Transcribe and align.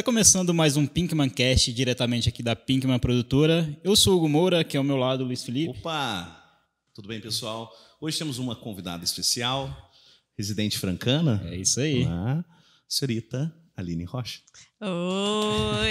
Tá 0.00 0.04
começando 0.04 0.54
mais 0.54 0.78
um 0.78 0.86
Pinkman 0.86 1.28
Cast 1.28 1.70
diretamente 1.74 2.26
aqui 2.26 2.42
da 2.42 2.56
Pinkman 2.56 2.98
Produtora. 2.98 3.78
Eu 3.84 3.94
sou 3.94 4.14
o 4.14 4.16
Hugo 4.16 4.30
Moura, 4.30 4.64
que 4.64 4.74
é 4.74 4.78
ao 4.78 4.82
meu 4.82 4.96
lado 4.96 5.22
o 5.22 5.26
Luiz 5.26 5.44
Felipe. 5.44 5.78
Opa! 5.78 6.42
Tudo 6.94 7.06
bem, 7.06 7.20
pessoal? 7.20 7.70
Hoje 8.00 8.16
temos 8.16 8.38
uma 8.38 8.56
convidada 8.56 9.04
especial, 9.04 9.92
residente 10.38 10.78
francana. 10.78 11.42
É 11.44 11.54
isso 11.54 11.80
aí. 11.80 12.06
A 12.06 12.42
senhorita 12.88 13.54
Aline 13.80 14.04
Rocha. 14.04 14.38
Oi! 14.80 15.90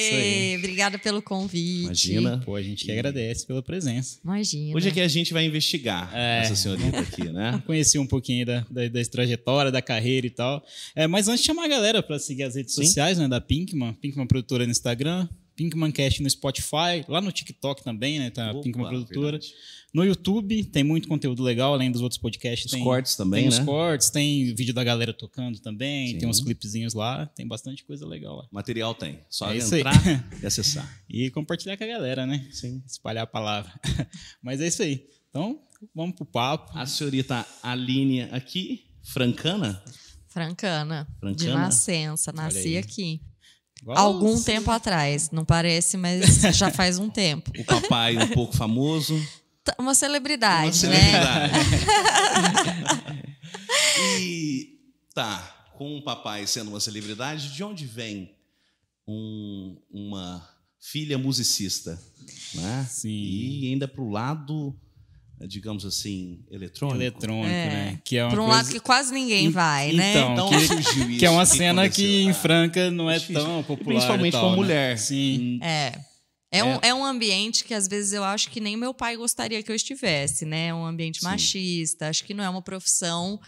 Isso 0.00 0.14
aí. 0.14 0.56
Obrigada 0.58 0.98
pelo 0.98 1.20
convite. 1.22 1.84
Imagina. 1.84 2.38
Pô, 2.44 2.56
a 2.56 2.62
gente 2.62 2.84
que 2.84 2.92
agradece 2.92 3.46
pela 3.46 3.62
presença. 3.62 4.18
Imagina. 4.24 4.76
Hoje 4.76 4.88
é 4.88 4.90
que 4.92 5.00
a 5.00 5.08
gente 5.08 5.32
vai 5.32 5.44
investigar 5.44 6.10
É. 6.14 6.40
essa 6.42 6.54
senhorita 6.56 6.98
aqui, 7.00 7.24
né? 7.30 7.62
Conheci 7.66 7.98
um 7.98 8.06
pouquinho 8.06 8.46
da, 8.46 8.66
da, 8.70 8.88
da 8.88 9.04
trajetória, 9.04 9.70
da 9.72 9.82
carreira 9.82 10.26
e 10.26 10.30
tal. 10.30 10.64
É, 10.94 11.06
mas 11.06 11.28
antes, 11.28 11.44
chamar 11.44 11.64
a 11.64 11.68
galera 11.68 12.02
para 12.02 12.18
seguir 12.18 12.44
as 12.44 12.54
redes 12.54 12.74
Sim. 12.74 12.84
sociais 12.84 13.18
né, 13.18 13.26
da 13.28 13.40
Pinkman. 13.40 13.92
Pinkman 13.94 14.26
Produtora 14.26 14.64
no 14.64 14.70
Instagram. 14.70 15.28
Pinkman 15.60 15.92
Cast 15.92 16.22
no 16.22 16.30
Spotify. 16.30 17.04
Lá 17.06 17.20
no 17.20 17.30
TikTok 17.30 17.84
também, 17.84 18.18
né? 18.18 18.30
Tá 18.30 18.46
a 18.46 18.50
Opa, 18.52 18.62
Pinkman 18.62 18.88
Produtora. 18.88 19.32
verdade. 19.32 19.52
No 19.92 20.02
YouTube 20.02 20.64
tem 20.64 20.82
muito 20.82 21.06
conteúdo 21.06 21.42
legal, 21.42 21.74
além 21.74 21.92
dos 21.92 22.00
outros 22.00 22.18
podcasts. 22.18 22.64
Os 22.64 22.72
tem, 22.72 22.82
cortes 22.82 23.14
também, 23.14 23.42
tem 23.42 23.50
né? 23.50 23.58
os 23.58 23.64
cortes, 23.66 24.08
tem 24.08 24.54
vídeo 24.54 24.72
da 24.72 24.82
galera 24.82 25.12
tocando 25.12 25.58
também, 25.58 26.12
Sim. 26.12 26.18
tem 26.18 26.28
uns 26.28 26.40
clipezinhos 26.40 26.94
lá, 26.94 27.26
tem 27.26 27.46
bastante 27.46 27.84
coisa 27.84 28.06
legal 28.06 28.36
lá. 28.36 28.48
Material 28.50 28.94
tem. 28.94 29.18
Só 29.28 29.52
É 29.52 29.58
entrar 29.58 29.92
e 30.42 30.46
acessar. 30.46 31.02
E 31.06 31.28
compartilhar 31.30 31.76
com 31.76 31.84
a 31.84 31.88
galera, 31.88 32.24
né? 32.24 32.48
Sim. 32.50 32.82
Espalhar 32.86 33.24
a 33.24 33.26
palavra. 33.26 33.70
Mas 34.42 34.62
é 34.62 34.68
isso 34.68 34.82
aí. 34.82 35.06
Então, 35.28 35.60
vamos 35.94 36.16
pro 36.16 36.24
papo. 36.24 36.70
A 36.74 36.86
senhorita 36.86 37.46
Aline 37.62 38.22
aqui, 38.22 38.86
francana. 39.02 39.82
Francana. 40.28 41.06
De 41.12 41.18
Francana? 41.20 41.58
nascença. 41.58 42.30
Olha 42.30 42.44
Nasci 42.44 42.78
aqui. 42.78 43.20
Igual 43.82 43.96
Algum 43.98 44.34
os- 44.34 44.44
tempo 44.44 44.70
atrás. 44.70 45.30
Não 45.30 45.44
parece, 45.44 45.96
mas 45.96 46.40
já 46.56 46.70
faz 46.72 46.98
um 46.98 47.08
tempo. 47.08 47.50
O 47.58 47.64
papai 47.64 48.16
um 48.16 48.28
pouco 48.28 48.56
famoso. 48.56 49.20
Tá, 49.64 49.74
Uma 49.78 49.94
celebridade, 49.94 50.86
Uma 50.86 50.92
né? 50.94 51.00
celebridade. 51.00 51.54
e 54.20 54.78
tá, 55.14 55.68
com 55.76 55.96
o 55.98 56.02
papai 56.02 56.46
sendo 56.46 56.68
uma 56.70 56.80
celebridade, 56.80 57.52
de 57.54 57.62
onde 57.64 57.86
vem 57.86 58.34
um- 59.06 59.76
uma 59.90 60.46
filha 60.78 61.18
musicista? 61.18 62.00
Né? 62.54 62.86
Sim. 62.88 63.08
E 63.08 63.68
ainda 63.72 63.86
pro 63.88 64.08
lado, 64.08 64.74
digamos 65.46 65.84
assim, 65.84 66.40
eletrônico. 66.50 67.00
eletrônico, 67.00 67.46
É. 67.48 67.66
né? 67.68 68.00
Que 68.04 68.16
é 68.18 68.24
uma 68.24 68.30
Por 68.30 68.38
um 68.40 68.44
coisa... 68.44 68.56
lado 68.62 68.70
que 68.72 68.80
quase 68.80 69.12
ninguém 69.12 69.46
En- 69.46 69.50
vai, 69.50 69.92
né? 69.92 70.10
então, 70.10 70.32
Então 70.32 70.48
que- 70.50 70.66
surgiu 70.66 71.10
isso. 71.10 71.18
Que 71.18 71.26
é 71.26 71.30
uma 71.30 71.42
o 71.42 71.46
cena 71.46 71.88
que 71.88 72.22
em 72.22 72.32
Franca 72.32 72.90
não 72.90 73.10
é 73.10 73.18
difícil. 73.18 73.42
tão 73.42 73.62
popular. 73.62 73.94
Principalmente 73.94 74.32
tal, 74.32 74.40
com 74.42 74.46
a 74.48 74.50
né? 74.50 74.56
mulher. 74.56 74.98
Sim. 74.98 75.58
É. 75.62 75.98
É, 76.52 76.64
Um, 76.64 76.78
é 76.82 76.92
um 76.92 77.04
ambiente 77.04 77.62
que 77.62 77.72
às 77.72 77.86
vezes 77.86 78.12
eu 78.12 78.24
acho 78.24 78.50
que 78.50 78.60
nem 78.60 78.76
meu 78.76 78.92
pai 78.92 79.16
gostaria 79.16 79.62
que 79.62 79.70
eu 79.70 79.76
estivesse, 79.76 80.44
né? 80.44 80.66
É 80.68 80.74
um 80.74 80.84
ambiente 80.84 81.20
Sim. 81.20 81.26
machista. 81.26 82.08
Acho 82.08 82.24
que 82.24 82.34
não 82.34 82.42
é 82.42 82.48
uma 82.50 82.60
profissão 82.60 83.38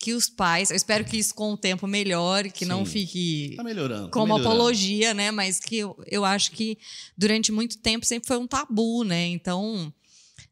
que 0.00 0.14
os 0.14 0.30
pais. 0.30 0.70
Eu 0.70 0.76
espero 0.76 1.04
que 1.04 1.18
isso 1.18 1.34
com 1.34 1.52
o 1.52 1.56
tempo 1.58 1.86
melhore, 1.86 2.50
que 2.50 2.64
não 2.64 2.86
Sim. 2.86 2.92
fique 2.92 3.54
Tá 3.56 3.62
melhorando. 3.62 4.04
tá 4.06 4.10
como 4.12 4.32
melhorando. 4.32 4.48
apologia, 4.48 5.12
né? 5.12 5.30
Mas 5.30 5.60
que 5.60 5.76
eu, 5.76 5.94
eu 6.06 6.24
acho 6.24 6.52
que 6.52 6.78
durante 7.18 7.52
muito 7.52 7.76
tempo 7.78 8.06
sempre 8.06 8.26
foi 8.28 8.38
um 8.38 8.46
tabu, 8.46 9.04
né? 9.04 9.26
Então, 9.26 9.92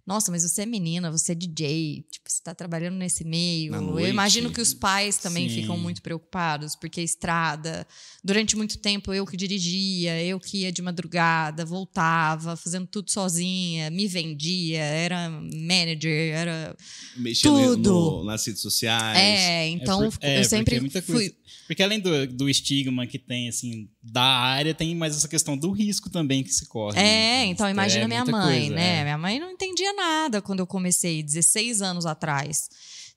nossa, 0.06 0.30
mas 0.30 0.42
você 0.44 0.62
é 0.62 0.66
menina, 0.66 1.10
você 1.10 1.32
é 1.32 1.34
DJ, 1.34 2.04
tipo, 2.10 2.30
você 2.30 2.40
tá 2.42 2.54
trabalhando 2.54 2.94
nesse 2.96 3.24
meio. 3.24 3.74
Eu 3.74 4.08
imagino 4.08 4.52
que 4.52 4.60
os 4.60 4.72
pais 4.72 5.18
também 5.18 5.48
Sim. 5.48 5.62
ficam 5.62 5.76
muito 5.76 6.00
preocupados, 6.00 6.76
porque 6.76 7.00
a 7.00 7.02
estrada, 7.02 7.86
durante 8.22 8.54
muito 8.56 8.78
tempo 8.78 9.12
eu 9.12 9.26
que 9.26 9.36
dirigia, 9.36 10.22
eu 10.22 10.38
que 10.38 10.58
ia 10.58 10.70
de 10.70 10.80
madrugada, 10.80 11.64
voltava, 11.64 12.56
fazendo 12.56 12.86
tudo 12.86 13.10
sozinha, 13.10 13.90
me 13.90 14.06
vendia, 14.06 14.80
era 14.80 15.28
manager, 15.30 16.34
era. 16.34 16.76
Mexendo 17.16 17.52
Tudo. 17.74 17.92
no- 17.92 18.24
nas 18.24 18.46
redes 18.46 18.62
sociais. 18.62 19.18
É, 19.18 19.68
então 19.68 20.04
É 20.04 20.10
por- 20.10 20.18
é, 20.22 20.40
eu 20.40 20.44
sempre 20.44 20.76
é 20.94 21.02
fui. 21.02 21.34
Porque 21.66 21.82
além 21.82 21.98
do, 21.98 22.26
do 22.28 22.48
estigma 22.48 23.06
que 23.08 23.18
tem, 23.18 23.48
assim, 23.48 23.88
da 24.08 24.22
área, 24.22 24.74
tem 24.74 24.94
mais 24.94 25.16
essa 25.16 25.28
questão 25.28 25.56
do 25.56 25.70
risco 25.72 26.08
também 26.08 26.42
que 26.44 26.50
se 26.52 26.66
corre. 26.66 26.98
É, 26.98 27.02
né? 27.02 27.44
então 27.46 27.66
É 27.66 27.70
imagina 27.70 28.06
minha 28.06 28.24
muita 28.24 28.38
mãe, 28.38 28.60
coisa, 28.60 28.74
né? 28.74 29.00
é. 29.00 29.02
Minha 29.04 29.18
mãe 29.18 29.40
não 29.40 29.50
entendia 29.50 29.92
nada 29.92 30.40
quando 30.40 30.60
eu 30.60 30.66
comecei, 30.66 31.22
16 31.22 31.82
anos 31.82 32.06
atrás. 32.06 32.68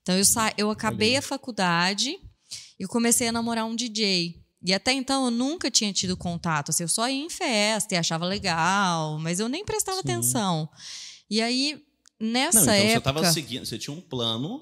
Então 0.02 0.16
eu, 0.18 0.26
sa 0.26 0.52
eu 0.58 0.72
acabei 0.72 1.16
a 1.16 1.22
faculdade 1.22 2.18
e 2.80 2.88
comecei 2.88 3.28
a 3.28 3.32
namorar 3.32 3.66
um 3.66 3.76
DJ. 3.76 4.42
E 4.66 4.74
até 4.74 4.92
então 4.92 5.26
eu 5.26 5.32
nunca 5.32 5.70
tinha 5.72 5.94
tido 5.94 6.18
contato. 6.18 6.70
Assim, 6.72 6.84
eu 6.84 6.90
só 6.90 7.08
ia 7.08 7.24
em 7.24 7.30
festa 7.30 7.94
e 7.94 7.98
achava 7.98 8.26
legal, 8.26 9.18
mas 9.20 9.40
eu 9.40 9.48
nem 9.48 9.64
prestava 9.64 9.98
Sim. 10.02 10.04
atenção. 10.12 10.70
E 11.30 11.42
aí, 11.42 11.82
nessa 12.20 12.66
Não, 12.66 12.74
então 12.74 12.76
você 12.88 12.92
época, 12.94 13.14
tava 13.14 13.32
seguindo, 13.32 13.66
você 13.66 13.78
tinha 13.78 13.96
um 13.96 14.02
plano. 14.02 14.62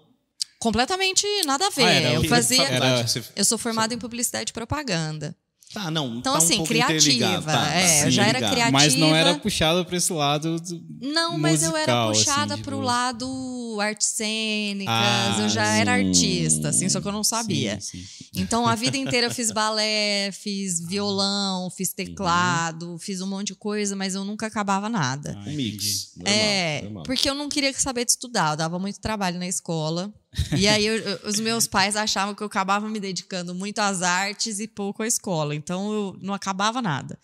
completamente 0.59 1.25
nada 1.45 1.67
a 1.67 1.69
ver. 1.69 1.83
Ah, 1.83 1.91
era 1.91 2.13
eu 2.13 2.23
fazia. 2.25 2.63
era- 2.67 3.07
você- 3.07 3.23
Eu 3.35 3.45
sou 3.45 3.57
formada 3.57 3.93
em 3.93 3.97
publicidade 3.97 4.49
e 4.49 4.53
propaganda. 4.53 5.35
Tá, 5.73 5.91
não. 5.91 6.07
Então, 6.15 6.21
tá 6.21 6.33
um 6.33 6.35
assim, 6.37 6.55
pouco 6.57 6.69
criativa, 6.69 7.41
tá, 7.51 7.67
é, 7.73 7.99
tá 8.01 8.05
eu 8.07 8.11
já 8.11 8.25
era 8.25 8.39
criativa. 8.39 8.71
Mas 8.71 8.95
não 8.95 9.13
era 9.15 9.35
puxado 9.37 9.83
para 9.85 9.97
esse 9.97 10.13
lado. 10.13 10.59
do- 10.61 10.81
Não, 11.01 11.37
mas 11.37 11.61
eu 11.61 11.75
era 11.75 12.05
musical, 12.07 12.11
puxada 12.13 12.53
assim, 12.53 12.63
pro 12.63 12.75
tipo- 12.77 12.85
lado 12.87 13.77
artes 13.81 14.07
cênicas, 14.07 14.87
Ah, 14.95 15.37
eu 15.41 15.49
já 15.49 15.65
era 15.75 15.97
sim. 15.99 16.07
artista, 16.07 16.69
assim, 16.69 16.89
só 16.89 16.99
que 17.01 17.07
eu 17.07 17.11
não 17.11 17.23
sabia. 17.23 17.79
Sim, 17.81 17.99
sim. 18.01 18.41
Então, 18.41 18.65
a 18.67 18.75
vida 18.75 18.97
inteira 18.97 19.27
eu 19.27 19.31
fiz 19.31 19.51
balé, 19.51 20.31
fiz 20.31 20.79
violão, 20.87 21.69
fiz 21.69 21.89
Uhum. 21.89 21.95
teclado, 21.95 22.97
fiz 22.99 23.21
um 23.21 23.27
monte 23.27 23.47
de 23.47 23.55
coisa, 23.55 23.95
mas 23.95 24.15
eu 24.15 24.23
nunca 24.23 24.47
acabava 24.47 24.87
nada. 24.89 25.37
Ah, 25.37 25.49
Um 25.49 25.53
mix. 25.53 26.11
Normal, 26.15 26.33
é, 26.33 26.81
normal. 26.83 27.03
porque 27.03 27.29
eu 27.29 27.35
não 27.35 27.49
queria 27.49 27.73
saber 27.73 28.05
de 28.05 28.11
estudar, 28.11 28.53
eu 28.53 28.57
dava 28.57 28.79
muito 28.79 28.99
trabalho 28.99 29.37
na 29.37 29.47
escola. 29.47 30.11
E 30.57 30.67
aí, 30.67 30.85
eu- 30.85 30.97
eu- 30.97 31.19
os 31.25 31.39
meus 31.39 31.67
pais 31.67 31.95
achavam 31.95 32.33
que 32.35 32.41
eu 32.41 32.47
acabava 32.47 32.87
me 32.87 32.99
dedicando 32.99 33.53
muito 33.55 33.79
às 33.79 34.01
artes 34.01 34.59
e 34.59 34.67
pouco 34.67 35.03
à 35.03 35.07
escola. 35.07 35.53
Então, 35.55 35.91
eu 35.93 36.17
não 36.21 36.33
acabava 36.33 36.81
nada. 36.81 37.17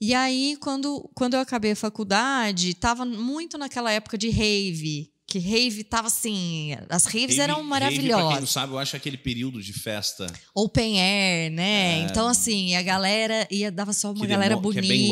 E 0.00 0.12
aí, 0.14 0.56
quando, 0.60 1.08
quando 1.14 1.34
eu 1.34 1.40
acabei 1.40 1.72
a 1.72 1.76
faculdade, 1.76 2.74
tava 2.74 3.04
muito 3.04 3.56
naquela 3.56 3.90
época 3.92 4.18
de 4.18 4.28
rave. 4.28 5.10
Que 5.26 5.38
rave 5.38 5.82
tava 5.82 6.08
assim. 6.08 6.76
As 6.88 7.06
raves 7.06 7.36
Rave- 7.36 7.40
eram 7.40 7.56
rave, 7.56 7.68
Pra 7.68 7.88
quem 7.88 7.98
não 7.98 8.08
maravilhosas. 8.18 8.50
sabe, 8.50 8.72
eu 8.74 8.78
acho 8.78 8.94
aquele 8.94 9.16
período 9.16 9.60
de 9.62 9.72
festa 9.72 10.26
Open 10.54 11.00
air, 11.00 11.50
né? 11.50 12.00
Então, 12.00 12.28
assim, 12.28 12.76
a 12.76 12.82
galera 12.82 13.48
ia, 13.50 13.72
dava 13.72 13.92
só 13.92 14.12
uma 14.12 14.20
que 14.20 14.26
galera 14.26 14.54
demo- 14.56 14.68
que 14.70 14.80
bonita. 14.80 14.94
é 14.94 14.96
bem 14.96 15.08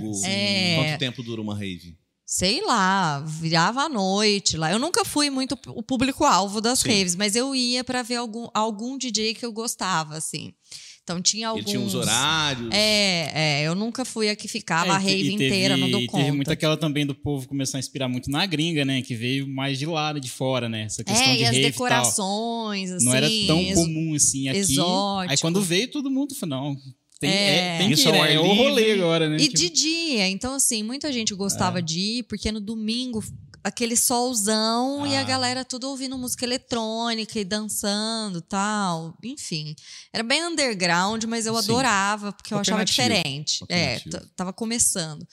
longo. 0.00 0.26
É. 0.26 0.76
Quanto 0.76 0.98
tempo 0.98 1.22
dura 1.22 1.40
uma 1.42 1.54
rave? 1.54 1.96
Sei 2.34 2.62
lá, 2.64 3.20
virava 3.20 3.82
à 3.82 3.88
noite 3.90 4.56
lá. 4.56 4.72
Eu 4.72 4.78
nunca 4.78 5.04
fui 5.04 5.28
muito 5.28 5.52
o 5.68 5.82
público-alvo 5.82 6.62
das 6.62 6.78
Sim. 6.78 6.88
raves, 6.88 7.14
mas 7.14 7.36
eu 7.36 7.54
ia 7.54 7.84
pra 7.84 8.02
ver 8.02 8.16
algum, 8.16 8.48
algum 8.54 8.96
DJ 8.96 9.34
que 9.34 9.44
eu 9.44 9.52
gostava, 9.52 10.16
assim. 10.16 10.54
Então 11.02 11.20
tinha 11.20 11.48
alguns. 11.48 11.62
Ele 11.66 11.70
tinha 11.72 11.80
uns 11.86 11.94
horários. 11.94 12.70
É, 12.72 13.32
é, 13.34 13.62
eu 13.64 13.74
nunca 13.74 14.02
fui 14.02 14.30
a 14.30 14.34
que 14.36 14.48
ficava 14.48 14.94
É, 14.94 14.96
a 14.96 15.00
e 15.00 15.04
rave 15.04 15.18
e 15.28 15.30
teve- 15.32 15.46
inteira, 15.46 15.76
não 15.76 15.90
dou 15.90 16.00
e 16.00 16.06
conta. 16.06 16.24
Teve 16.24 16.34
muito 16.36 16.50
aquela 16.50 16.74
também 16.78 17.04
do 17.04 17.14
povo 17.14 17.46
começar 17.46 17.76
a 17.76 17.80
inspirar 17.80 18.08
muito 18.08 18.30
na 18.30 18.46
gringa, 18.46 18.82
né? 18.82 19.02
Que 19.02 19.14
veio 19.14 19.46
mais 19.46 19.78
de 19.78 19.84
lá, 19.84 20.14
de 20.14 20.30
fora, 20.30 20.70
né? 20.70 20.84
Essa 20.84 21.04
questão 21.04 21.26
é, 21.32 21.36
de 21.36 21.42
e 21.42 21.44
as 21.44 21.50
rave 21.50 21.58
e 21.58 21.62
tal. 21.64 21.70
decorações, 21.72 22.90
assim. 22.92 23.04
Não 23.04 23.14
era 23.14 23.28
tão 23.46 23.60
ex- 23.60 23.74
comum 23.74 24.14
assim 24.14 24.48
aqui. 24.48 24.58
exótico. 24.58 25.32
Aí 25.32 25.36
quando 25.38 25.60
veio, 25.60 25.90
todo 25.90 26.10
mundo 26.10 26.34
falou, 26.34 26.56
não. 26.72 26.76
Tem, 27.22 27.30
É. 27.30 27.74
é, 27.74 27.78
tem 27.78 27.88
que 27.88 27.94
Isso 27.94 28.08
ir, 28.08 28.14
ao 28.16 28.22
né? 28.24 28.34
É 28.34 28.40
o 28.40 28.52
rolê 28.54 28.92
agora, 28.92 29.28
né? 29.28 29.36
E 29.36 29.40
Tipo, 29.48 29.56
de 29.56 29.70
dia. 29.70 30.28
Então, 30.28 30.54
assim, 30.54 30.82
muita 30.82 31.12
gente 31.12 31.32
gostava 31.34 31.78
É. 31.78 31.82
de 31.82 31.98
ir, 32.00 32.22
porque 32.24 32.50
no 32.50 32.60
domingo, 32.60 33.22
aquele 33.64 33.96
solzão 33.96 35.06
e 35.06 35.14
a 35.16 35.20
Ah. 35.20 35.24
galera 35.24 35.64
tudo 35.64 35.88
ouvindo 35.88 36.18
música 36.18 36.44
eletrônica 36.44 37.38
e 37.38 37.44
dançando 37.44 38.40
tal. 38.42 39.16
Enfim. 39.22 39.74
Era 40.12 40.24
bem 40.24 40.44
underground, 40.44 41.22
mas 41.24 41.46
eu 41.46 41.54
Sim. 41.54 41.60
adorava, 41.60 42.32
porque 42.32 42.52
eu 42.52 42.58
achava 42.58 42.84
diferente. 42.84 43.64
É, 43.68 44.00
tava 44.34 44.52
começando. 44.52 45.24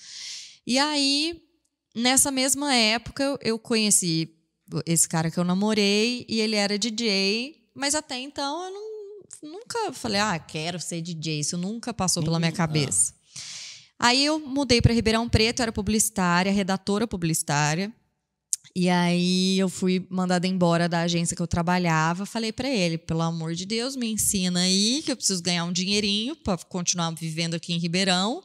E 0.67 0.77
aí, 0.77 1.41
nessa 1.95 2.29
mesma 2.29 2.73
época, 2.75 3.23
eu, 3.23 3.37
eu 3.41 3.57
conheci 3.59 4.29
esse 4.85 5.09
cara 5.09 5.31
que 5.31 5.39
eu 5.39 5.43
namorei 5.43 6.23
e 6.29 6.39
ele 6.39 6.55
era 6.55 6.77
DJ, 6.77 7.55
mas 7.73 7.95
até 7.95 8.19
então 8.19 8.65
eu 8.65 8.71
não, 8.71 8.88
nunca 9.43 9.93
falei, 9.93 10.19
ah, 10.19 10.37
quero 10.39 10.79
ser 10.79 11.01
DJ. 11.01 11.39
Isso 11.39 11.57
nunca 11.57 11.93
passou 11.93 12.21
pela 12.23 12.39
minha 12.39 12.51
cabeça. 12.51 13.13
Aí 13.97 14.23
eu 14.23 14.39
mudei 14.39 14.81
para 14.81 14.93
Ribeirão 14.93 15.27
Preto, 15.27 15.61
era 15.61 15.71
publicitária, 15.71 16.51
redatora 16.51 17.05
publicitária. 17.07 17.93
E 18.75 18.87
aí 18.87 19.57
eu 19.59 19.67
fui 19.67 20.05
mandada 20.09 20.47
embora 20.47 20.87
da 20.87 21.01
agência 21.01 21.35
que 21.35 21.41
eu 21.41 21.47
trabalhava. 21.47 22.25
Falei 22.25 22.51
para 22.53 22.69
ele, 22.69 22.97
pelo 22.97 23.21
amor 23.21 23.55
de 23.55 23.65
Deus, 23.65 23.95
me 23.95 24.07
ensina 24.11 24.61
aí 24.61 25.01
que 25.03 25.11
eu 25.11 25.17
preciso 25.17 25.41
ganhar 25.41 25.65
um 25.65 25.71
dinheirinho 25.73 26.35
para 26.35 26.57
continuar 26.57 27.09
vivendo 27.11 27.55
aqui 27.55 27.73
em 27.73 27.77
Ribeirão, 27.77 28.43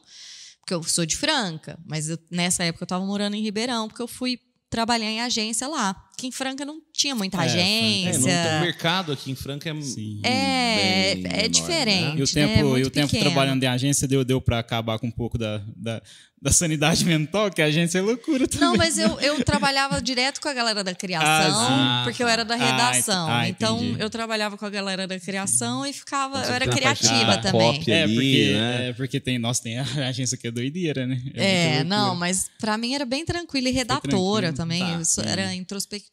porque 0.59 0.73
eu 0.73 0.83
sou 0.83 1.05
de 1.05 1.15
Franca, 1.15 1.79
mas 1.85 2.09
eu- 2.09 2.17
nessa 2.29 2.63
época 2.63 2.83
eu 2.83 2.85
estava 2.85 3.05
morando 3.05 3.35
em 3.35 3.41
Ribeirão, 3.43 3.87
porque 3.87 4.01
eu 4.01 4.07
fui 4.07 4.39
trabalhar 4.69 5.09
em 5.09 5.21
agência 5.21 5.67
lá. 5.67 5.95
Aqui 6.17 6.27
em 6.27 6.31
Franca 6.31 6.63
não 6.63 6.79
tinha 6.93 7.13
muita 7.13 7.37
É, 7.37 7.41
É, 7.41 7.43
agência. 7.45 8.19
não 8.19 8.49
tem- 8.49 8.57
o 8.57 8.61
mercado 8.61 9.11
aqui 9.11 9.31
em 9.31 9.35
Franca 9.35 9.69
é, 9.69 9.81
Sim. 9.81 10.21
É, 10.23 11.15
bem 11.15 11.23
é 11.25 11.35
menor, 11.35 11.49
diferente. 11.49 12.17
E 12.19 12.23
o 12.23 12.25
né? 12.25 12.25
tempo, 12.33 12.59
e 12.59 12.63
Muito 12.63 12.87
o 12.87 12.89
tempo 12.89 13.07
pequeno. 13.11 13.25
trabalhando 13.31 13.59
de 13.59 13.67
agência 13.67 14.07
deu, 14.07 14.23
deu 14.23 14.39
para 14.39 14.59
acabar 14.59 14.97
com 14.97 15.07
um 15.07 15.11
pouco 15.11 15.37
da, 15.37 15.61
da, 15.75 16.01
da 16.41 16.51
sanidade 16.53 17.03
mental, 17.05 17.51
que 17.51 17.61
a 17.61 17.65
agência 17.65 17.97
é 17.99 18.01
loucura 18.01 18.47
também. 18.47 18.65
Não, 18.65 18.77
mas 18.77 18.97
eu, 18.97 19.19
eu 19.19 19.43
trabalhava 19.43 20.01
direto 20.01 20.39
com 20.39 20.47
a 20.47 20.53
galera 20.53 20.85
da 20.85 20.95
criação, 20.95 21.27
Ah, 21.67 22.01
porque 22.05 22.23
eu 22.23 22.27
era 22.29 22.45
da 22.45 22.55
Ah, 22.55 22.57
redação. 22.57 23.27
ah, 23.29 23.49
então 23.49 23.83
entendi. 23.83 24.01
eu 24.01 24.09
trabalhava 24.09 24.57
com 24.57 24.65
a 24.65 24.69
galera 24.69 25.05
da 25.05 25.19
criação 25.19 25.85
e 25.85 25.91
ficava. 25.91 26.45
Você 26.45 26.51
Eu 26.51 26.55
era 26.55 26.67
criativa 26.69 27.37
também. 27.39 27.83
É, 27.87 28.03
ali, 28.03 28.13
porque, 28.15 28.53
né? 28.53 28.89
é 28.89 28.93
porque 28.93 29.19
tem, 29.19 29.37
nossa, 29.37 29.63
tem 29.63 29.79
a 29.79 29.83
agência 30.07 30.37
que 30.37 30.47
é 30.47 30.51
doideira, 30.51 31.05
né? 31.05 31.21
É, 31.33 31.83
não, 31.83 32.15
mas 32.15 32.49
pra 32.57 32.77
mim 32.77 32.93
era 32.95 33.05
bem 33.05 33.25
tranquilo 33.25 33.67
e 33.67 33.71
redatora 33.71 34.53
também. 34.53 34.79
tá, 34.79 35.03
sim. 35.03 35.21
era 35.25 35.53
introspectiva. 35.53 36.04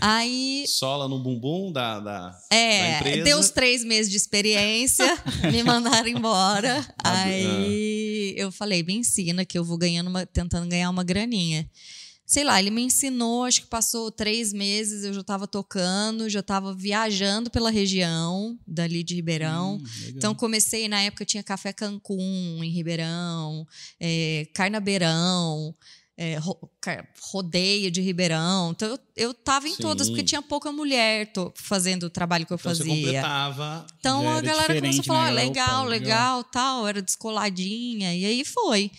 Aí 0.00 0.64
Sola 0.68 1.08
no 1.08 1.18
bumbum 1.22 1.72
da, 1.72 1.98
da, 2.00 2.28
da 2.30 2.38
É, 2.50 2.98
empresa. 2.98 3.24
deu 3.24 3.38
os 3.38 3.50
três 3.50 3.84
meses 3.84 4.10
de 4.10 4.16
experiência, 4.16 5.06
me 5.52 5.62
mandaram 5.62 6.08
embora. 6.08 6.86
Ah, 7.02 7.22
Aí 7.24 8.34
eu 8.36 8.50
falei, 8.52 8.82
me 8.82 8.94
ensina 8.94 9.44
que 9.44 9.58
eu 9.58 9.64
vou 9.64 9.78
ganhando 9.78 10.08
uma, 10.08 10.26
tentando 10.26 10.68
ganhar 10.68 10.90
uma 10.90 11.04
graninha. 11.04 11.68
Sei 12.24 12.44
lá, 12.44 12.58
ele 12.58 12.70
me 12.70 12.80
ensinou, 12.82 13.44
acho 13.44 13.60
que 13.62 13.66
passou 13.66 14.10
três 14.10 14.54
meses, 14.54 15.04
eu 15.04 15.12
já 15.12 15.20
estava 15.20 15.46
tocando, 15.46 16.30
já 16.30 16.40
estava 16.40 16.72
viajando 16.74 17.50
pela 17.50 17.70
região 17.70 18.58
dali 18.66 19.02
de 19.04 19.14
Ribeirão. 19.16 19.76
Hum. 19.76 19.84
Então 20.16 20.34
comecei, 20.34 20.88
na 20.88 21.02
época 21.02 21.26
tinha 21.26 21.42
Café 21.42 21.74
Cancún 21.74 22.60
em 22.62 22.70
Ribeirão, 22.70 23.66
é, 24.00 24.46
Carnabeirão, 24.54 25.74
é, 26.18 26.38
Rodeio 27.32 27.90
de 27.90 28.00
Ribeirão. 28.00 28.72
Então 28.72 28.88
eu, 28.88 28.98
eu 29.16 29.34
tava 29.34 29.66
em 29.68 29.74
Sim. 29.74 29.82
todas, 29.82 30.08
porque 30.08 30.22
tinha 30.22 30.42
pouca 30.42 30.70
mulher 30.70 31.32
to- 31.32 31.52
fazendo 31.56 32.04
o 32.04 32.10
trabalho 32.10 32.44
que 32.46 32.52
eu 32.52 32.58
Então 32.60 32.74
você 32.74 32.84
fazia. 32.84 32.94
completava. 33.04 33.86
Então 33.98 34.20
a 34.28 34.32
era 34.36 34.40
galera 34.42 34.66
começou 34.74 34.88
a 34.88 34.90
diferente, 34.90 35.06
falar, 35.06 35.20
né? 35.20 35.26
"Ah, 35.30 35.32
Galera, 35.32 35.48
legal, 35.48 35.80
opa, 35.82 35.88
legal, 35.88 36.14
legal." 36.38 36.44
tal, 36.44 36.86
era 36.88 37.00
descoladinha, 37.02 38.14
e 38.14 38.24
aí 38.24 38.44
foi. 38.44 38.90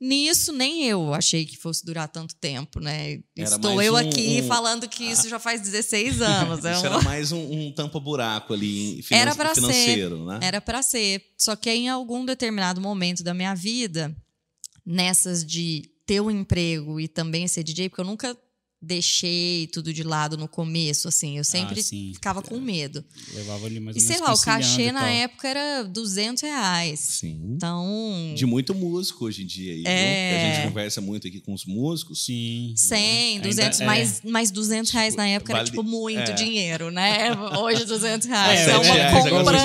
Nisso, 0.00 0.52
nem 0.52 0.84
eu 0.84 1.14
achei 1.14 1.46
que 1.46 1.56
fosse 1.56 1.84
durar 1.84 2.08
tanto 2.08 2.34
tempo, 2.34 2.78
né? 2.78 3.20
Era 3.36 3.48
Estou 3.56 3.80
eu 3.80 3.94
um- 3.94 3.96
aqui 3.96 4.40
um- 4.42 4.46
falando 4.46 4.88
que 4.88 5.02
isso 5.04 5.28
já 5.28 5.38
faz 5.38 5.60
16 5.62 6.20
anos. 6.58 6.64
é 6.64 6.72
Isso 6.72 6.82
um- 6.82 6.86
era 6.86 7.02
mais 7.02 7.32
um, 7.32 7.72
tampa-buraco 7.72 8.52
ali 8.52 9.02
finan 9.02 9.20
Era 9.20 9.34
pra 9.34 9.48
ser. 9.54 9.60
financeiro, 9.60 10.24
né? 10.26 10.40
Era 10.42 10.60
para 10.60 10.82
ser. 10.82 11.22
Só 11.38 11.56
que 11.56 11.70
em 11.70 11.88
algum 11.88 12.24
determinado 12.24 12.80
momento 12.80 13.22
da 13.22 13.32
minha 13.32 13.54
vida, 13.54 14.14
nessas 14.84 15.44
de 15.44 15.90
ter 16.06 16.20
um 16.20 16.30
emprego 16.30 17.00
e 17.00 17.08
também 17.08 17.46
ser 17.48 17.62
DJ, 17.62 17.88
porque 17.88 18.00
eu 18.02 18.06
nunca 18.06 18.36
deixei 18.86 19.66
tudo 19.68 19.94
de 19.94 20.02
lado 20.02 20.36
no 20.36 20.46
começo, 20.46 21.08
assim. 21.08 21.38
Eu 21.38 21.44
sempre 21.44 21.80
Ah, 21.80 21.82
sim. 21.82 22.10
ficava 22.12 22.42
com 22.42 22.60
medo. 22.60 23.02
Levava 23.32 23.64
ali 23.64 23.80
mais 23.80 23.96
E 23.96 24.00
sei 24.00 24.18
lá, 24.18 24.34
o 24.34 24.38
cachê 24.38 24.92
na 24.92 25.08
época 25.08 25.48
era 25.48 25.82
200 25.84 26.42
reais. 26.42 27.00
Sim. 27.00 27.40
Então, 27.56 28.34
De 28.36 28.44
muito 28.44 28.74
músico 28.74 29.24
hoje 29.24 29.42
em 29.42 29.46
dia? 29.46 29.88
É. 29.88 30.50
A 30.52 30.54
gente 30.56 30.68
conversa 30.68 31.00
muito 31.00 31.26
aqui 31.26 31.40
com 31.40 31.54
os 31.54 31.64
músicos. 31.64 32.26
Sim. 32.26 32.74
100, 32.76 33.36
Ainda 33.36 33.48
200, 33.48 33.80
é. 33.80 33.86
mais, 33.86 34.20
mais 34.22 34.50
200 34.50 34.92
reais 34.92 35.16
na 35.16 35.26
época 35.28 35.52
era, 35.52 35.60
Vale- 35.60 35.70
tipo, 35.70 35.82
muito 35.82 36.18
é. 36.30 36.34
dinheiro, 36.34 36.90
né? 36.90 37.32
Hoje, 37.58 37.86
200 37.86 38.28
reais 38.28 38.60
É, 38.68 38.70
é, 38.72 38.76
uma 38.76 39.30
compra, 39.30 39.58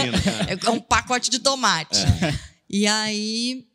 é 0.47 0.69
um 0.69 0.79
pacote 0.79 1.29
de 1.29 1.39
tomate. 1.39 1.99
É. 1.99 2.39
E 2.69 2.87
aí, 2.87 3.65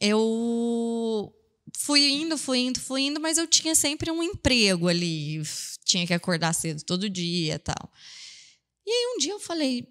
eu 0.00 1.32
fui 1.76 2.08
indo, 2.10 2.36
fui 2.38 2.58
indo, 2.60 2.80
fui 2.80 3.02
indo, 3.02 3.20
mas 3.20 3.38
eu 3.38 3.46
tinha 3.46 3.74
sempre 3.74 4.10
um 4.10 4.22
emprego 4.22 4.88
ali. 4.88 5.42
Tinha 5.84 6.06
que 6.06 6.14
acordar 6.14 6.52
cedo 6.54 6.82
todo 6.84 7.08
dia 7.10 7.54
e 7.54 7.58
tal. 7.58 7.92
E 8.86 8.90
aí, 8.90 9.14
um 9.14 9.18
dia 9.18 9.32
eu 9.32 9.40
falei, 9.40 9.86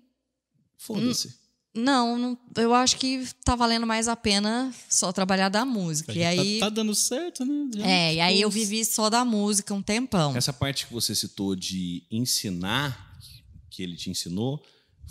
Foda-se. 0.78 1.34
não, 1.74 2.18
não, 2.18 2.38
eu 2.58 2.74
acho 2.74 2.98
que 2.98 3.26
tá 3.46 3.56
valendo 3.56 3.86
mais 3.88 4.08
a 4.08 4.16
pena 4.16 4.74
só 4.90 5.12
trabalhar 5.12 5.50
da 5.50 5.64
música. 5.64 6.12
E 6.12 6.20
Já 6.20 6.30
aí... 6.30 6.60
Tá, 6.60 6.66
tá 6.66 6.70
dando 6.70 6.94
certo, 6.96 7.46
né? 7.46 7.70
Já, 7.76 7.88
É, 7.88 8.14
e 8.16 8.20
aí 8.20 8.42
eu 8.42 8.50
vivi 8.50 8.84
só 8.84 9.10
da 9.10 9.24
música 9.24 9.74
um 9.74 9.82
tempão. 9.82 10.36
Essa 10.36 10.52
parte 10.52 10.88
que 10.88 10.94
você 10.94 11.14
citou 11.16 11.56
de 11.56 12.04
ensinar, 12.12 13.18
que 13.70 13.84
ele 13.84 13.96
te 13.96 14.10
ensinou, 14.10 14.62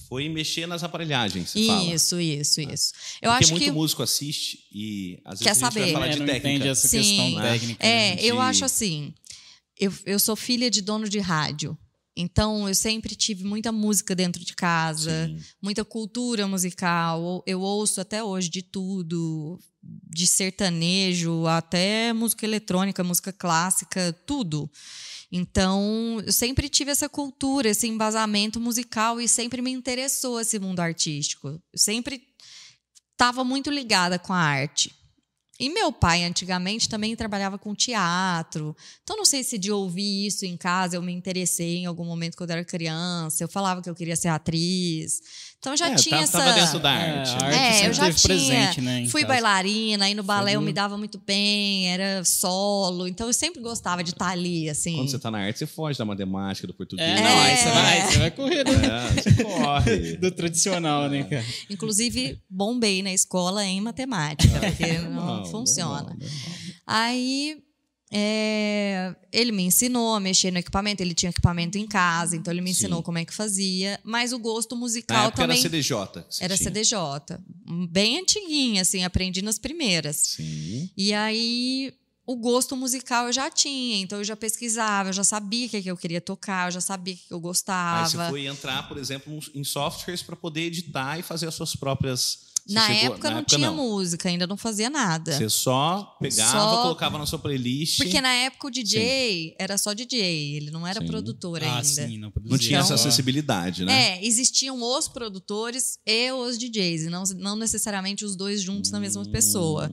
foi 0.09 0.29
mexer 0.29 0.67
nas 0.67 0.83
aparelhagens, 0.83 1.51
você 1.51 1.67
fala. 1.67 1.85
Isso, 1.95 2.21
isso, 2.21 2.61
isso. 2.61 2.93
Eu 3.23 3.31
Porque 3.31 3.45
acho 3.45 3.53
muito 3.53 3.65
que. 3.65 3.71
músico 3.71 4.03
assiste 4.03 4.67
e 4.73 5.21
às 5.25 5.39
vezes 5.39 5.45
Quer 5.45 5.51
a 5.51 5.55
gente 5.55 5.61
saber. 5.63 5.81
vai 5.81 5.93
falar 5.93 6.07
é, 6.07 6.11
de 6.11 6.19
não 6.19 6.27
técnica. 6.27 6.49
entende 6.49 6.69
essa 6.69 6.89
Sim. 6.89 6.99
questão 6.99 7.31
Né? 7.37 7.53
técnica. 7.53 7.87
É, 7.87 8.15
né? 8.17 8.23
eu 8.23 8.41
acho 8.41 8.65
assim. 8.65 9.15
Eu, 9.79 9.93
eu 10.05 10.19
sou 10.19 10.37
filha 10.37 10.71
de 10.71 10.81
dono 10.83 11.09
de 11.09 11.19
rádio. 11.19 11.77
Então, 12.17 12.69
eu 12.69 12.75
sempre 12.75 13.15
tive 13.15 13.45
muita 13.45 13.71
música 13.73 14.15
dentro 14.15 14.45
de 14.45 14.53
casa, 14.55 15.27
Sim. 15.29 15.39
muita 15.63 15.85
cultura 15.85 16.47
musical. 16.47 17.43
Eu 17.47 17.61
ouço 17.61 18.01
até 18.01 18.23
hoje 18.23 18.51
de 18.51 18.63
tudo, 18.63 19.59
de 19.83 20.27
sertanejo 20.27 21.47
até 21.47 22.13
música 22.13 22.45
eletrônica, 22.45 23.03
música 23.05 23.33
clássica, 23.33 24.13
tudo. 24.27 24.71
Então, 25.32 26.21
eu 26.27 26.32
sempre 26.32 26.69
tive 26.69 26.91
essa 26.91 27.09
cultura, 27.09 27.69
esse 27.69 27.87
embasamento 27.87 28.61
musical 28.61 29.21
e 29.21 29.29
sempre 29.29 29.62
me 29.62 29.71
interessou 29.71 30.41
esse 30.41 30.59
mundo 30.59 30.81
artístico. 30.81 31.49
Eu 31.49 31.61
sempre 31.77 32.23
estava 33.12 33.44
muito 33.44 33.71
ligada 33.71 34.19
com 34.19 34.32
a 34.32 34.38
arte. 34.38 34.93
E 35.61 35.69
meu 35.69 35.93
pai, 35.93 36.25
antigamente, 36.25 36.88
também 36.88 37.15
trabalhava 37.15 37.59
com 37.59 37.75
teatro. 37.75 38.75
Então, 39.03 39.15
não 39.15 39.27
sei 39.27 39.44
se 39.44 39.59
de 39.59 39.71
ouvir 39.71 40.27
isso 40.27 40.47
em 40.47 40.56
casa 40.56 40.97
eu 40.97 41.03
me 41.03 41.12
interessei 41.12 41.77
em 41.77 41.87
algum 41.87 42.05
momento 42.05 42.35
quando 42.35 42.49
eu 42.49 42.56
era 42.56 42.65
criança. 42.65 43.44
Eu 43.44 43.49
falava 43.49 43.82
que 43.82 43.91
eu 43.91 43.94
queria 43.94 44.17
ser 44.17 44.29
atriz. 44.29 45.21
Então, 45.61 45.77
já 45.77 45.91
É, 45.91 45.95
tinha 45.95 46.17
tá- 46.17 46.23
essa. 46.23 46.39
Tava 46.39 46.53
dentro 46.55 46.79
da 46.79 46.91
É, 46.91 47.19
arte. 47.21 47.31
né? 47.33 47.47
arte 47.49 47.59
É, 47.59 47.73
sempre 47.75 47.87
eu 47.89 47.93
já 47.93 48.05
teve 48.07 48.17
tinha. 48.19 48.29
presente, 48.35 48.81
né, 48.81 49.07
Fui 49.11 49.21
casa. 49.21 49.35
bailarina, 49.35 50.05
aí 50.07 50.15
no 50.15 50.23
balé 50.23 50.57
eu 50.57 50.61
do- 50.61 50.65
me 50.65 50.73
dava 50.73 50.97
muito 50.97 51.19
bem, 51.19 51.87
era 51.93 52.25
solo. 52.25 53.07
Então, 53.07 53.27
eu 53.27 53.33
sempre 53.35 53.61
gostava 53.61 54.03
de 54.03 54.09
estar 54.12 54.29
ali, 54.31 54.71
assim. 54.71 54.97
Quando 54.97 55.11
você 55.11 55.19
tá 55.19 55.31
na 55.31 55.41
arte, 55.41 55.59
você 55.59 55.67
foge 55.67 55.99
da 55.99 56.05
matemática, 56.07 56.67
do 56.67 56.73
português. 56.73 57.07
É, 57.07 57.23
não, 57.23 57.41
aí 57.43 57.51
É. 57.53 57.57
você 57.57 57.71
vai, 57.71 58.01
você 58.12 58.19
vai 58.19 58.31
correr 58.31 58.65
do, 58.65 58.73
É, 58.73 59.11
você 59.12 59.45
corre. 59.45 60.17
do 60.17 60.31
tradicional, 60.31 61.11
né, 61.11 61.25
cara? 61.25 61.45
Inclusive, 61.69 62.41
bombei 62.49 63.03
na 63.03 63.13
escola 63.13 63.63
em 63.63 63.83
matemática, 63.83 64.59
porque 64.61 64.93
não 64.99 65.11
Normal, 65.13 65.45
funciona. 65.47 65.91
normal, 65.91 66.17
normal. 66.19 66.31
Aí 66.87 67.59
é, 68.12 69.15
ele 69.33 69.53
me 69.53 69.62
ensinou 69.62 70.15
a 70.15 70.21
mexer 70.21 70.51
no 70.51 70.59
equipamento, 70.59 71.03
ele 71.03 71.15
tinha 71.15 71.31
equipamento 71.31 71.79
em 71.79 71.87
casa, 71.87 72.37
então 72.37 72.53
ele 72.53 72.61
me 72.61 72.71
ensinou 72.71 72.99
Sim. 72.99 73.05
como 73.05 73.19
é 73.19 73.25
que 73.25 73.33
fazia, 73.33 74.01
mas 74.03 74.33
o 74.33 74.39
gosto 74.39 74.77
musical 74.77 75.31
também 75.31 75.59
era 75.59 75.71
CDJ. 75.71 75.97
era 76.41 76.57
tinha. 76.57 76.71
CDJ, 76.71 76.99
bem 77.89 78.19
antiguinha, 78.19 78.83
assim, 78.83 79.05
aprendi 79.05 79.43
nas 79.43 79.58
primeiras. 79.58 80.17
Sim. 80.17 80.91
E 80.96 81.15
aí 81.15 81.93
o 82.27 82.37
gosto 82.37 82.77
musical 82.77 83.27
eu 83.27 83.32
já 83.32 83.51
tinha, 83.51 83.99
então 84.01 84.19
eu 84.19 84.25
já 84.25 84.37
pesquisava, 84.37 85.08
eu 85.08 85.13
já 85.13 85.25
sabia 85.25 85.67
o 85.67 85.70
que, 85.70 85.82
que 85.82 85.91
eu 85.91 85.96
queria 85.96 86.20
tocar, 86.20 86.69
eu 86.69 86.73
já 86.73 86.81
sabia 86.81 87.15
o 87.15 87.17
que 87.17 87.32
eu 87.32 87.39
Aí 87.39 87.43
gostava. 87.43 88.08
você 88.08 88.29
foi 88.29 88.46
entrar, 88.46 88.89
por 88.89 88.99
exemplo, 88.99 89.39
em 89.55 89.65
softwares 89.65 90.23
para 90.23 90.37
poder 90.37 90.63
editar 90.63 91.19
e 91.19 91.23
fazer 91.23 91.46
as 91.49 91.55
suas 91.55 91.75
próprias. 91.75 92.50
Você 92.67 92.74
Na 92.74 92.86
chegou- 92.86 93.12
época 93.14 93.31
na 93.31 93.36
não 93.36 93.44
tinha 93.44 93.70
música, 93.72 94.29
ainda 94.29 94.46
não 94.46 94.56
fazia 94.56 94.88
nada. 94.90 95.32
Você 95.32 95.48
só 95.48 96.17
pegava, 96.20 96.50
Só- 96.52 96.82
colocava 96.82 97.19
na 97.19 97.26
sua 97.26 97.38
playlist. 97.38 97.96
Porque 97.98 98.20
na 98.20 98.32
época 98.32 98.69
o 98.69 98.70
DJ 98.70 99.55
era 99.58 99.76
só 99.79 99.93
DJ, 99.93 100.56
ele 100.56 100.70
não 100.70 100.86
era 100.86 101.00
Sim. 101.00 101.06
produtor 101.06 101.62
Ah, 101.62 101.76
ainda. 101.76 101.84
sim, 101.84 102.17
não 102.19 102.26
Não 102.26 102.31
produzia. 102.31 102.58
tinha 102.58 102.79
essa 102.81 102.88
só- 102.88 102.94
acessibilidade, 103.08 103.84
né? 103.84 104.19
É, 104.19 104.24
existiam 104.24 104.81
os 104.82 105.08
produtores 105.08 105.98
e 106.06 106.31
os 106.32 106.56
DJs, 106.58 107.05
e 107.05 107.08
não, 107.10 107.24
não 107.36 107.56
necessariamente 107.56 108.24
os 108.24 108.36
dois 108.36 108.62
juntos 108.62 108.90
na 108.90 109.00
mesma 109.00 109.24
pessoa. 109.26 109.90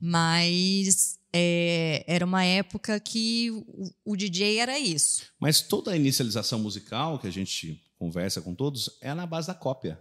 Mas 0.00 1.18
é, 1.32 2.04
era 2.06 2.24
uma 2.24 2.44
época 2.44 2.98
que 3.00 3.50
o, 3.50 4.12
o 4.12 4.16
DJ 4.16 4.58
era 4.58 4.78
isso. 4.78 5.22
Mas 5.38 5.60
toda 5.60 5.92
a 5.92 5.96
inicialização 5.96 6.58
musical 6.58 7.18
que 7.18 7.26
a 7.26 7.30
gente 7.32 7.80
conversa 7.98 8.40
com 8.40 8.54
todos 8.54 8.90
é 9.00 9.12
na 9.14 9.26
base 9.26 9.46
da 9.48 9.54
cópia. 9.54 10.00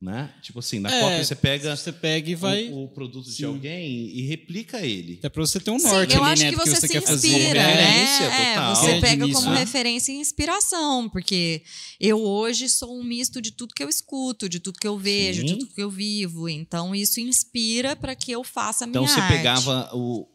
Né? 0.00 0.32
Tipo 0.40 0.60
assim, 0.60 0.78
na 0.78 0.88
É, 0.94 1.00
cópia 1.00 1.24
você 1.24 1.34
pega 1.34 1.74
Você 1.76 1.90
pega 1.92 2.30
e 2.30 2.34
vai. 2.36 2.68
o, 2.68 2.84
o 2.84 2.88
produto 2.88 3.26
de 3.26 3.32
Sim. 3.32 3.44
alguém 3.46 3.90
e 4.16 4.22
replica 4.28 4.78
ele. 4.86 5.14
Até 5.18 5.28
pra 5.28 5.40
você 5.44 5.58
ter 5.58 5.72
um 5.72 5.78
Sim, 5.80 5.88
norte 5.88 6.14
eu 6.14 6.22
ali, 6.22 6.32
acho 6.34 6.42
né? 6.44 6.50
que 6.50 6.56
você, 6.56 6.74
você 6.76 6.86
se 6.86 6.92
quer 6.92 7.00
fazer. 7.00 7.28
inspira, 7.28 7.60
Referência 7.66 8.28
né? 8.28 8.42
É, 8.42 8.54
total. 8.54 8.76
você 8.76 8.90
É, 8.92 9.00
pega 9.00 9.26
de 9.26 9.32
como 9.32 9.50
né? 9.50 9.58
referência 9.58 10.12
e 10.12 10.14
inspiração, 10.16 11.08
porque 11.08 11.62
eu 11.98 12.20
hoje 12.22 12.68
sou 12.68 12.96
um 12.96 13.02
misto 13.02 13.42
de 13.42 13.50
tudo 13.50 13.74
que 13.74 13.82
eu 13.82 13.88
escuto, 13.88 14.48
de 14.48 14.60
tudo 14.60 14.78
que 14.78 14.86
eu 14.86 14.96
vejo, 14.96 15.42
de 15.42 15.48
Sim. 15.50 15.58
tudo 15.58 15.74
que 15.74 15.82
eu 15.82 15.90
vivo. 15.90 16.48
Então 16.48 16.94
isso 16.94 17.18
inspira 17.18 17.96
para 17.96 18.14
que 18.14 18.30
eu 18.30 18.44
faça 18.44 18.84
a 18.84 18.86
minha 18.86 19.00
Então 19.00 19.08
você 19.12 19.18
arte. 19.20 19.36
pegava 19.36 19.90
o, 19.94 20.28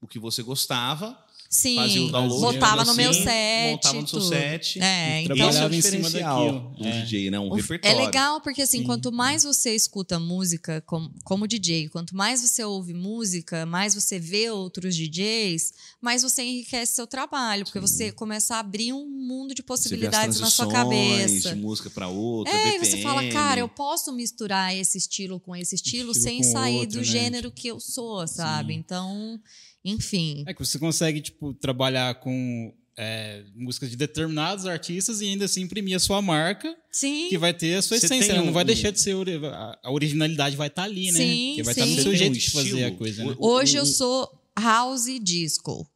o 0.00 0.06
que 0.06 0.20
você 0.20 0.44
gostava 0.44 1.18
Sim, 1.50 1.76
fazia 1.76 2.02
o 2.02 2.10
download. 2.12 2.40
botava 2.58 2.76
tudo 2.82 2.88
no 2.88 2.94
meu 2.94 3.10
assim, 3.10 3.22
set. 3.24 3.70
Montava 3.72 4.00
no 4.02 4.06
seu 4.08 4.18
tudo. 4.20 4.28
set. 4.28 4.80
É, 4.82 5.20
E 5.20 5.24
então. 5.24 5.34
É 5.34 5.38
trabalhava 5.38 5.74
em 5.74 5.80
cima 5.80 6.10
daquilo, 6.10 6.74
do 6.78 6.86
é. 6.86 7.00
DJ, 7.00 7.30
né? 7.30 7.38
Um 7.40 7.48
O- 7.50 7.54
É 7.58 7.60
repertório. 7.62 7.98
legal 8.04 8.40
porque 8.42 8.60
assim, 8.60 8.78
Sim. 8.80 8.84
quanto 8.84 9.10
mais 9.10 9.44
você 9.44 9.74
escuta 9.74 10.18
música 10.20 10.82
como, 10.84 11.10
como 11.24 11.48
DJ, 11.48 11.88
quanto 11.88 12.14
mais 12.14 12.42
você 12.42 12.62
ouve 12.62 12.92
música, 12.92 13.64
mais 13.64 13.94
você 13.94 14.18
vê 14.18 14.50
outros 14.50 14.94
DJs, 14.94 15.72
mais 16.02 16.22
você 16.22 16.42
enriquece 16.42 16.92
seu 16.94 17.06
trabalho, 17.06 17.64
porque 17.64 17.80
você 17.80 18.12
começa 18.12 18.56
a 18.56 18.58
abrir 18.58 18.92
um 18.92 19.08
mundo 19.08 19.54
de 19.54 19.62
Você 19.62 19.64
vê 19.64 19.72
as 19.72 19.80
possibilidades 19.80 20.40
na 20.40 20.50
sua 20.50 20.68
cabeça. 20.68 21.54
de 21.54 21.60
música 21.60 21.88
pra 21.88 22.08
outra, 22.08 22.52
É, 22.52 22.56
e 22.56 22.72
BPM. 22.72 22.86
você 22.86 22.96
fala, 23.02 23.26
cara, 23.30 23.60
eu 23.60 23.68
posso 23.70 24.12
misturar 24.12 24.76
esse 24.76 24.98
estilo 24.98 25.40
com 25.40 25.56
esse 25.56 25.74
estilo, 25.74 26.12
Estilo 26.12 26.14
sem 26.14 26.42
sair 26.42 26.74
outro, 26.80 26.90
do 26.90 26.98
né? 26.98 27.04
gênero 27.04 27.50
que 27.50 27.68
eu 27.68 27.80
sou, 27.80 28.26
sabe? 28.28 28.74
Então, 28.74 29.40
enfim. 29.84 30.44
É 30.46 30.52
que 30.54 30.64
você 30.64 30.78
consegue, 30.78 31.20
tipo, 31.20 31.54
trabalhar 31.54 32.14
com 32.16 32.72
é, 33.00 33.44
músicas 33.54 33.90
de 33.90 33.96
determinados 33.96 34.66
artistas 34.66 35.20
e 35.20 35.26
ainda 35.26 35.44
assim 35.44 35.60
imprimir 35.62 35.94
a 35.94 36.00
sua 36.00 36.20
marca, 36.20 36.76
Sim. 36.90 37.28
que 37.28 37.38
vai 37.38 37.54
ter 37.54 37.74
a 37.76 37.82
sua 37.82 37.96
Você 37.96 38.06
essência. 38.06 38.30
tem 38.32 38.40
né? 38.40 38.44
Não 38.46 38.52
vai 38.52 38.64
um- 38.64 38.66
deixar 38.66 38.90
de 38.90 39.00
ser. 39.00 39.14
a- 39.44 39.78
originalidade 39.92 40.56
vai 40.56 40.66
estar 40.66 40.82
ali, 40.82 41.12
né? 41.12 41.18
Sim, 41.20 41.52
que 41.56 41.62
vai 41.62 41.72
estar 41.74 41.84
sim. 41.84 41.90
no 41.94 41.96
Você 41.96 42.02
seu 42.02 42.16
jeito 42.16 42.32
um 42.32 42.38
de 42.38 42.50
fazer 42.50 42.84
a 42.84 42.90
coisa, 42.90 43.24
né? 43.24 43.36
Hoje 43.38 43.76
eu 43.76 43.84
um- 43.84 43.86
sou 43.86 44.28
house 44.58 45.06
e 45.06 45.20
disco. 45.20 45.88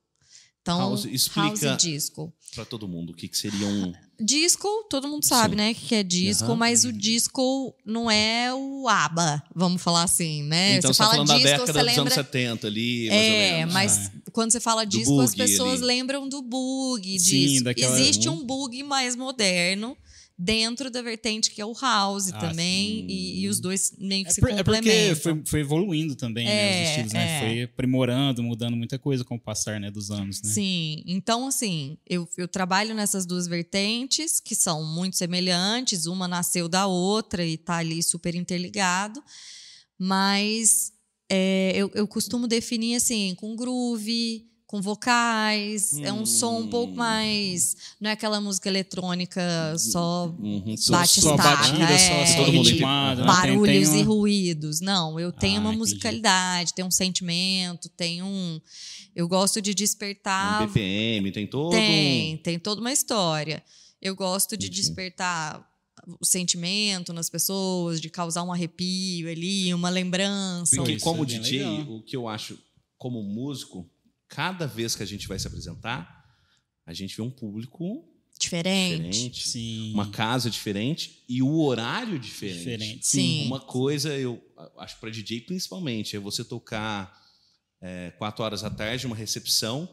Então, 0.62 0.78
House, 0.78 1.04
explica- 1.07 1.49
house 1.49 1.62
e 1.62 1.76
disco. 1.76 2.33
Pra 2.54 2.64
todo 2.64 2.87
mundo, 2.87 3.11
o 3.11 3.14
que, 3.14 3.26
que 3.28 3.37
seria 3.37 3.66
um... 3.66 3.92
Disco, 4.25 4.69
todo 4.88 5.09
mundo 5.09 5.25
sabe, 5.26 5.54
Sim. 5.54 5.57
né, 5.57 5.73
o 5.73 5.75
que 5.75 5.95
é 5.97 6.02
disco, 6.04 6.45
Aham. 6.45 6.54
mas 6.54 6.85
o 6.85 6.92
disco 6.92 7.75
não 7.85 8.09
é 8.09 8.54
o 8.54 8.87
ABBA, 8.88 9.42
vamos 9.52 9.83
falar 9.83 10.04
assim, 10.04 10.45
né? 10.45 10.76
então 10.76 10.92
você 10.92 10.95
você 10.95 10.99
tá 10.99 11.04
fala 11.11 11.26
falando 11.26 11.26
disco, 11.28 11.42
da 11.42 11.50
década 11.50 11.66
você 11.66 11.73
dos 11.73 11.78
anos 11.81 11.97
lembra 11.97 12.14
70 12.14 12.66
ali, 12.69 13.09
É, 13.09 13.66
mas 13.66 14.12
quando 14.31 14.52
você 14.52 14.61
fala 14.61 14.85
disco, 14.85 15.21
as 15.21 15.35
pessoas 15.35 15.78
ali. 15.78 15.87
lembram 15.87 16.28
do 16.28 16.40
boogie 16.40 17.19
Sim, 17.19 17.47
disco. 17.47 17.64
daquela- 17.64 17.99
Existe 18.00 18.28
Uhum. 18.28 18.37
um 18.37 18.45
boogie 18.47 18.85
mais 18.85 19.16
moderno 19.16 19.97
dentro 20.45 20.91
da 20.91 21.01
vertente 21.01 21.51
que 21.51 21.61
é 21.61 21.65
o 21.65 21.73
house 21.81 22.33
Ah, 22.33 22.39
também, 22.39 23.07
e, 23.09 23.43
e 23.43 23.49
os 23.49 23.61
dois 23.61 23.95
meio 23.99 24.25
que 24.25 24.31
É, 24.31 24.35
se 24.35 24.41
por- 24.41 24.51
é 24.51 24.63
porque 24.63 24.75
complementam. 24.81 25.23
foi, 25.23 25.43
foi 25.47 25.61
evoluindo 25.61 26.17
também, 26.17 26.47
né? 26.47 26.69
É, 26.69 26.71
Os 26.83 26.89
estilos, 26.89 27.13
né? 27.13 27.25
é. 27.37 27.39
Foi 27.39 27.63
aprimorando, 27.63 28.43
mudando 28.43 28.77
muita 28.77 28.99
coisa 28.99 29.25
com 29.25 29.37
o 29.37 29.41
passar 29.41 29.79
né, 29.79 29.91
dos 29.91 30.11
anos, 30.11 30.43
né? 30.43 30.51
Sim, 30.51 31.03
então 31.07 31.47
assim, 31.47 31.97
eu, 32.09 32.29
eu 32.37 32.49
trabalho 32.49 32.95
nessas 32.95 33.25
duas 33.25 33.47
vertentes 33.47 34.41
que 34.41 34.55
são 34.57 34.85
muito 34.85 35.17
semelhantes, 35.17 36.07
uma 36.07 36.27
nasceu 36.27 36.69
da 36.69 36.87
outra 36.87 37.45
e 37.47 37.57
tá 37.57 37.77
ali 37.77 38.03
super 38.03 38.35
interligado, 38.35 39.23
mas 39.99 40.93
é, 41.31 41.73
eu, 41.77 41.91
eu 41.95 42.07
costumo 42.09 42.47
definir 42.49 42.97
assim, 42.97 43.35
com 43.37 43.55
groove, 43.55 44.45
com 44.73 44.81
vocais, 44.81 45.99
é 45.99 46.11
um 46.11 46.25
som 46.25 46.61
um 46.61 46.67
pouco 46.67 46.95
Hum. 46.95 46.97
mais. 46.97 47.76
Não 48.00 48.09
é 48.09 48.14
aquela 48.14 48.41
música 48.41 48.71
eletrônica 48.71 49.43
só 49.79 50.35
Uhum, 50.38 50.75
Só, 50.79 50.93
Bate 50.95 51.21
só 51.21 51.35
estaca, 51.35 51.57
batida, 51.71 51.85
é. 51.93 51.99
só, 51.99 52.26
só 52.33 52.45
Todo 52.45 52.52
mundo 52.55 52.69
ritmada. 52.71 53.21
né? 53.21 53.26
barulhos 53.26 53.67
Tem- 53.67 53.83
tem 53.91 54.00
e 54.00 54.02
uma- 54.02 54.14
ruídos. 54.14 54.81
Não, 54.81 55.21
eu 55.21 55.31
tenho 55.31 55.59
Ah, 55.59 55.61
uma 55.61 55.73
musicalidade, 55.73 56.73
tenho 56.73 56.88
um 56.88 56.91
sentimento, 56.91 57.91
tenho 57.91 58.25
um. 58.25 58.59
Eu 59.14 59.29
gosto 59.29 59.61
de 59.61 59.73
Um 59.73 59.75
despertar 59.75 60.67
BPM, 60.67 61.31
tem 61.31 61.47
todo 61.47 61.73
tem, 61.73 62.35
um... 62.35 62.38
tem 62.38 62.59
toda 62.59 62.81
uma 62.81 62.93
história. 62.93 63.62
Eu 64.00 64.17
gosto 64.17 64.57
de 64.57 64.69
Entendi. 64.69 64.81
despertar 64.81 65.62
o 66.19 66.25
sentimento 66.25 67.12
nas 67.12 67.29
pessoas, 67.29 68.00
de 68.00 68.09
causar 68.09 68.43
um 68.43 68.50
arrepio 68.50 69.29
ali, 69.31 69.73
uma 69.75 69.91
lembrança. 69.91 70.76
Porque 70.76 70.93
Isso 70.93 71.05
como 71.05 71.25
é 71.25 71.26
DJ, 71.26 71.59
legal. 71.62 71.97
o 71.97 72.02
que 72.02 72.17
eu 72.17 72.26
acho, 72.26 72.59
como 72.97 73.23
músico, 73.23 73.87
cada 74.35 74.67
vez 74.67 74.97
que 74.97 75.03
a 75.03 75.07
gente 75.07 75.29
vai 75.29 75.39
se 75.39 75.47
apresentar, 75.47 76.25
a 76.87 76.95
gente 76.95 77.15
vê 77.15 77.21
um 77.23 77.31
público 77.31 78.09
Diferente. 78.41 79.03
diferente, 79.11 79.49
Sim. 79.49 79.93
uma 79.93 80.11
casa 80.11 80.49
diferente 80.51 81.23
e 81.29 81.43
o 81.43 81.61
horário 81.61 82.19
diferente. 82.19 82.59
diferente. 82.59 83.07
Sim. 83.07 83.47
Uma 83.47 83.61
coisa, 83.61 84.09
eu 84.19 84.43
acho 84.79 84.99
para 84.99 85.11
DJ 85.11 85.43
principalmente, 85.43 86.17
é 86.17 86.19
você 86.19 86.43
tocar 86.43 87.21
é, 87.81 88.11
quatro 88.12 88.43
horas 88.43 88.62
da 88.62 88.71
tarde, 88.71 89.07
uma 89.07 89.15
recepção 89.15 89.87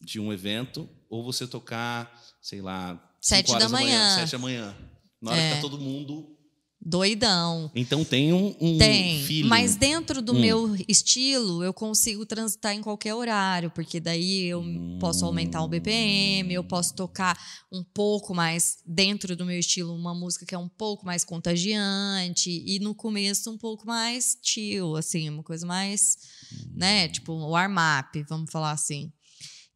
de 0.00 0.18
um 0.18 0.32
evento, 0.32 0.88
ou 1.08 1.22
você 1.22 1.46
tocar, 1.46 2.18
sei 2.40 2.62
lá, 2.62 2.98
Sete 3.20 3.50
horas 3.52 3.64
da 3.64 3.68
manhã. 3.68 4.14
sete 4.16 4.32
da 4.32 4.38
manhã. 4.38 4.74
Na 5.20 5.30
hora 5.32 5.40
É. 5.40 5.48
que 5.50 5.54
tá 5.56 5.60
todo 5.60 5.78
mundo. 5.78 6.36
Doidão. 6.84 7.70
Então 7.74 8.04
tem 8.04 8.32
um, 8.32 8.54
um 8.60 8.76
Tem. 8.78 9.22
feeling. 9.24 9.48
Mas 9.48 9.74
dentro 9.76 10.20
do 10.20 10.34
Hum. 10.34 10.40
meu 10.40 10.76
estilo, 10.86 11.64
eu 11.64 11.72
consigo 11.72 12.26
transitar 12.26 12.74
em 12.74 12.82
qualquer 12.82 13.14
horário, 13.14 13.70
porque 13.70 13.98
daí 13.98 14.44
eu 14.44 14.62
posso 15.00 15.24
aumentar 15.24 15.62
o 15.62 15.68
BPM, 15.68 16.52
eu 16.52 16.62
posso 16.62 16.94
tocar 16.94 17.38
um 17.72 17.82
pouco 17.82 18.34
mais 18.34 18.78
dentro 18.86 19.34
do 19.34 19.46
meu 19.46 19.58
estilo, 19.58 19.94
uma 19.94 20.14
música 20.14 20.44
que 20.44 20.54
é 20.54 20.58
um 20.58 20.68
pouco 20.68 21.06
mais 21.06 21.24
contagiante, 21.24 22.50
e 22.66 22.78
no 22.80 22.94
começo 22.94 23.50
um 23.50 23.56
pouco 23.58 23.86
mais 23.86 24.36
chill, 24.42 24.96
assim, 24.96 25.28
uma 25.30 25.42
coisa 25.42 25.66
mais, 25.66 26.16
né, 26.74 27.08
tipo 27.08 27.32
o 27.32 27.50
warm-up, 27.50 28.22
vamos 28.28 28.50
falar 28.50 28.72
assim. 28.72 29.10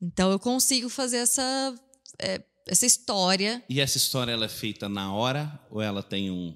Então 0.00 0.30
eu 0.30 0.38
consigo 0.38 0.88
fazer 0.88 1.16
essa, 1.18 1.74
é, 2.20 2.40
essa 2.66 2.86
história 2.86 3.64
E 3.68 3.80
essa 3.80 3.96
história 3.96 4.30
ela 4.32 4.44
é 4.44 4.48
feita 4.48 4.88
na 4.88 5.12
hora 5.12 5.58
ou 5.70 5.80
ela 5.80 6.02
tem 6.02 6.30
um. 6.30 6.54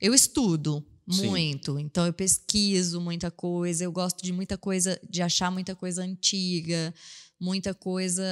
Eu 0.00 0.14
estudo 0.14 0.84
Sim. 1.10 1.26
muito, 1.26 1.78
então 1.78 2.06
eu 2.06 2.12
pesquiso 2.12 3.00
muita 3.00 3.30
coisa, 3.30 3.84
eu 3.84 3.92
gosto 3.92 4.22
de 4.22 4.32
muita 4.32 4.56
coisa, 4.56 4.98
de 5.08 5.20
achar 5.20 5.50
muita 5.50 5.74
coisa 5.74 6.02
antiga, 6.02 6.94
muita 7.38 7.74
coisa, 7.74 8.22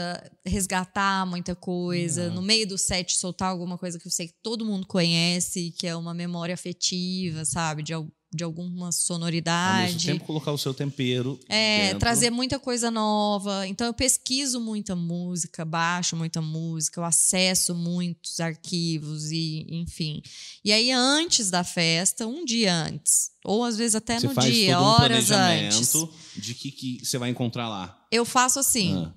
resgatar 0.47 1.27
muita 1.27 1.55
coisa, 1.55 2.31
no 2.31 2.43
meio 2.43 2.67
do 2.67 2.79
set 2.79 3.17
soltar 3.17 3.49
alguma 3.49 3.77
coisa 3.79 3.99
que 3.99 4.07
eu 4.07 4.13
sei 4.13 4.29
que 4.29 4.35
todo 4.43 4.65
mundo 4.65 4.87
conhece, 4.87 5.75
que 5.79 5.87
é 5.87 5.97
uma 5.97 6.15
memória 6.15 6.55
afetiva, 6.55 7.45
sabe, 7.45 7.83
de, 7.83 7.93
de 8.31 8.45
alguma 8.45 8.69
Ao 8.69 8.77
mesmo 8.87 8.93
sonoridade. 8.93 10.07
tempo, 10.07 10.25
colocar 10.27 10.53
o 10.53 10.59
seu 10.59 10.75
tempero. 10.75 11.41
É, 11.49 11.85
dentro. 11.87 11.99
trazer 12.01 12.31
muita 12.31 12.59
coisa 12.59 12.91
nova. 12.91 13.67
Então 13.67 13.87
eu 13.87 13.95
pesquiso 13.95 14.61
muita 14.61 14.95
música, 14.95 15.65
baixo 15.65 16.15
muita 16.15 16.43
música, 16.43 17.01
eu 17.01 17.05
acesso 17.05 17.75
muitos 17.75 18.39
arquivos 18.39 19.31
e, 19.33 19.67
enfim. 19.71 20.21
E 20.65 20.73
aí 20.73 20.91
antes 20.93 21.49
da 21.51 21.65
festa, 21.65 22.27
um 22.27 22.45
dia 22.45 22.75
antes, 22.75 23.31
ou 23.45 23.65
às 23.65 23.77
vezes 23.79 23.95
até 23.95 24.21
Você 24.21 24.27
no 24.29 24.35
faz 24.35 24.53
dia, 24.55 24.75
todo 24.77 24.83
um 24.85 24.87
horas 24.89 25.31
antes, 25.31 25.93
de 26.37 26.55
que, 26.55 26.71
que 26.71 27.05
você 27.07 27.17
vai 27.17 27.31
encontrar 27.31 27.69
lá. 27.69 28.07
eu 28.13 28.27
faço 28.27 28.59
assim. 28.59 28.95
Ah. 29.07 29.15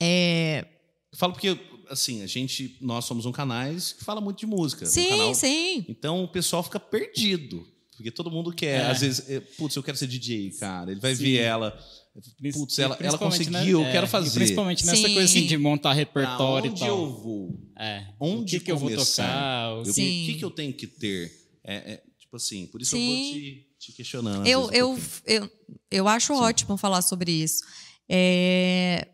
é, 0.00 0.66
Eu 1.12 1.18
falo 1.18 1.32
porque, 1.34 1.56
assim, 1.88 2.22
a 2.22 2.26
gente, 2.26 2.76
nós 2.80 3.04
somos 3.04 3.26
um 3.26 3.32
canal 3.32 3.68
que 3.72 4.02
fala 4.04 4.20
muito 4.20 4.38
de 4.40 4.46
música. 4.46 4.84
um 4.84 4.88
sim, 4.88 5.08
canal- 5.08 5.34
sim. 5.34 5.84
Então 5.88 6.24
o 6.24 6.28
pessoal 6.28 6.62
fica 6.62 6.80
perdido. 6.80 7.64
Porque 8.02 8.10
todo 8.10 8.30
mundo 8.30 8.52
quer. 8.52 8.80
É. 8.80 8.90
Às 8.90 9.00
vezes, 9.00 9.30
é, 9.30 9.40
putz, 9.40 9.76
eu 9.76 9.82
quero 9.82 9.96
ser 9.96 10.06
DJ, 10.08 10.50
cara. 10.58 10.90
Ele 10.90 11.00
vai 11.00 11.14
Sim. 11.14 11.22
ver 11.22 11.36
ela. 11.38 11.78
Putz, 12.52 12.78
ela, 12.78 12.96
ela 13.00 13.16
conseguiu, 13.16 13.52
né? 13.80 13.86
eu 13.88 13.92
quero 13.92 14.04
É, 14.06 14.08
e 14.08 14.10
fazer. 14.10 14.38
Principalmente 14.38 14.84
nessa 14.84 15.06
Sim. 15.08 15.14
coisa 15.14 15.24
assim, 15.24 15.46
de 15.46 15.56
montar 15.56 15.90
Pra 15.90 15.92
repertório 15.92 16.68
e 16.68 16.70
onde 16.70 16.80
tal. 16.80 16.88
eu 16.88 17.16
vou? 17.16 17.60
É. 17.78 18.06
Onde 18.20 18.56
o 18.56 18.58
que, 18.58 18.66
que 18.66 18.72
eu 18.72 18.76
vou 18.76 18.90
tocar? 18.94 19.74
o- 19.76 19.78
Eu- 19.86 19.92
Sim. 19.92 20.22
O 20.24 20.26
que, 20.26 20.34
que 20.34 20.44
eu 20.44 20.50
tenho 20.50 20.74
que 20.74 20.86
ter? 20.86 21.32
É, 21.64 21.92
é, 21.94 22.02
tipo 22.18 22.36
assim, 22.36 22.66
por 22.66 22.82
isso 22.82 22.96
eu 22.96 23.00
Sim. 23.00 23.06
vou 23.06 23.32
te, 23.32 23.66
te 23.78 23.92
questionando. 23.92 24.46
Eu, 24.46 24.68
vezes, 24.68 24.72
um 24.72 24.74
eu, 24.74 24.98
eu, 25.26 25.50
eu 25.90 26.08
acho 26.08 26.34
ótimo 26.34 26.76
falar 26.76 27.00
sobre 27.02 27.30
isso. 27.32 27.62
É, 28.08 29.08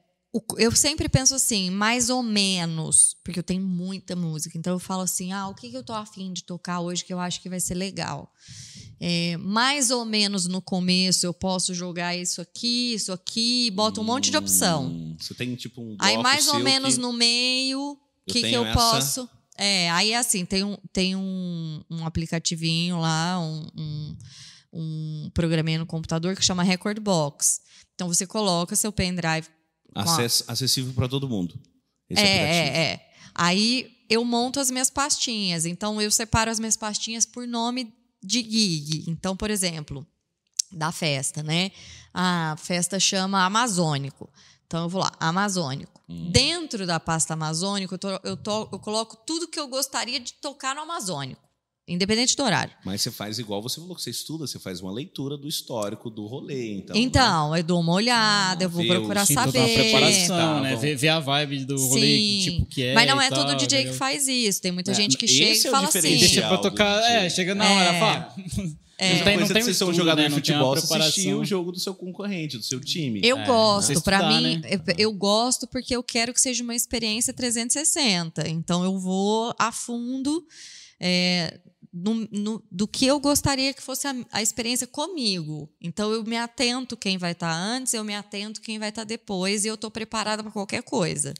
eu 0.58 0.72
sempre 0.74 1.08
penso 1.08 1.34
assim, 1.34 1.70
mais 1.70 2.10
ou 2.10 2.22
menos, 2.22 3.16
porque 3.24 3.38
eu 3.38 3.42
tenho 3.44 3.62
muita 3.62 4.14
música. 4.16 4.58
Então 4.58 4.72
eu 4.72 4.78
falo 4.78 5.02
assim: 5.02 5.32
ah, 5.32 5.48
o 5.48 5.54
que, 5.54 5.70
que 5.70 5.76
eu 5.76 5.84
tô 5.84 5.92
afim 5.92 6.32
de 6.32 6.42
tocar 6.44 6.80
hoje 6.80 7.04
que 7.04 7.12
eu 7.12 7.20
acho 7.20 7.40
que 7.40 7.48
vai 7.48 7.60
ser 7.60 7.74
legal? 7.74 8.30
É, 9.00 9.36
mais 9.36 9.90
ou 9.92 10.04
menos 10.04 10.46
no 10.46 10.60
começo 10.60 11.24
eu 11.24 11.32
posso 11.32 11.72
jogar 11.72 12.16
isso 12.16 12.40
aqui, 12.40 12.94
isso 12.94 13.12
aqui, 13.12 13.70
boto 13.70 14.00
um 14.00 14.04
monte 14.04 14.30
de 14.30 14.36
opção. 14.36 14.86
Hum, 14.86 15.16
Você 15.20 15.34
tem 15.34 15.54
tipo 15.54 15.80
um. 15.80 15.96
Aí 16.00 16.18
mais 16.18 16.48
ou 16.48 16.58
menos 16.58 16.94
que- 16.96 17.00
no 17.00 17.12
meio, 17.12 17.80
o 17.92 17.98
que, 18.32 18.40
que 18.42 18.52
eu 18.52 18.64
essa- 18.64 18.74
posso. 18.74 19.28
É, 19.56 19.90
aí 19.90 20.14
assim, 20.14 20.44
tem 20.44 20.64
um, 20.64 20.76
tem 20.92 21.14
um, 21.16 21.82
um 21.90 22.04
aplicativinho 22.06 22.98
lá, 23.00 23.38
um, 23.40 23.66
um, 23.76 24.16
um 24.72 25.30
programinha 25.32 25.78
no 25.78 25.86
computador 25.86 26.34
que 26.36 26.44
chama 26.44 26.62
Record 26.62 26.98
Box. 27.00 27.60
Então 27.94 28.08
você 28.08 28.26
coloca 28.26 28.74
seu 28.76 28.92
pendrive. 28.92 29.46
com 29.92 30.00
a- 30.00 30.02
Acess- 30.02 30.44
acessível 30.48 30.92
para 30.92 31.08
todo 31.08 31.28
mundo. 31.28 31.54
Esse 32.10 32.22
é, 32.22 32.24
aplicativo. 32.34 32.76
é, 32.76 32.80
é. 32.92 33.08
Aí 33.34 33.90
eu 34.10 34.24
monto 34.24 34.58
as 34.60 34.70
minhas 34.70 34.90
pastinhas. 34.90 35.64
Então 35.66 36.00
eu 36.00 36.10
separo 36.10 36.50
as 36.50 36.58
minhas 36.58 36.76
pastinhas 36.76 37.24
por 37.26 37.46
nome 37.46 37.92
de 38.22 38.40
gig. 38.42 39.04
Então, 39.08 39.36
por 39.36 39.50
exemplo, 39.50 40.06
da 40.72 40.92
festa, 40.92 41.42
né? 41.42 41.70
A 42.12 42.56
festa 42.58 42.98
chama 43.00 43.44
Amazônico. 43.44 44.30
Então 44.66 44.82
eu 44.82 44.88
vou 44.88 45.00
lá, 45.00 45.12
Amazônico. 45.18 45.98
Hum. 46.08 46.30
Dentro 46.30 46.86
da 46.86 47.00
pasta 47.00 47.32
Amazônico, 47.34 47.94
eu, 47.94 47.98
to- 47.98 48.20
eu 48.22 48.36
to- 48.36 48.68
eu 48.72 48.78
coloco 48.78 49.16
tudo 49.26 49.48
que 49.48 49.58
eu 49.58 49.66
gostaria 49.68 50.20
de 50.20 50.34
tocar 50.34 50.74
no 50.74 50.82
Amazônico. 50.82 51.47
Independente 51.88 52.36
do 52.36 52.42
horário. 52.42 52.72
Mas 52.84 53.00
você 53.02 53.10
faz 53.10 53.38
igual 53.38 53.62
você 53.62 53.80
falou 53.80 53.96
que 53.96 54.02
você 54.02 54.10
estuda, 54.10 54.46
você 54.46 54.58
faz 54.58 54.80
uma 54.80 54.92
leitura 54.92 55.36
do 55.36 55.48
histórico 55.48 56.10
do 56.10 56.26
rolê, 56.26 56.74
então. 56.76 56.94
Então, 56.96 57.50
né? 57.50 57.60
eu 57.60 57.64
dou 57.64 57.80
uma 57.80 57.92
olhada, 57.94 58.64
Ah, 58.64 58.66
eu 58.66 58.70
vou 58.70 58.84
procurar 58.86 59.24
Sim, 59.26 59.34
toda 59.34 59.46
saber. 59.46 59.58
uma 59.60 59.68
preparação, 59.68 60.36
Tá, 60.36 60.60
né? 60.60 60.76
Ver, 60.76 60.96
ver 60.96 61.08
a 61.08 61.20
vibe 61.20 61.64
do 61.64 61.76
rolê, 61.88 62.00
que 62.00 62.42
Sim. 62.44 62.50
tipo 62.52 62.66
que 62.66 62.82
é. 62.84 62.94
Mas 62.94 63.06
não 63.08 63.20
é 63.20 63.28
todo 63.30 63.46
tal, 63.48 63.56
DJ 63.56 63.84
que 63.86 63.92
faz 63.94 64.28
isso. 64.28 64.60
Tem 64.60 64.70
muita 64.72 64.90
É, 64.90 64.94
gente 64.94 65.16
que 65.16 65.24
esse 65.24 65.34
chega 65.34 65.50
é 65.50 65.54
e 65.56 65.70
fala 65.70 65.88
assim. 65.88 66.00
deixa 66.02 66.46
pra 66.46 66.58
tocar. 66.58 67.02
É, 67.10 67.28
chega 67.30 67.54
na 67.54 67.64
hora, 67.68 67.90
É. 67.96 67.98
fala. 68.00 68.34
É. 69.00 69.14
Não 69.14 69.24
tem, 69.24 69.32
não 69.34 69.38
Coisa 69.46 69.54
tem 69.54 69.62
um 69.62 69.66
um 69.66 69.70
estudo, 69.70 69.94
jogador 69.94 70.22
né? 70.22 70.24
de 70.24 70.30
Não 70.30 70.36
futebol, 70.38 70.74
você 70.74 70.94
assistir 70.96 71.32
o 71.32 71.44
jogo 71.44 71.70
do 71.70 71.78
seu 71.78 71.94
concorrente, 71.94 72.58
do 72.58 72.64
seu 72.64 72.80
time. 72.80 73.20
Eu 73.22 73.38
É, 73.38 73.46
gosto, 73.46 73.92
estudar, 73.92 74.28
mim, 74.28 74.56
né? 74.56 74.70
eu, 74.72 74.80
eu 74.98 75.12
gosto 75.12 75.68
porque 75.68 75.94
eu 75.94 76.02
quero 76.02 76.34
que 76.34 76.40
seja 76.40 76.64
uma 76.64 76.74
experiência 76.74 77.32
360. 77.32 78.48
Então 78.48 78.82
eu 78.82 78.98
vou 78.98 79.54
a 79.56 79.70
fundo 79.70 80.44
é, 81.00 81.60
no- 81.92 82.28
no- 82.30 82.62
do 82.70 82.86
que 82.88 83.06
eu 83.06 83.18
gostaria 83.20 83.72
que 83.74 83.82
fosse 83.82 84.06
a, 84.06 84.14
a 84.32 84.42
experiência 84.42 84.86
comigo. 84.86 85.68
Então 85.80 86.12
eu 86.12 86.22
me 86.24 86.36
atento 86.36 86.96
quem 86.96 87.16
vai 87.18 87.32
estar 87.32 87.52
antes, 87.52 87.94
eu 87.94 88.04
me 88.04 88.14
atento 88.14 88.60
quem 88.60 88.78
vai 88.78 88.88
estar 88.90 89.04
depois 89.04 89.64
e 89.64 89.68
eu 89.68 89.76
tô 89.76 89.90
preparada 89.90 90.42
para 90.42 90.52
qualquer 90.52 90.82
coisa. 90.82 91.32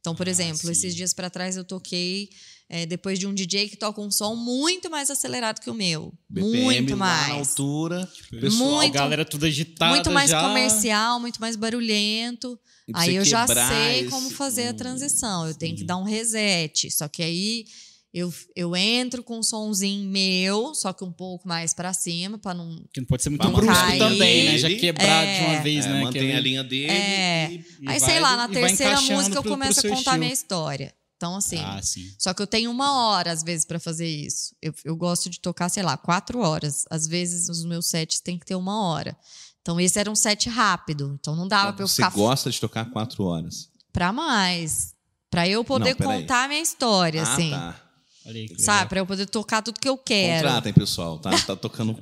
Então, 0.00 0.14
por 0.16 0.26
Ah, 0.26 0.30
exemplo, 0.30 0.58
sim. 0.66 0.72
esses 0.72 0.94
dias 0.96 1.14
para 1.14 1.30
trás 1.30 1.56
eu 1.56 1.64
toquei 1.64 2.28
é, 2.68 2.86
depois 2.86 3.18
de 3.18 3.26
um 3.26 3.34
DJ 3.34 3.68
que 3.68 3.76
toca 3.76 4.00
um 4.00 4.10
som 4.10 4.34
muito 4.34 4.88
mais 4.90 5.10
acelerado 5.10 5.60
que 5.60 5.68
o 5.68 5.74
meu, 5.74 6.12
BPM 6.28 6.62
muito 6.64 6.90
lá 6.92 6.96
na 6.96 7.28
mais. 7.28 7.30
altura. 7.50 8.10
Pessoal, 8.30 8.70
Muito- 8.70 8.96
A 8.96 9.00
galera 9.00 9.24
tudo 9.26 9.44
agitada. 9.44 9.94
Muito 9.94 10.10
mais 10.10 10.30
já. 10.30 10.40
comercial, 10.42 11.20
muito 11.20 11.38
mais 11.38 11.54
barulhento. 11.54 12.58
e 12.88 12.92
Aí 12.94 13.14
eu 13.16 13.24
já 13.26 13.46
sei 13.46 14.00
esse- 14.00 14.08
como 14.10 14.30
fazer 14.30 14.68
a 14.68 14.74
transição. 14.74 15.46
Eu 15.46 15.54
tenho 15.54 15.76
que 15.76 15.84
dar 15.84 15.98
um 15.98 16.02
reset. 16.02 16.90
Só 16.90 17.06
que 17.08 17.22
aí 17.22 17.66
eu, 18.14 18.32
eu 18.54 18.76
entro 18.76 19.22
com 19.22 19.38
um 19.38 19.42
sonzinho 19.42 20.08
meu, 20.10 20.74
só 20.74 20.92
que 20.92 21.02
um 21.02 21.12
pouco 21.12 21.48
mais 21.48 21.72
pra 21.72 21.92
cima, 21.94 22.36
pra 22.38 22.52
não. 22.52 22.84
Que 22.92 23.00
não 23.00 23.06
pode 23.06 23.22
ser 23.22 23.30
muito 23.30 23.48
brusco 23.48 23.72
cair. 23.74 23.98
também, 23.98 24.44
né? 24.52 24.58
Já 24.58 24.68
quebrar 24.68 25.24
É. 25.24 25.38
de 25.38 25.44
uma 25.54 25.62
vez, 25.62 25.86
é, 25.86 25.88
né? 25.88 26.00
mantém 26.02 26.20
Aquele- 26.22 26.36
a 26.36 26.40
linha 26.40 26.64
dele 26.64 26.90
É. 26.92 27.50
e 27.50 27.54
e 27.54 27.88
aí, 27.88 27.98
vai- 27.98 28.00
sei 28.00 28.20
lá, 28.20 28.36
na 28.36 28.48
terceira 28.48 29.00
música 29.00 29.36
eu 29.36 29.42
pro- 29.42 29.42
pro 29.42 29.50
começo 29.52 29.80
a 29.80 29.82
contar 29.84 29.96
estilo. 29.96 30.18
minha 30.18 30.32
história. 30.32 30.94
Então, 31.16 31.36
assim. 31.36 31.58
Ah, 31.58 31.80
sim. 31.80 32.10
Só 32.18 32.34
que 32.34 32.42
eu 32.42 32.46
tenho 32.48 32.68
uma 32.70 33.06
hora, 33.06 33.30
às 33.30 33.44
vezes, 33.44 33.64
pra 33.64 33.78
fazer 33.78 34.08
isso. 34.08 34.56
Eu, 34.60 34.74
eu 34.84 34.96
gosto 34.96 35.30
de 35.30 35.38
tocar, 35.38 35.68
sei 35.68 35.82
lá, 35.84 35.96
quatro 35.96 36.40
horas. 36.40 36.84
Às 36.90 37.06
vezes, 37.06 37.48
os 37.48 37.64
meus 37.64 37.86
sets 37.86 38.18
têm 38.18 38.36
que 38.36 38.44
ter 38.44 38.56
uma 38.56 38.82
hora. 38.88 39.16
Então, 39.60 39.78
esse 39.78 39.96
era 40.00 40.10
um 40.10 40.16
set 40.16 40.48
rápido. 40.48 41.16
Então, 41.20 41.36
não 41.36 41.46
dava 41.46 41.72
pra 41.72 41.84
eu 41.84 41.88
Você 41.88 42.02
ficar 42.02 42.10
gosta 42.10 42.50
de 42.50 42.60
tocar 42.60 42.86
quatro 42.90 43.22
horas. 43.22 43.68
pra 43.92 44.12
mais. 44.12 44.92
Pra 45.30 45.46
eu 45.48 45.62
poder 45.64 45.94
Não, 45.98 46.06
contar 46.08 46.48
minha 46.48 46.60
história, 46.60 47.22
ah, 47.22 47.32
assim. 47.32 47.50
tá. 47.50 47.80
Olha 48.24 48.36
aí, 48.36 48.48
que 48.48 48.62
Sabe? 48.62 48.88
Pra 48.88 49.00
eu 49.00 49.06
poder 49.06 49.26
tocar 49.26 49.62
tudo 49.62 49.80
que 49.80 49.88
eu 49.88 49.98
quero. 49.98 50.46
Contratem, 50.46 50.72
pessoal, 50.72 51.18
tá? 51.18 51.30
Tá 51.30 51.56
tocando 51.56 51.98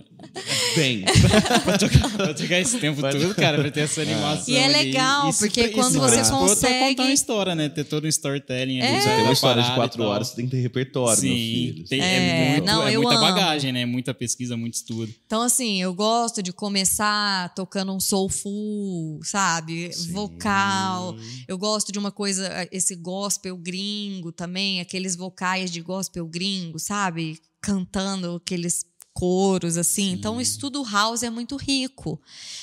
bem. 0.76 1.04
pra, 1.64 1.78
tocar, 1.78 2.10
pra 2.16 2.34
tocar 2.34 2.58
esse 2.60 2.78
tempo 2.78 3.00
todo, 3.00 3.34
cara, 3.34 3.58
pra 3.58 3.70
ter 3.70 3.80
essa 3.80 4.02
animação. 4.02 4.52
E 4.52 4.56
é 4.56 4.64
ali. 4.64 4.72
legal, 4.72 5.32
porque 5.34 5.62
pre- 5.64 5.72
quando 5.72 5.92
você 5.98 6.10
predispor 6.16 6.38
pra 6.38 6.48
consegue- 6.48 6.88
contar 6.90 7.02
uma 7.04 7.12
história, 7.12 7.54
né? 7.54 7.68
Ter 7.68 7.84
todo 7.84 8.04
um 8.04 8.08
storytelling 8.08 8.80
ali. 8.80 8.96
É. 8.96 9.00
Você 9.00 9.08
tem 9.08 9.22
uma 9.22 9.32
história 9.32 9.62
de 9.62 9.74
quatro 9.74 10.02
horas, 10.04 10.28
você 10.28 10.36
tem 10.36 10.44
que 10.46 10.50
ter 10.52 10.60
repertório, 10.60 11.22
meu 11.22 11.32
Sim, 11.32 11.36
filho. 11.72 11.84
tem, 11.88 12.00
É, 12.00 12.14
é, 12.16 12.50
muito, 12.52 12.64
não, 12.66 12.86
é 12.86 12.92
eu 12.96 13.02
muita 13.02 13.18
amo. 13.18 13.26
bagagem, 13.26 13.72
né? 13.72 13.84
Muita 13.84 14.12
pesquisa, 14.14 14.56
muito 14.56 14.74
estudo. 14.74 15.12
Então, 15.26 15.42
assim, 15.42 15.80
eu 15.82 15.92
gosto 15.94 16.42
de 16.42 16.52
começar 16.52 17.52
tocando 17.54 17.92
um 17.92 18.00
soulful, 18.00 19.20
sabe? 19.24 19.92
Sim. 19.92 20.12
Vocal. 20.12 21.16
Eu 21.48 21.58
gosto 21.58 21.92
de 21.92 21.98
uma 21.98 22.10
coisa, 22.10 22.68
esse 22.72 22.94
gospel 22.96 23.56
gringo 23.56 24.32
também, 24.32 24.80
aqueles 24.80 25.16
vocais 25.16 25.70
de 25.70 25.80
gospel 25.80 26.26
gringo, 26.26 26.78
sabe? 26.78 27.38
Cantando 27.60 28.36
aqueles 28.36 28.84
coros, 29.12 29.76
assim. 29.76 30.12
Então, 30.12 30.36
o 30.36 30.40
estudo 30.40 30.82
house 30.82 31.22
é 31.22 31.30
muito 31.30 31.56
rico. 31.56 32.20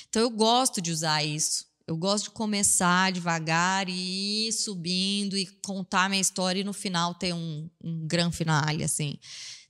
Então, 0.09 0.21
eu 0.21 0.29
gosto 0.29 0.81
de 0.81 0.91
usar 0.91 1.23
isso. 1.23 1.65
Eu 1.85 1.95
gosto 1.95 2.25
de 2.25 2.29
começar 2.31 3.11
devagar 3.13 3.87
e 3.87 4.47
ir 4.47 4.51
subindo 4.51 5.37
e 5.37 5.45
contar 5.63 6.09
minha 6.09 6.21
história 6.21 6.59
e 6.59 6.63
no 6.63 6.73
final 6.73 7.13
ter 7.15 7.33
um, 7.33 7.69
um 7.83 8.05
grande 8.05 8.35
finale, 8.35 8.83
assim. 8.83 9.17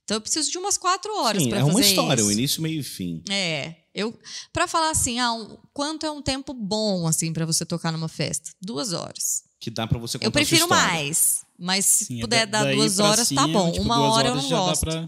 Então, 0.02 0.16
eu 0.16 0.20
preciso 0.20 0.50
de 0.50 0.58
umas 0.58 0.76
quatro 0.78 1.14
horas 1.20 1.42
Sim, 1.42 1.48
para 1.50 1.58
é 1.58 1.60
fazer 1.60 1.70
uma 1.72 1.80
história, 1.80 2.20
isso. 2.20 2.28
o 2.28 2.32
início, 2.32 2.62
meio 2.62 2.80
e 2.80 2.82
fim. 2.82 3.22
É, 3.30 3.74
eu 3.94 4.18
para 4.52 4.66
falar 4.66 4.90
assim, 4.90 5.18
ah, 5.20 5.32
um- 5.32 5.58
quanto 5.72 6.06
é 6.06 6.10
um 6.10 6.22
tempo 6.22 6.52
bom 6.54 7.06
assim 7.06 7.32
para 7.32 7.44
você 7.46 7.64
tocar 7.64 7.92
numa 7.92 8.08
festa? 8.08 8.50
Duas 8.60 8.92
horas. 8.92 9.44
Que 9.60 9.70
dá 9.70 9.86
pra 9.86 9.98
você 9.98 10.18
contar 10.18 10.26
eu 10.26 10.32
prefiro 10.32 10.66
mais, 10.68 11.42
mas 11.58 11.84
se 11.84 12.04
Sim, 12.06 12.18
é 12.18 12.20
puder 12.22 12.46
da- 12.46 12.64
dar 12.64 12.74
duas 12.74 12.98
horas 12.98 13.28
tá 13.28 13.42
cima, 13.44 13.48
bom. 13.48 13.70
tipo, 13.70 13.84
Uma 13.84 14.00
hora 14.12 14.28
eu 14.28 14.34
não 14.36 14.48
gosto, 14.48 14.80
pra- 14.80 15.04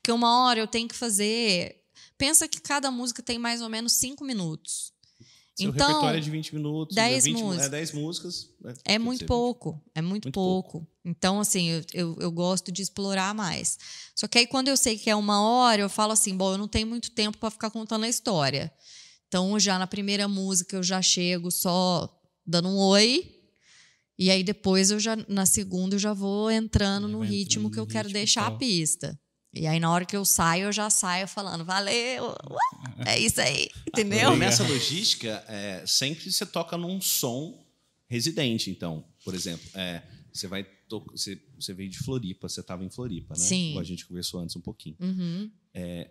porque 0.00 0.12
uma 0.12 0.44
hora 0.44 0.58
eu 0.58 0.66
tenho 0.66 0.88
que 0.88 0.94
fazer. 0.94 1.76
Pensa 2.16 2.48
que 2.48 2.60
cada 2.60 2.90
música 2.90 3.22
tem 3.22 3.38
mais 3.38 3.60
ou 3.62 3.68
menos 3.68 3.94
cinco 3.94 4.24
minutos. 4.24 4.92
Seu 5.60 5.70
então 5.70 5.86
repertório 5.88 6.18
é 6.18 6.20
de 6.20 6.30
20 6.30 6.54
minutos. 6.54 6.94
10 6.94 7.24
é 7.24 7.28
20, 7.28 7.42
músicas. 7.42 7.66
É 7.66 7.68
10 7.68 7.92
músicas. 7.92 8.48
né? 8.60 8.72
É 8.84 8.92
Quer 8.92 8.98
muito 8.98 9.26
pouco, 9.26 9.82
é 9.94 10.00
muito, 10.00 10.26
Muito 10.26 10.32
pouco. 10.32 10.86
Então, 11.04 11.38
assim, 11.40 11.68
eu, 11.68 11.84
eu, 11.92 12.16
eu 12.18 12.32
gosto 12.32 12.72
de 12.72 12.80
explorar 12.80 13.34
mais. 13.34 13.78
Só 14.14 14.26
que 14.26 14.38
aí, 14.38 14.46
quando 14.46 14.68
eu 14.68 14.76
sei 14.76 14.96
que 14.98 15.10
é 15.10 15.16
uma 15.16 15.42
hora, 15.42 15.82
eu 15.82 15.90
falo 15.90 16.12
assim: 16.12 16.34
bom, 16.34 16.52
eu 16.52 16.58
não 16.58 16.68
tenho 16.68 16.86
muito 16.86 17.10
tempo 17.10 17.36
para 17.36 17.50
ficar 17.50 17.70
contando 17.70 18.04
a 18.04 18.08
história. 18.08 18.72
Então, 19.28 19.58
já 19.60 19.78
na 19.78 19.86
primeira 19.86 20.26
música, 20.26 20.76
eu 20.76 20.82
já 20.82 21.02
chego 21.02 21.50
só 21.50 22.08
dando 22.46 22.68
um 22.68 22.78
oi. 22.78 23.36
E 24.18 24.30
aí, 24.30 24.42
depois, 24.42 24.90
eu 24.90 24.98
já, 25.00 25.16
na 25.28 25.46
segunda, 25.46 25.94
eu 25.94 25.98
já 25.98 26.12
vou 26.12 26.50
entrando 26.50 27.06
Já 27.06 27.12
no 27.12 27.20
ritmo 27.20 27.68
entrando 27.68 27.72
que 27.74 27.80
eu 27.80 27.86
quero 27.86 28.08
ritmo 28.08 28.18
deixar 28.18 28.46
a 28.46 28.50
tal. 28.50 28.58
pista. 28.58 29.19
E 29.52 29.66
aí, 29.66 29.80
na 29.80 29.90
hora 29.90 30.04
que 30.04 30.16
eu 30.16 30.24
saio, 30.24 30.64
eu 30.64 30.72
já 30.72 30.88
saio 30.88 31.26
falando: 31.26 31.64
valeu, 31.64 32.24
ué, 32.24 33.14
é 33.14 33.18
isso 33.18 33.40
aí, 33.40 33.68
entendeu? 33.86 34.18
Então, 34.18 34.36
nessa 34.36 34.62
logística, 34.62 35.44
é, 35.48 35.84
sempre 35.86 36.30
você 36.30 36.46
toca 36.46 36.76
num 36.76 37.00
som 37.00 37.58
residente. 38.06 38.70
Então, 38.70 39.04
por 39.24 39.34
exemplo, 39.34 39.68
é, 39.74 40.02
você 40.32 40.46
vai 40.46 40.66
você, 41.12 41.40
você 41.54 41.72
veio 41.72 41.88
de 41.88 41.98
Floripa, 41.98 42.48
você 42.48 42.60
estava 42.60 42.84
em 42.84 42.90
Floripa, 42.90 43.34
né? 43.34 43.44
Sim. 43.44 43.68
Como 43.68 43.80
a 43.80 43.84
gente 43.84 44.06
conversou 44.06 44.40
antes 44.40 44.56
um 44.56 44.60
pouquinho. 44.60 44.96
Uhum. 44.98 45.48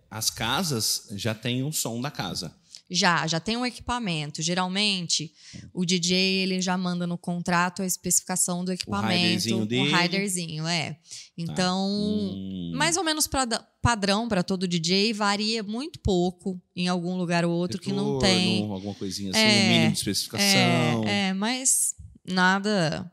As 0.09 0.29
casas 0.29 1.09
já 1.11 1.35
têm 1.35 1.63
um 1.63 1.71
som 1.71 1.99
da 1.99 2.09
casa. 2.09 2.55
Já, 2.89 3.27
já 3.27 3.39
tem 3.39 3.55
um 3.55 3.65
equipamento. 3.65 4.41
Geralmente, 4.41 5.31
o 5.73 5.85
DJ 5.85 6.17
ele 6.41 6.59
já 6.59 6.75
manda 6.77 7.05
no 7.05 7.17
contrato 7.17 7.81
a 7.81 7.85
especificação 7.85 8.65
do 8.65 8.71
equipamento, 8.71 9.13
riderzinho 9.21 9.65
dele. 9.65 9.93
o 9.93 9.95
riderzinho, 9.97 10.67
é. 10.67 10.97
Então, 11.37 11.87
Hum, 11.87 12.71
mais 12.75 12.97
ou 12.97 13.03
menos 13.03 13.27
pra, 13.27 13.45
padrão 13.81 14.27
para 14.27 14.41
todo 14.43 14.67
DJ, 14.67 15.13
varia 15.13 15.61
muito 15.61 15.99
pouco 15.99 16.59
em 16.75 16.87
algum 16.87 17.15
lugar 17.15 17.45
ou 17.45 17.51
outro 17.51 17.79
que 17.79 17.91
não 17.93 18.13
retorno, 18.15 18.19
tem. 18.19 18.71
Alguma 18.71 18.93
coisinha 18.95 19.29
assim, 19.31 19.39
É, 19.39 19.45
um 19.65 19.69
mínimo 19.69 19.91
de 19.91 19.97
especificação. 19.97 21.05
É, 21.05 21.29
é, 21.29 21.33
mas 21.33 21.93
nada. 22.25 23.11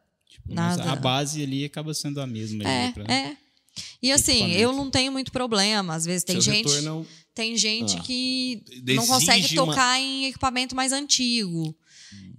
Mas 0.48 0.76
Nada. 0.76 0.92
a 0.92 0.96
base 0.96 1.42
ali 1.42 1.64
acaba 1.64 1.92
sendo 1.92 2.20
a 2.20 2.26
mesma. 2.26 2.62
É, 2.64 2.92
pra- 2.92 3.04
é. 3.12 3.36
E 4.02 4.12
assim, 4.12 4.52
eu 4.52 4.72
não 4.72 4.90
tenho 4.90 5.10
muito 5.10 5.32
problema. 5.32 5.94
Às 5.94 6.04
vezes 6.04 6.22
tem 6.24 6.40
Seu 6.40 6.52
gente. 6.52 6.68
retorno 6.68 7.04
Tem 7.36 7.54
gente 7.54 7.96
Ah. 7.98 8.00
que 8.00 8.62
Exige 8.72 8.94
não 8.94 9.06
consegue 9.06 9.58
uma- 9.58 9.66
tocar 9.66 10.00
em 10.00 10.24
equipamento 10.24 10.74
mais 10.74 10.90
antigo. 10.90 11.76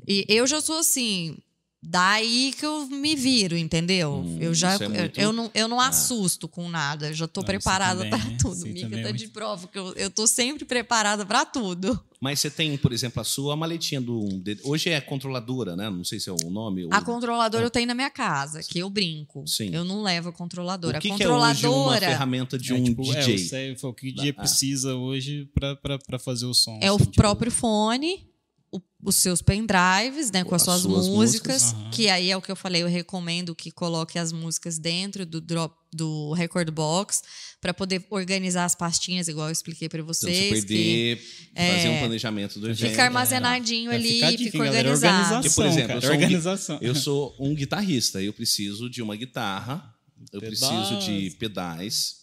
E 0.08 0.26
eu 0.28 0.48
já 0.48 0.60
sou 0.60 0.80
assim. 0.80 1.38
Daí 1.84 2.54
que 2.58 2.66
eu 2.66 2.88
me 2.88 3.16
viro, 3.16 3.56
entendeu? 3.56 4.16
Hum, 4.26 4.38
eu 4.42 4.54
já 4.54 4.74
é 4.74 4.84
eu- 4.84 4.90
muito- 4.90 5.20
eu, 5.20 5.32
não, 5.32 5.52
eu 5.54 5.68
não 5.68 5.80
Ah. 5.80 5.90
assusto 5.90 6.48
com 6.48 6.68
nada. 6.68 7.10
Eu 7.10 7.13
já 7.13 7.28
tô 7.28 7.42
Não, 7.42 7.46
preparada 7.46 8.04
também, 8.04 8.10
pra 8.20 8.30
né? 8.32 8.38
tudo. 8.42 8.66
Mica 8.66 8.88
é 8.88 8.90
tá 8.90 9.10
muito- 9.10 9.18
de 9.18 9.28
prova, 9.28 9.68
que 9.68 9.78
eu, 9.78 9.94
eu 9.94 10.10
tô 10.10 10.26
sempre 10.26 10.66
preparada 10.66 11.24
pra 11.26 11.46
tudo. 11.46 11.98
Mas 12.20 12.40
você 12.40 12.50
tem, 12.50 12.76
por 12.78 12.92
exemplo, 12.92 13.22
a 13.22 13.24
sua 13.24 13.56
maletinha 13.56 14.02
do. 14.02 14.28
de- 14.42 14.58
Hoje 14.63 14.90
é 14.90 15.00
controladora, 15.00 15.76
né? 15.76 15.88
Não 15.88 16.04
sei 16.04 16.20
se 16.20 16.28
é 16.30 16.34
o 16.34 16.50
nome. 16.50 16.88
A 16.92 16.98
ou- 16.98 17.06
controladora 17.06 17.63
eu 17.63 17.70
tenho 17.70 17.86
na 17.86 17.94
minha 17.94 18.10
casa, 18.10 18.62
que 18.63 18.80
eu 18.80 18.90
brinco. 18.90 19.44
Sim. 19.48 19.70
Eu 19.72 19.86
não 19.86 20.02
levo 20.02 20.30
a 20.30 20.34
controladora. 20.34 20.98
O 20.98 21.02
que, 21.02 21.12
a 21.12 21.16
que 21.16 21.24
é 21.24 21.28
hoje 21.28 21.36
uma 21.38 21.54
controladora 21.54 22.08
ferramenta 22.08 22.58
de 22.58 22.72
É, 22.72 22.76
um 22.76 22.84
tipo, 22.84 23.13
é, 23.13 23.22
DJ? 23.24 23.72
eu 23.72 23.76
foi 23.78 23.90
o 23.92 23.94
que 23.94 24.10
o 24.10 24.16
DJ 24.16 24.32
Ah. 24.32 24.34
precisa 24.34 24.96
hoje 24.96 25.48
pra, 25.54 25.76
pra, 25.76 26.00
pra 26.00 26.18
fazer 26.18 26.48
o 26.48 26.56
som. 26.56 26.80
É 26.82 26.92
o 26.92 26.96
assim, 26.96 27.04
tipo, 27.06 27.18
próprio 27.18 27.52
fone, 27.52 28.28
o- 28.71 28.82
os 29.03 29.15
seus 29.15 29.41
pendrives, 29.41 30.32
né, 30.32 30.43
com 30.43 30.53
as 30.56 30.62
As 30.62 30.65
suas, 30.65 30.82
suas 30.82 31.08
músicas, 31.08 31.63
músicas. 31.63 31.73
Aham. 31.73 31.91
que 31.91 32.10
aí 32.10 32.30
é 32.32 32.36
o 32.38 32.41
que 32.41 32.51
eu 32.51 32.56
falei, 32.56 32.84
eu 32.84 32.88
recomendo 32.88 33.56
que 33.56 33.71
coloque 33.71 34.19
as 34.19 34.32
músicas 34.32 34.77
dentro 34.77 35.25
do 35.25 35.39
drop 35.39 35.73
do 35.93 36.34
record 36.34 36.69
box 36.69 37.21
para 37.62 37.73
poder 37.73 38.06
organizar 38.10 38.65
as 38.65 38.75
pastinhas, 38.75 39.27
igual 39.30 39.47
eu 39.47 39.51
expliquei 39.53 39.88
para 39.88 40.01
Então, 40.01 40.13
se 40.13 40.19
vocês, 40.25 40.63
que 40.65 40.67
perder, 40.67 41.17
fazer 41.56 41.89
um 41.89 41.99
planejamento 41.99 42.60
do 42.60 42.69
evento. 42.69 42.89
fica 42.89 43.03
armazenadinho 43.03 43.89
é, 43.91 43.95
ali, 43.95 44.19
fica 44.19 44.38
fica 44.38 44.58
organizado. 44.60 45.41
Porque, 45.43 45.56
por 45.56 45.65
exemplo, 45.65 45.88
cara, 45.88 45.97
eu 45.97 46.01
sou 46.01 46.10
um 46.12 46.13
organização. 46.13 46.80
Eu 46.82 46.95
sou 46.95 47.36
um 47.39 47.56
guitarrista, 47.56 48.21
eu 48.21 48.34
preciso 48.34 48.89
de 48.89 49.01
uma 49.01 49.15
guitarra, 49.15 49.82
eu 50.34 50.41
Pedais. 50.41 50.60
preciso 50.60 50.99
de 50.99 51.32
pedais 51.38 52.15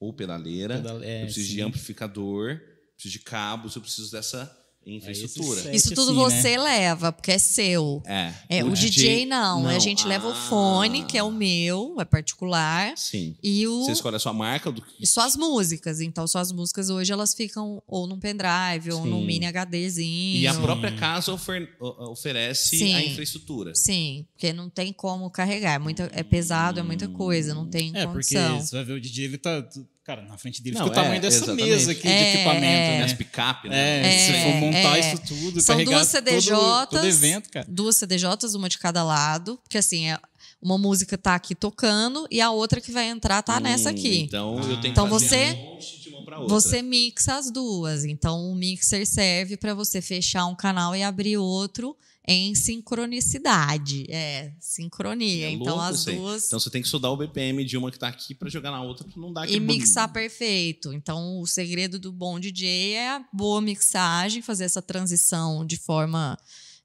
ou 0.00 0.12
pedaleira, 0.14 0.76
Pedal- 0.76 1.02
é, 1.02 1.20
eu 1.22 1.24
preciso 1.26 1.46
de 1.48 1.54
sim. 1.56 1.60
amplificador, 1.60 2.58
preciso 2.94 3.12
de 3.12 3.18
cabos, 3.20 3.76
eu 3.76 3.82
preciso 3.82 4.10
dessa 4.10 4.50
infraestrutura. 4.86 5.60
É, 5.60 5.76
esse 5.76 5.86
Isso 5.88 5.94
tudo 5.94 6.10
assim, 6.24 6.34
né? 6.36 6.42
você 6.42 6.58
leva, 6.58 7.12
porque 7.12 7.32
é 7.32 7.38
seu. 7.38 8.02
É. 8.06 8.32
É, 8.48 8.64
o, 8.64 8.70
DJ, 8.72 9.26
não. 9.26 9.66
A 9.66 9.72
não. 9.74 9.80
gente 9.80 10.06
leva 10.06 10.26
o 10.28 10.32
Ah. 10.32 10.34
fone, 10.34 11.04
que 11.04 11.16
é 11.18 11.22
o 11.22 11.30
meu, 11.30 11.96
é 12.00 12.04
particular, 12.04 12.96
Sim. 12.96 13.36
e 13.42 13.66
o 13.66 13.84
Você 13.84 13.92
escolhe 13.92 14.16
a 14.16 14.18
sua 14.18 14.32
marca 14.32 14.72
do 14.72 14.82
e 14.98 15.06
suas 15.06 15.36
músicas. 15.36 16.00
Então, 16.00 16.26
suas 16.26 16.50
músicas 16.52 16.88
hoje 16.90 17.12
elas 17.12 17.34
ficam 17.34 17.82
ou 17.86 18.06
num 18.06 18.18
pendrive 18.18 18.90
ou 18.92 19.02
Sim. 19.02 19.10
num 19.10 19.24
mini 19.24 19.46
HDzinho. 19.46 20.38
E 20.40 20.46
a 20.46 20.54
própria 20.54 20.92
casa 20.96 21.32
ofer- 21.32 21.68
o- 21.80 22.10
oferece 22.10 22.78
Sim. 22.78 22.94
a 22.94 23.04
infraestrutura. 23.04 23.74
Sim, 23.74 24.26
porque 24.32 24.52
não 24.52 24.68
tem 24.70 24.92
como 24.92 25.30
carregar. 25.30 25.74
É, 25.74 25.78
muita, 25.78 26.10
é 26.14 26.22
pesado, 26.22 26.80
é 26.80 26.82
muita 26.82 27.06
coisa, 27.08 27.54
não 27.54 27.66
tem 27.68 27.88
É, 27.94 28.06
porque 28.06 28.34
condição. 28.34 28.60
você 28.60 28.76
vai 28.76 28.84
ver 28.84 28.92
o 28.94 29.00
DJ, 29.00 29.24
ele 29.26 29.38
tá. 29.38 29.62
Cara, 30.10 30.22
na 30.22 30.36
frente 30.36 30.60
dele 30.60 30.76
Não, 30.76 30.86
fica 30.86 30.98
o 30.98 31.02
tamanho 31.02 31.18
é, 31.18 31.20
dessa 31.20 31.36
exatamente. 31.36 31.68
mesa 31.68 31.92
aqui 31.92 32.02
de 32.02 32.08
É, 32.08 32.34
equipamento, 32.34 32.64
é. 32.66 32.98
né? 32.98 33.04
As 33.04 33.12
picape, 33.12 33.68
É, 33.68 33.70
né? 33.70 34.18
se 34.18 34.32
É, 34.32 34.42
for 34.42 34.54
montar 34.60 34.96
é. 34.96 35.00
isso 35.00 35.22
tudo, 35.22 35.60
São 35.60 35.76
carregar 35.76 35.94
duas 35.98 36.08
CDJs, 36.08 36.46
todo, 36.48 36.86
todo 36.88 37.06
evento, 37.06 37.48
cara. 37.48 37.66
duas 37.68 37.96
CDJs, 37.96 38.54
uma 38.56 38.68
de 38.68 38.76
cada 38.78 39.04
lado, 39.04 39.56
porque 39.62 39.78
assim, 39.78 40.10
é- 40.10 40.18
uma 40.60 40.76
música 40.76 41.16
tá 41.16 41.36
aqui 41.36 41.54
tocando 41.54 42.26
e 42.28 42.40
a 42.40 42.50
outra 42.50 42.80
que 42.80 42.90
vai 42.90 43.08
entrar 43.08 43.40
tá 43.40 43.60
nessa 43.60 43.88
Hum, 43.88 43.92
aqui. 43.92 44.22
Então 44.22 44.56
eu 44.56 44.62
tenho 44.64 44.80
que 44.80 44.88
Então 44.88 45.08
fazer 45.08 45.28
você- 45.28 45.52
um 45.52 45.74
monte 45.74 45.99
pra 46.30 46.38
outra. 46.38 46.54
Você 46.54 46.82
mixa 46.82 47.36
as 47.36 47.50
duas. 47.50 48.04
Então, 48.04 48.50
o 48.50 48.54
mixer 48.54 49.04
serve 49.06 49.56
para 49.56 49.74
você 49.74 50.00
fechar 50.00 50.46
um 50.46 50.54
canal 50.54 50.94
e 50.94 51.02
abrir 51.02 51.36
outro 51.36 51.96
em 52.26 52.54
sincronicidade. 52.54 54.06
É, 54.08 54.52
sincronia. 54.60 55.46
É 55.46 55.50
então, 55.50 55.80
as 55.80 56.06
aí. 56.06 56.14
duas. 56.14 56.46
Então 56.46 56.60
você 56.60 56.70
tem 56.70 56.80
que 56.80 56.86
estudar 56.86 57.10
o 57.10 57.16
BPM 57.16 57.64
de 57.64 57.76
uma 57.76 57.90
que 57.90 57.98
tá 57.98 58.08
aqui 58.08 58.34
pra 58.34 58.48
jogar 58.48 58.70
na 58.70 58.82
outra 58.82 59.04
pra 59.04 59.20
não 59.20 59.32
dar 59.32 59.48
e 59.48 59.58
mixar 59.58 60.06
bum. 60.06 60.14
perfeito. 60.14 60.92
Então, 60.92 61.40
o 61.40 61.46
segredo 61.46 61.98
do 61.98 62.12
bom 62.12 62.38
DJ 62.38 62.92
é 62.92 63.10
a 63.10 63.24
boa 63.32 63.60
mixagem, 63.60 64.42
fazer 64.42 64.64
essa 64.64 64.80
transição 64.80 65.66
de 65.66 65.76
forma 65.76 66.38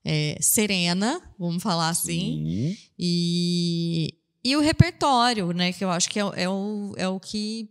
é, 0.04 0.38
serena, 0.42 1.22
vamos 1.38 1.62
falar 1.62 1.90
assim. 1.90 2.44
Sim. 2.44 2.78
E, 2.98 4.16
e 4.44 4.56
o 4.56 4.62
repertório, 4.62 5.52
né? 5.52 5.72
Que 5.72 5.84
eu 5.84 5.92
acho 5.92 6.10
que 6.10 6.20
é, 6.20 6.24
é 6.36 6.50
o, 6.50 6.94
é 6.98 7.08
o 7.08 7.20
que 7.20 7.70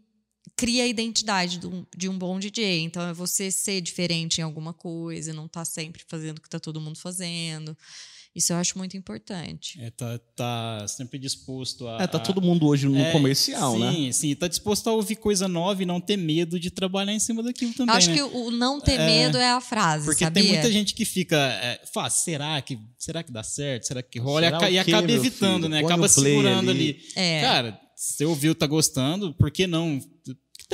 cria 0.57 0.85
a 0.85 0.87
identidade 0.87 1.61
de 1.97 2.09
um 2.09 2.17
bom 2.19 2.39
DJ. 2.39 2.81
Então, 2.83 3.03
é 3.09 3.13
você 3.13 3.51
ser 3.51 3.81
diferente 3.81 4.39
em 4.39 4.43
alguma 4.45 4.73
coisa, 4.73 5.33
não 5.33 5.47
estar 5.47 5.65
sempre 5.65 6.03
fazendo 6.09 6.39
o 6.39 6.41
que 6.41 6.47
está 6.49 6.61
todo 6.61 6.81
mundo 6.81 6.99
fazendo. 6.99 7.77
Isso 8.37 8.53
eu 8.53 8.57
acho 8.57 8.77
muito 8.77 8.97
importante. 8.97 9.81
É, 9.81 9.91
tá, 9.93 10.19
tá 10.35 10.89
sempre 10.89 11.21
disposto 11.21 11.87
a. 11.87 12.03
É, 12.03 12.07
tá 12.09 12.19
a- 12.19 12.21
todo 12.21 12.43
mundo 12.43 12.67
hoje 12.67 12.89
no 12.89 12.99
É, 12.99 13.13
comercial, 13.13 13.75
sim, 13.75 13.79
né? 13.81 13.93
Sim, 13.93 14.13
sim. 14.13 14.35
Tá 14.35 14.49
disposto 14.49 14.89
a 14.89 14.93
ouvir 14.93 15.15
coisa 15.15 15.47
nova 15.47 15.81
e 15.81 15.87
não 15.87 16.01
ter 16.01 16.17
medo 16.17 16.59
de 16.59 16.69
trabalhar 16.69 17.13
em 17.13 17.21
cima 17.21 17.45
daquilo 17.45 17.73
também. 17.75 17.95
eu 17.95 17.97
acho 17.97 18.09
né? 18.11 18.17
que 18.17 18.23
o 18.25 18.51
não 18.51 18.81
ter 18.81 18.99
medo 18.99 19.39
é 19.39 19.51
a 19.53 19.61
frase, 19.61 20.05
Porque 20.07 20.25
sabia? 20.25 20.43
tem 20.43 20.51
muita 20.53 20.73
gente 20.73 20.95
que 20.95 21.05
fica. 21.05 21.37
É, 21.37 21.81
fala, 21.95 22.11
será 22.11 22.61
que, 22.61 22.77
será 22.99 23.23
que 23.23 23.31
dá 23.31 23.45
certo? 23.45 23.87
Será 23.87 24.03
que 24.03 24.19
rola? 24.19 24.41
E 24.41 24.45
Será 24.51 24.69
e 24.69 24.73
quê, 24.73 24.79
acaba 24.81 25.07
meu 25.07 25.17
evitando, 25.17 25.57
filho? 25.63 25.69
né? 25.69 25.81
Põe 25.83 25.93
Acaba 25.93 26.09
segurando 26.09 26.71
ali. 26.73 26.81
ali. 26.91 27.03
É. 27.15 27.41
Cara, 27.41 27.81
você 27.95 28.25
ouviu, 28.25 28.53
tá 28.53 28.67
gostando, 28.67 29.33
por 29.35 29.49
que 29.53 29.69
não? 29.69 30.01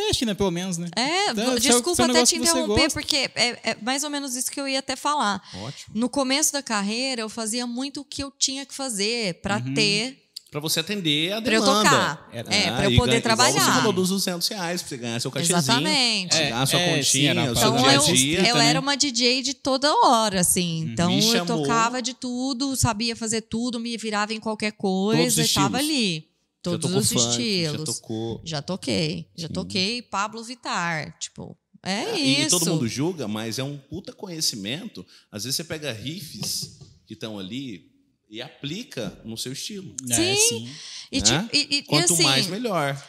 Teste, 0.07 0.25
né? 0.25 0.35
Pelo 0.35 0.51
menos, 0.51 0.79
né? 0.79 0.89
É, 0.97 1.35
se 1.35 1.41
é 1.41 1.59
desculpa 1.73 2.03
é 2.03 2.07
até 2.11 2.25
te 2.25 2.37
interromper, 2.37 2.91
porque 2.93 3.31
é, 3.35 3.71
é 3.71 3.77
mais 3.83 4.03
ou 4.05 4.11
menos 4.11 4.35
isso 4.37 4.51
que 4.51 4.61
eu 4.61 4.67
ia 4.69 4.79
até 4.79 4.97
falar. 4.97 5.43
Ótimo. 5.55 5.95
No 5.95 6.09
começo 6.09 6.53
da 6.53 6.63
carreira, 6.63 7.23
eu 7.23 7.29
fazia 7.29 7.67
muito 7.67 8.01
o 8.01 8.05
que 8.05 8.23
eu 8.23 8.31
tinha 8.39 8.65
que 8.67 8.75
fazer 8.75 9.35
para 9.43 9.57
Uhum. 9.59 9.75
ter, 9.75 10.17
Pra 10.51 10.59
você 10.59 10.81
atender 10.81 11.33
a 11.33 11.41
para 11.41 11.55
eu 11.55 11.61
demanda. 11.61 11.89
tocar. 11.91 12.29
É, 12.33 12.43
para 12.43 12.51
eu 12.51 12.57
poder 12.57 12.73
ganha- 12.81 12.95
igual 12.95 13.07
Você 13.07 13.21
trabalhar. 13.21 13.77
falou 13.77 13.93
dos 13.93 14.09
200 14.09 14.49
reais 14.49 14.83
pra 14.83 14.89
você 14.89 14.97
ganhar 14.97 15.21
seu 15.21 15.31
cachezinho. 15.31 15.59
Exatamente. 15.59 16.37
A 16.37 16.67
sua 16.67 16.81
É, 16.81 16.99
é, 16.99 17.03
sim, 17.05 17.19
continha, 17.19 17.31
era 17.31 17.43
o 17.43 17.53
pra 17.55 17.61
seu 17.63 17.71
Então 17.71 17.83
dia 17.83 17.91
a 17.91 17.95
eu, 17.95 18.03
dia. 18.15 18.49
eu 18.49 18.57
né? 18.57 18.67
era 18.67 18.81
uma 18.81 18.97
DJ 18.97 19.43
de 19.43 19.55
toda 19.55 19.95
hora, 19.95 20.41
assim. 20.41 20.89
Então 20.93 21.09
Me 21.11 21.19
eu 21.25 21.33
chamou. 21.47 21.63
tocava 21.63 22.03
de 22.03 22.15
tudo, 22.15 22.75
sabia 22.75 23.15
fazer 23.15 23.43
tudo, 23.43 23.79
me 23.79 23.97
virava 23.97 24.35
em 24.35 24.41
qualquer 24.41 24.73
Todos 24.73 25.15
coisa 25.15 25.43
os 25.43 25.51
e 25.51 25.55
tava 25.55 25.81
estilos. 25.81 25.97
ali. 25.99 26.30
Todos 26.63 26.93
os 26.95 27.09
funk, 27.13 27.31
estilos. 27.31 27.79
Já 27.79 27.85
tocou. 27.85 28.43
Já 28.45 28.63
toquei. 28.63 29.31
Já 29.37 29.47
Sim. 29.49 29.53
toquei 29.55 30.03
Pablo 30.03 30.43
Vittar. 30.45 31.19
Tipo, 31.19 31.57
é 31.83 32.03
Ah, 32.03 32.19
e, 32.19 32.43
isso. 32.43 32.59
todo 32.59 32.71
mundo 32.73 32.87
julga, 32.89 33.27
mas 33.27 33.59
é 33.59 33.63
um 33.65 33.79
puta 33.79 34.13
conhecimento. 34.13 35.05
Às 35.33 35.45
vezes 35.45 35.57
você 35.57 35.65
pega 35.65 35.91
riffs 35.93 36.79
que 37.07 37.15
estão 37.15 37.39
ali 37.39 37.91
e 38.29 38.41
aplica 38.43 39.21
no 39.25 39.37
seu 39.39 39.53
estilo. 39.53 39.95
É, 40.11 40.15
Sim. 40.15 40.37
sim. 40.49 40.71
E, 41.11 41.21
né? 41.23 41.51
e- 41.53 41.59
e- 41.59 41.77
e 41.79 41.83
Quanto 41.83 42.13
assim, 42.13 42.23
mais, 42.23 42.47
melhor. 42.47 43.03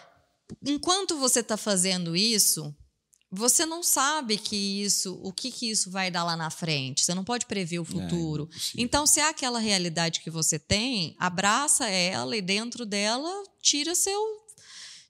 enquanto 0.66 1.18
você 1.18 1.42
está 1.42 1.58
fazendo 1.58 2.16
isso, 2.16 2.74
você 3.32 3.65
não 3.65 3.82
sabe 3.82 4.38
que 4.38 4.56
isso, 4.84 5.17
o 5.24 5.32
que, 5.32 5.50
que 5.50 5.72
isso 5.72 5.89
vai 5.89 6.12
dar 6.12 6.26
lá 6.26 6.36
na 6.36 6.50
frente. 6.50 7.06
Você 7.06 7.13
não 7.13 7.24
pode 7.24 7.46
prever 7.46 7.80
o 7.80 7.86
futuro. 7.86 8.44
impossível. 8.44 8.84
então, 8.84 9.08
se 9.08 9.22
é 9.22 9.30
aquela 9.30 9.58
realidade 9.58 10.20
que 10.20 10.30
você 10.30 10.60
tem, 10.60 11.15
abraça 11.17 11.88
ela 11.88 12.36
e 12.36 12.41
dentro 12.41 12.86
dela 12.86 13.32
tira 13.62 13.96
seu 13.96 14.41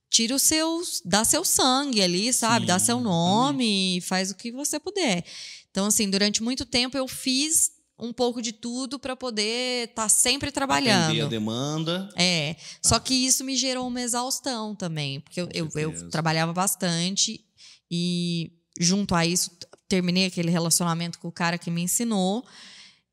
tira 0.08 0.36
o 0.36 0.40
seu, 0.40 0.82
dá 1.06 1.24
seu 1.24 1.46
sangue 1.46 2.02
ali, 2.02 2.34
sabe? 2.34 2.66
Sim, 2.66 2.68
dá 2.68 2.78
seu 2.78 3.00
nome 3.00 3.98
e 3.98 4.02
faz 4.02 4.30
o 4.30 4.36
que 4.36 4.52
você 4.52 4.78
puder. 4.78 5.24
Então, 5.72 5.86
assim, 5.86 6.10
durante 6.10 6.44
muito 6.44 6.66
tempo 6.66 6.98
eu 6.98 7.08
fiz 7.08 7.72
um 7.98 8.12
pouco 8.12 8.42
de 8.42 8.52
tudo 8.52 9.00
para 9.00 9.16
poder 9.16 9.88
estar 9.88 10.10
sempre 10.10 10.52
trabalhando. 10.52 11.06
Atender 11.06 11.22
a 11.22 11.28
demanda. 11.28 12.10
É, 12.18 12.58
só 12.84 13.00
que 13.00 13.14
isso 13.14 13.46
me 13.46 13.56
gerou 13.56 13.88
uma 13.88 14.02
exaustão 14.02 14.76
também, 14.76 15.22
porque 15.22 15.40
eu, 15.40 15.48
eu, 15.54 15.70
eu 15.76 16.10
trabalhava 16.10 16.52
bastante 16.52 17.46
e 17.92 18.54
junto 18.80 19.14
a 19.14 19.26
isso 19.26 19.52
terminei 19.90 20.28
aquele 20.28 20.50
relacionamento 20.50 21.20
com 21.20 21.28
o 21.28 21.32
cara 21.32 21.58
que 21.58 21.70
me 21.70 21.82
ensinou. 21.82 22.46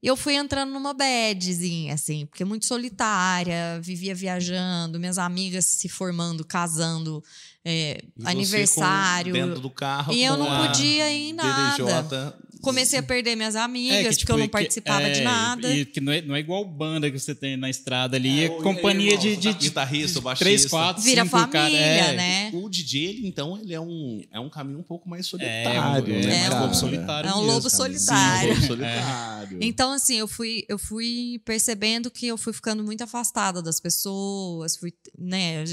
E 0.01 0.07
eu 0.07 0.17
fui 0.17 0.35
entrando 0.37 0.73
numa 0.73 0.95
badzinha, 0.95 1.95
assim, 1.95 2.25
porque 2.27 2.45
muito 2.45 2.67
solitária, 2.67 3.81
vivia 3.83 4.15
viajando, 4.15 5.01
minhas 5.01 5.19
amigas 5.19 5.65
se 5.65 5.89
formando, 5.89 6.45
casando, 6.45 7.21
é, 7.65 8.05
aniversário. 8.25 9.33
dentro 9.33 9.61
do 9.61 9.71
carro. 9.71 10.13
E 10.13 10.23
eu 10.23 10.37
não 10.37 10.47
podia 10.69 11.13
ir 11.13 11.31
em 11.31 11.33
nada. 11.33 11.73
DDJ. 11.73 12.33
Comecei 12.63 12.99
a 12.99 13.03
perder 13.03 13.37
minhas 13.37 13.55
amigas, 13.57 13.97
É, 13.97 14.03
que, 14.03 14.09
porque 14.09 14.17
tipo, 14.19 14.33
eu 14.33 14.37
não 14.39 14.47
que- 14.47 14.53
participava 14.53 15.03
é, 15.03 15.11
de 15.11 15.21
nada. 15.23 15.73
E 15.75 15.85
que 15.85 16.01
não 16.01 16.13
é, 16.13 16.21
não 16.23 16.35
é 16.35 16.41
igual 16.41 16.65
banda 16.65 17.11
que 17.11 17.19
você 17.19 17.35
tem 17.35 17.57
na 17.57 17.71
estrada 17.71 18.17
ali, 18.17 18.41
é, 18.41 18.45
É, 18.45 18.49
companhia 18.49 19.13
irmão, 19.13 19.23
de, 19.23 19.37
de, 19.37 19.53
tá 19.53 19.59
guitarrista, 19.59 20.19
o 20.19 20.23
baixista. 20.23 20.45
três, 20.45 20.67
quatro, 20.67 21.03
Vira 21.03 21.23
cinco 21.25 21.37
cara, 21.37 21.53
família, 21.53 21.79
é, 21.81 22.17
né? 22.17 22.51
O 22.55 22.69
DJ, 22.69 23.05
ele, 23.07 23.27
então, 23.29 23.59
ele 23.59 23.73
é 23.75 23.81
um, 23.81 24.23
é 24.33 24.41
um 24.41 24.49
caminho 24.51 24.79
um 24.79 24.83
pouco 24.83 25.09
mais 25.09 25.27
É, 25.27 25.29
solitário, 25.29 26.15
é, 26.15 26.19
né, 26.21 26.27
mais 26.39 26.49
cara? 26.49 26.61
lobo 26.63 26.75
solitário 26.75 27.31
É 27.31 27.35
um 27.35 27.41
lobo 27.41 27.61
cara. 27.63 27.71
solitário. 27.71 28.41
Sim, 28.43 28.55
lobo 28.55 28.67
solitário. 28.67 29.59
Então, 29.61 29.93
assim, 29.93 30.17
eu 30.17 30.29
fui, 30.29 30.65
eu 30.69 30.79
fui 30.79 31.41
percebendo 31.45 32.11
que 32.11 32.27
eu 32.27 32.37
fui 32.37 32.53
ficando 32.53 32.83
muito 32.85 33.03
afastada 33.03 33.63
das 33.63 33.81
pessoas, 33.81 34.77
fui, 34.77 34.93
né? 35.19 35.65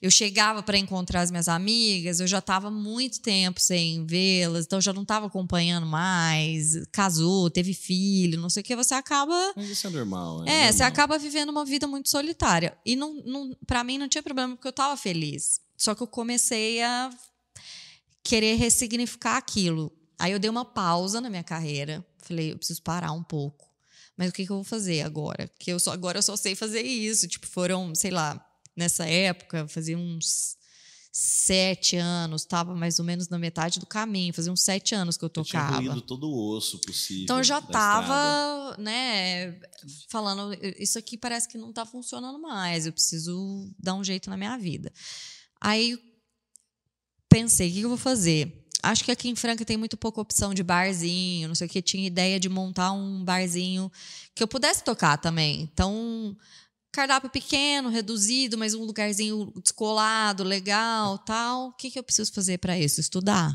Eu 0.00 0.10
chegava 0.10 0.62
para 0.62 0.78
encontrar 0.78 1.20
as 1.22 1.30
minhas 1.30 1.48
amigas, 1.48 2.20
eu 2.20 2.26
já 2.26 2.38
estava 2.38 2.70
muito 2.70 3.20
tempo 3.20 3.60
sem 3.60 4.04
vê-las, 4.06 4.64
então 4.66 4.78
eu 4.78 4.82
já 4.82 4.92
não 4.92 5.02
estava 5.02 5.26
acompanhando 5.26 5.86
mais. 5.86 6.13
Casou, 6.92 7.50
teve 7.50 7.74
filho, 7.74 8.40
não 8.40 8.50
sei 8.50 8.60
o 8.60 8.64
que, 8.64 8.76
você 8.76 8.94
acaba. 8.94 9.52
Mas 9.56 9.68
isso 9.68 9.86
é 9.86 9.90
normal. 9.90 10.44
É, 10.46 10.66
você 10.66 10.78
normal. 10.78 10.88
acaba 10.88 11.18
vivendo 11.18 11.50
uma 11.50 11.64
vida 11.64 11.86
muito 11.86 12.08
solitária. 12.08 12.76
E 12.84 12.96
não, 12.96 13.14
não, 13.24 13.56
para 13.66 13.84
mim 13.84 13.98
não 13.98 14.08
tinha 14.08 14.22
problema, 14.22 14.54
porque 14.54 14.68
eu 14.68 14.70
estava 14.70 14.96
feliz. 14.96 15.60
Só 15.76 15.94
que 15.94 16.02
eu 16.02 16.06
comecei 16.06 16.82
a 16.82 17.10
querer 18.22 18.56
ressignificar 18.56 19.36
aquilo. 19.36 19.92
Aí 20.18 20.32
eu 20.32 20.38
dei 20.38 20.50
uma 20.50 20.64
pausa 20.64 21.20
na 21.20 21.28
minha 21.28 21.44
carreira. 21.44 22.04
Falei, 22.18 22.52
eu 22.52 22.56
preciso 22.56 22.82
parar 22.82 23.12
um 23.12 23.22
pouco. 23.22 23.68
Mas 24.16 24.30
o 24.30 24.32
que, 24.32 24.46
que 24.46 24.52
eu 24.52 24.56
vou 24.56 24.64
fazer 24.64 25.02
agora? 25.02 25.50
Que 25.58 25.72
eu 25.72 25.78
só, 25.78 25.92
agora 25.92 26.18
eu 26.18 26.22
só 26.22 26.36
sei 26.36 26.54
fazer 26.54 26.82
isso. 26.82 27.26
Tipo, 27.28 27.46
foram, 27.46 27.94
sei 27.94 28.10
lá, 28.10 28.42
nessa 28.76 29.04
época, 29.06 29.66
fazia 29.68 29.98
uns 29.98 30.56
sete 31.16 31.94
anos, 31.96 32.42
estava 32.42 32.74
mais 32.74 32.98
ou 32.98 33.04
menos 33.04 33.28
na 33.28 33.38
metade 33.38 33.78
do 33.78 33.86
caminho, 33.86 34.34
fazia 34.34 34.52
uns 34.52 34.62
sete 34.64 34.96
anos 34.96 35.16
que 35.16 35.24
eu 35.24 35.30
Eu 35.32 35.44
tinha 35.44 35.64
tocava. 35.64 36.00
todo 36.00 36.28
o 36.28 36.56
osso 36.56 36.80
possível. 36.80 37.22
Então 37.22 37.38
eu 37.38 37.44
já 37.44 37.60
da 37.60 37.66
estrada. 37.66 38.06
tava, 38.08 38.76
né, 38.82 39.60
falando, 40.08 40.52
isso 40.76 40.98
aqui 40.98 41.16
parece 41.16 41.48
que 41.48 41.56
não 41.56 41.72
tá 41.72 41.86
funcionando 41.86 42.40
mais, 42.40 42.84
eu 42.84 42.92
preciso 42.92 43.70
dar 43.78 43.94
um 43.94 44.02
jeito 44.02 44.28
na 44.28 44.36
minha 44.36 44.58
vida. 44.58 44.92
Aí 45.60 45.96
pensei, 47.28 47.70
o 47.70 47.72
que 47.72 47.80
eu 47.82 47.88
vou 47.90 47.98
fazer? 47.98 48.66
Acho 48.82 49.04
que 49.04 49.12
aqui 49.12 49.28
em 49.28 49.36
Franca 49.36 49.64
tem 49.64 49.76
muito 49.76 49.96
pouca 49.96 50.20
opção 50.20 50.52
de 50.52 50.62
barzinho, 50.64 51.46
não 51.48 51.54
sei 51.54 51.66
o 51.68 51.70
que. 51.70 51.80
Tinha 51.80 52.06
ideia 52.06 52.38
de 52.40 52.48
montar 52.48 52.90
um 52.92 53.24
barzinho 53.24 53.90
que 54.34 54.42
eu 54.42 54.48
pudesse 54.48 54.82
tocar 54.84 55.16
também. 55.16 55.62
Então, 55.62 56.36
cardápio 56.94 57.28
pequeno, 57.28 57.88
reduzido, 57.88 58.56
mas 58.56 58.72
um 58.72 58.84
lugarzinho 58.84 59.52
descolado, 59.62 60.44
legal, 60.44 61.18
tal. 61.18 61.68
O 61.68 61.72
que, 61.72 61.90
que 61.90 61.98
eu 61.98 62.02
preciso 62.02 62.32
fazer 62.32 62.58
para 62.58 62.78
isso? 62.78 63.00
Estudar. 63.00 63.54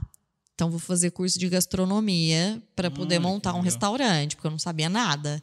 Então, 0.54 0.69
vou 0.69 0.80
fazer 0.80 1.12
curso 1.12 1.39
de 1.39 1.47
gastronomia 1.47 2.62
para 2.75 2.91
poder 2.91 3.15
que 3.15 3.21
montar 3.21 3.54
um 3.54 3.62
restaurante, 3.62 4.36
porque 4.36 4.47
eu 4.47 4.52
não 4.52 4.60
sabia 4.60 4.89
nada. 4.89 5.41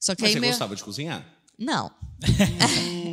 Só 0.00 0.14
que 0.14 0.22
Mas 0.22 0.30
aí 0.30 0.34
você 0.34 0.40
meu... 0.40 0.50
gostava 0.50 0.74
de 0.74 0.82
cozinhar? 0.82 1.24
Não. 1.58 1.92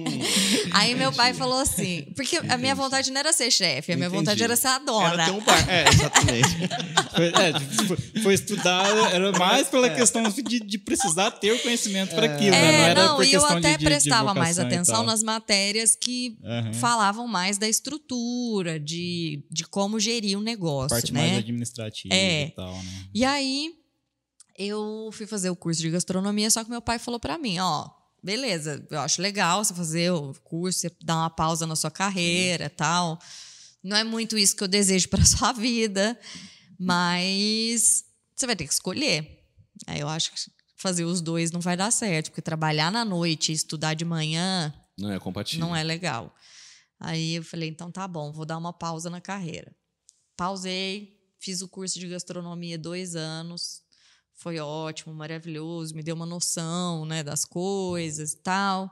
Aí 0.74 0.96
meu 0.96 1.12
pai 1.12 1.34
falou 1.34 1.60
assim, 1.60 2.06
porque 2.16 2.38
a 2.38 2.58
minha 2.58 2.76
vontade 2.76 3.12
não 3.12 3.20
era 3.20 3.32
ser 3.34 3.52
chefe, 3.52 3.92
a 3.92 3.96
minha 3.96 4.08
Entendi. 4.08 4.20
vontade 4.20 4.44
era 4.44 4.56
ser 4.56 4.68
a 4.68 4.80
dona. 4.80 5.14
Era 5.14 5.26
ter 5.26 5.32
um 5.32 5.40
bar. 5.44 5.70
É, 5.70 5.90
exatamente. 5.90 6.50
Foi, 7.16 7.26
é, 7.28 7.54
tipo, 7.54 8.22
foi 8.24 8.34
estudar, 8.36 8.86
era 9.14 9.32
mais 9.34 9.68
pela 9.68 9.90
questão 9.90 10.24
de, 10.24 10.60
de 10.60 10.78
precisar 10.78 11.32
ter 11.32 11.52
o 11.52 11.60
conhecimento 11.60 12.14
para 12.16 12.28
aquilo, 12.28 12.52
né? 12.52 12.62
Não 12.62 12.68
É, 12.80 12.90
era 12.92 13.04
não, 13.08 13.16
por 13.18 13.26
e 13.26 13.34
eu 13.34 13.46
até 13.46 13.76
de, 13.78 13.84
prestava 13.84 14.32
de 14.32 14.40
mais 14.40 14.60
atenção 14.60 15.04
nas 15.04 15.24
matérias 15.24 15.96
que 15.96 16.38
Aham. 16.44 16.74
falavam 16.74 17.28
mais 17.28 17.58
da 17.58 17.68
estrutura, 17.68 18.80
de, 18.80 19.44
de 19.52 19.66
como 19.66 20.00
gerir 20.00 20.38
um 20.38 20.42
negócio, 20.42 20.90
parte 20.90 21.12
né? 21.12 21.20
mais 21.22 21.38
administrativa 21.40 22.14
É. 22.14 22.44
e 22.48 22.52
tal, 22.52 22.74
né? 22.74 23.06
E 23.14 23.26
aí 23.26 23.74
eu 24.58 25.10
fui 25.12 25.26
fazer 25.26 25.50
o 25.50 25.56
curso 25.56 25.82
de 25.82 25.90
gastronomia, 25.90 26.50
só 26.52 26.64
que 26.64 26.70
meu 26.70 26.82
pai 26.82 27.00
falou 27.00 27.20
pra 27.20 27.38
mim, 27.38 27.58
ó, 27.60 27.90
beleza, 28.24 28.86
eu 28.90 29.00
acho 29.00 29.22
legal 29.22 29.64
você 29.64 29.74
fazer 29.74 30.12
o 30.12 30.34
curso, 30.44 30.80
você 30.80 30.92
dar 31.04 31.16
uma 31.16 31.30
pausa 31.30 31.66
na 31.68 31.76
sua 31.76 31.92
carreira, 31.92 32.70
tal. 32.70 33.20
Não 33.84 33.96
é 33.96 34.04
muito 34.04 34.38
isso 34.38 34.56
que 34.56 34.64
eu 34.64 34.68
desejo 34.68 35.08
para 35.10 35.24
sua 35.26 35.52
vida, 35.54 36.20
mas 36.78 38.04
você 38.36 38.46
vai 38.46 38.56
ter 38.56 38.68
que 38.68 38.74
escolher. 38.74 39.46
Aí 39.88 40.00
eu 40.00 40.08
acho 40.10 40.32
que 40.32 40.40
fazer 40.78 41.04
os 41.06 41.22
dois 41.22 41.52
não 41.52 41.60
vai 41.60 41.76
dar 41.78 41.92
certo, 41.92 42.30
porque 42.32 42.42
trabalhar 42.42 42.92
na 42.92 43.04
noite 43.06 43.52
e 43.52 43.56
estudar 43.56 43.94
de 43.94 44.06
manhã 44.06 44.74
Não 44.98 45.12
é 45.12 45.20
compatível. 45.20 45.66
não 45.66 45.76
é 45.76 45.84
legal. 45.84 46.34
Aí 47.00 47.36
eu 47.36 47.44
falei, 47.44 47.70
então 47.70 47.92
tá 47.92 48.08
bom, 48.08 48.32
vou 48.32 48.46
dar 48.46 48.58
uma 48.58 48.74
pausa 48.74 49.10
na 49.10 49.22
carreira. 49.22 49.74
Pausei, 50.36 51.18
fiz 51.40 51.62
o 51.62 51.68
curso 51.68 52.00
de 52.00 52.08
gastronomia 52.08 52.78
dois 52.78 53.16
anos. 53.16 53.82
Foi 54.40 54.58
ótimo, 54.58 55.14
maravilhoso, 55.14 55.94
me 55.94 56.02
deu 56.02 56.16
uma 56.16 56.26
noção 56.26 57.06
né, 57.06 57.22
das 57.22 57.44
coisas 57.44 58.32
e 58.32 58.38
tal. 58.38 58.90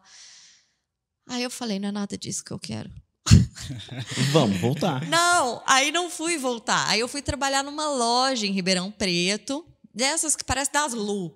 Aí 1.25 1.41
eu 1.41 1.49
falei, 1.49 1.79
não 1.79 1.87
é 1.87 1.91
nada 1.91 2.17
disso 2.17 2.43
que 2.43 2.51
eu 2.51 2.59
quero. 2.59 2.91
Vamos 4.33 4.59
voltar. 4.59 5.07
Não, 5.07 5.63
aí 5.65 5.89
não 5.89 6.09
fui 6.09 6.37
voltar. 6.37 6.89
Aí 6.89 6.99
eu 6.99 7.07
fui 7.07 7.21
trabalhar 7.21 7.63
numa 7.63 7.89
loja 7.89 8.45
em 8.45 8.51
Ribeirão 8.51 8.91
Preto, 8.91 9.65
dessas 9.93 10.35
que 10.35 10.43
parece 10.43 10.71
das 10.71 10.93
Lu. 10.93 11.33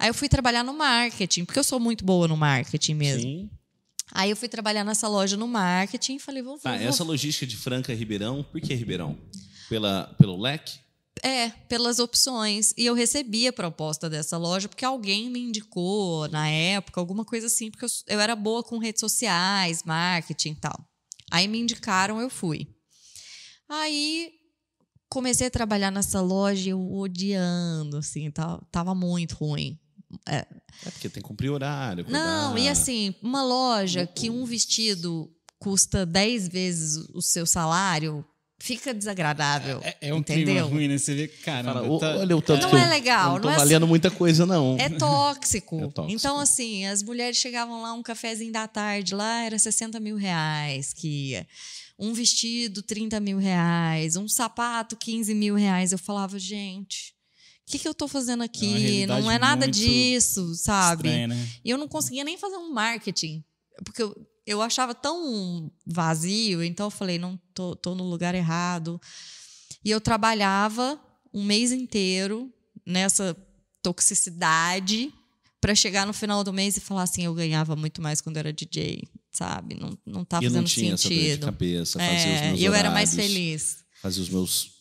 Aí 0.00 0.08
eu 0.08 0.14
fui 0.14 0.28
trabalhar 0.28 0.64
no 0.64 0.72
marketing, 0.72 1.44
porque 1.44 1.60
eu 1.60 1.64
sou 1.64 1.78
muito 1.78 2.04
boa 2.04 2.26
no 2.26 2.36
marketing 2.36 2.94
mesmo. 2.94 3.22
Sim. 3.22 3.50
Aí 4.10 4.30
eu 4.30 4.36
fui 4.36 4.48
trabalhar 4.48 4.82
nessa 4.82 5.06
loja 5.06 5.36
no 5.36 5.46
marketing 5.46 6.16
e 6.16 6.18
falei, 6.18 6.42
vou, 6.42 6.54
vou, 6.54 6.60
Tá, 6.60 6.76
vou 6.76 6.88
essa 6.88 7.04
logística 7.04 7.46
de 7.46 7.56
Franca 7.56 7.92
e 7.92 7.96
Ribeirão, 7.96 8.42
por 8.42 8.60
que 8.60 8.74
Ribeirão? 8.74 9.16
Pela, 9.68 10.12
pelo 10.18 10.36
leque? 10.40 10.80
É, 11.22 11.50
pelas 11.68 11.98
opções. 12.00 12.74
E 12.76 12.84
eu 12.84 12.94
recebi 12.94 13.46
a 13.46 13.52
proposta 13.52 14.10
dessa 14.10 14.36
loja 14.36 14.68
porque 14.68 14.84
alguém 14.84 15.30
me 15.30 15.38
indicou 15.38 16.28
na 16.28 16.48
época, 16.48 17.00
alguma 17.00 17.24
coisa 17.24 17.46
assim, 17.46 17.70
porque 17.70 17.84
eu, 17.84 17.90
eu 18.08 18.20
era 18.20 18.34
boa 18.34 18.62
com 18.62 18.78
redes 18.78 19.00
sociais, 19.00 19.84
marketing 19.84 20.50
e 20.50 20.56
tal. 20.56 20.88
Aí 21.30 21.46
me 21.46 21.60
indicaram, 21.60 22.20
eu 22.20 22.28
fui. 22.28 22.66
Aí 23.68 24.32
comecei 25.08 25.46
a 25.46 25.50
trabalhar 25.50 25.92
nessa 25.92 26.20
loja, 26.20 26.70
eu 26.70 26.92
odiando, 26.92 27.98
assim, 27.98 28.30
tava, 28.30 28.66
tava 28.70 28.94
muito 28.94 29.36
ruim. 29.36 29.78
É 30.26 30.44
porque 30.90 31.08
tem 31.08 31.22
que 31.22 31.28
cumprir 31.28 31.50
horário. 31.50 32.04
Não, 32.08 32.52
cuidar. 32.52 32.66
e 32.66 32.68
assim, 32.68 33.14
uma 33.22 33.42
loja 33.42 34.06
que 34.06 34.30
um 34.30 34.44
vestido 34.44 35.30
custa 35.58 36.04
10 36.04 36.48
vezes 36.48 36.96
o 37.14 37.22
seu 37.22 37.46
salário, 37.46 38.24
fica 38.62 38.94
desagradável. 38.94 39.80
É, 39.82 39.96
é 40.02 40.14
um 40.14 40.18
entendeu? 40.18 40.44
clima 40.54 40.62
ruim, 40.62 40.86
né? 40.86 40.96
Você 40.96 41.14
vê, 41.16 41.26
caramba, 41.26 41.80
Fala, 41.80 41.90
"Ô, 41.90 41.98
tá- 41.98 42.16
olha 42.16 42.36
o 42.36 42.40
tanto 42.40 42.62
Não 42.62 42.70
que 42.70 42.76
eu 42.76 42.78
é 42.78 42.88
legal, 42.88 43.32
não 43.32 43.40
tô 43.40 43.48
não 43.48 43.54
é 43.54 43.56
valendo 43.56 43.88
muita 43.88 44.08
coisa, 44.08 44.46
não. 44.46 44.76
É 44.78 44.88
tóxico. 44.88 45.76
É 45.82 45.88
tóxico. 45.88 46.12
Então, 46.12 46.38
assim, 46.38 46.86
as 46.86 47.02
mulheres 47.02 47.36
chegavam 47.38 47.82
lá, 47.82 47.92
um 47.92 48.02
cafezinho 48.04 48.52
da 48.52 48.68
tarde 48.68 49.16
lá 49.16 49.42
era 49.42 49.58
60 49.58 49.98
mil 49.98 50.14
reais 50.16 50.92
que 50.92 51.30
ia. 51.30 51.46
Um 51.98 52.12
vestido, 52.12 52.82
30 52.84 53.18
mil 53.18 53.38
reais. 53.38 54.14
Um 54.14 54.28
sapato, 54.28 54.96
15 54.96 55.34
mil 55.34 55.56
reais. 55.56 55.90
Eu 55.90 55.98
falava, 55.98 56.38
gente, 56.38 57.14
o 57.66 57.72
que, 57.72 57.80
que 57.80 57.88
eu 57.88 57.94
tô 57.94 58.06
fazendo 58.06 58.44
aqui? 58.44 58.66
realidade 58.66 59.22
não 59.22 59.30
é 59.30 59.38
nada 59.40 59.66
disso, 59.66 60.54
sabe? 60.54 61.08
estranha, 61.08 61.26
né? 61.26 61.48
E 61.64 61.70
eu 61.70 61.78
não 61.78 61.88
conseguia 61.88 62.22
nem 62.22 62.38
fazer 62.38 62.56
um 62.56 62.72
marketing. 62.72 63.42
Porque 63.84 64.02
eu, 64.02 64.14
eu 64.46 64.60
achava 64.60 64.94
tão 64.94 65.70
vazio, 65.86 66.62
então 66.62 66.86
eu 66.86 66.90
falei, 66.90 67.18
não, 67.18 67.38
tô, 67.54 67.76
tô 67.76 67.94
no 67.94 68.04
lugar 68.04 68.34
errado. 68.34 69.00
E 69.84 69.90
eu 69.90 70.00
trabalhava 70.00 71.00
um 71.32 71.42
mês 71.44 71.72
inteiro 71.72 72.52
nessa 72.84 73.36
toxicidade 73.82 75.12
para 75.60 75.74
chegar 75.74 76.06
no 76.06 76.12
final 76.12 76.42
do 76.42 76.52
mês 76.52 76.76
e 76.76 76.80
falar 76.80 77.04
assim, 77.04 77.24
eu 77.24 77.34
ganhava 77.34 77.76
muito 77.76 78.02
mais 78.02 78.20
quando 78.20 78.36
era 78.36 78.52
DJ, 78.52 79.04
sabe? 79.30 79.76
Não, 79.76 79.96
não 80.04 80.24
tá 80.24 80.38
e 80.38 80.44
fazendo 80.44 80.56
não 80.56 80.64
tinha 80.64 80.94
essa 80.94 81.08
dor 81.08 81.14
de 81.14 81.20
sentido. 81.24 81.46
cabeça, 81.46 82.02
É, 82.02 82.54
eu 82.58 82.74
era 82.74 82.90
mais 82.90 83.12
horários, 83.12 83.32
feliz. 83.32 83.84
Fazia 84.00 84.22
os 84.22 84.28
meus 84.28 84.71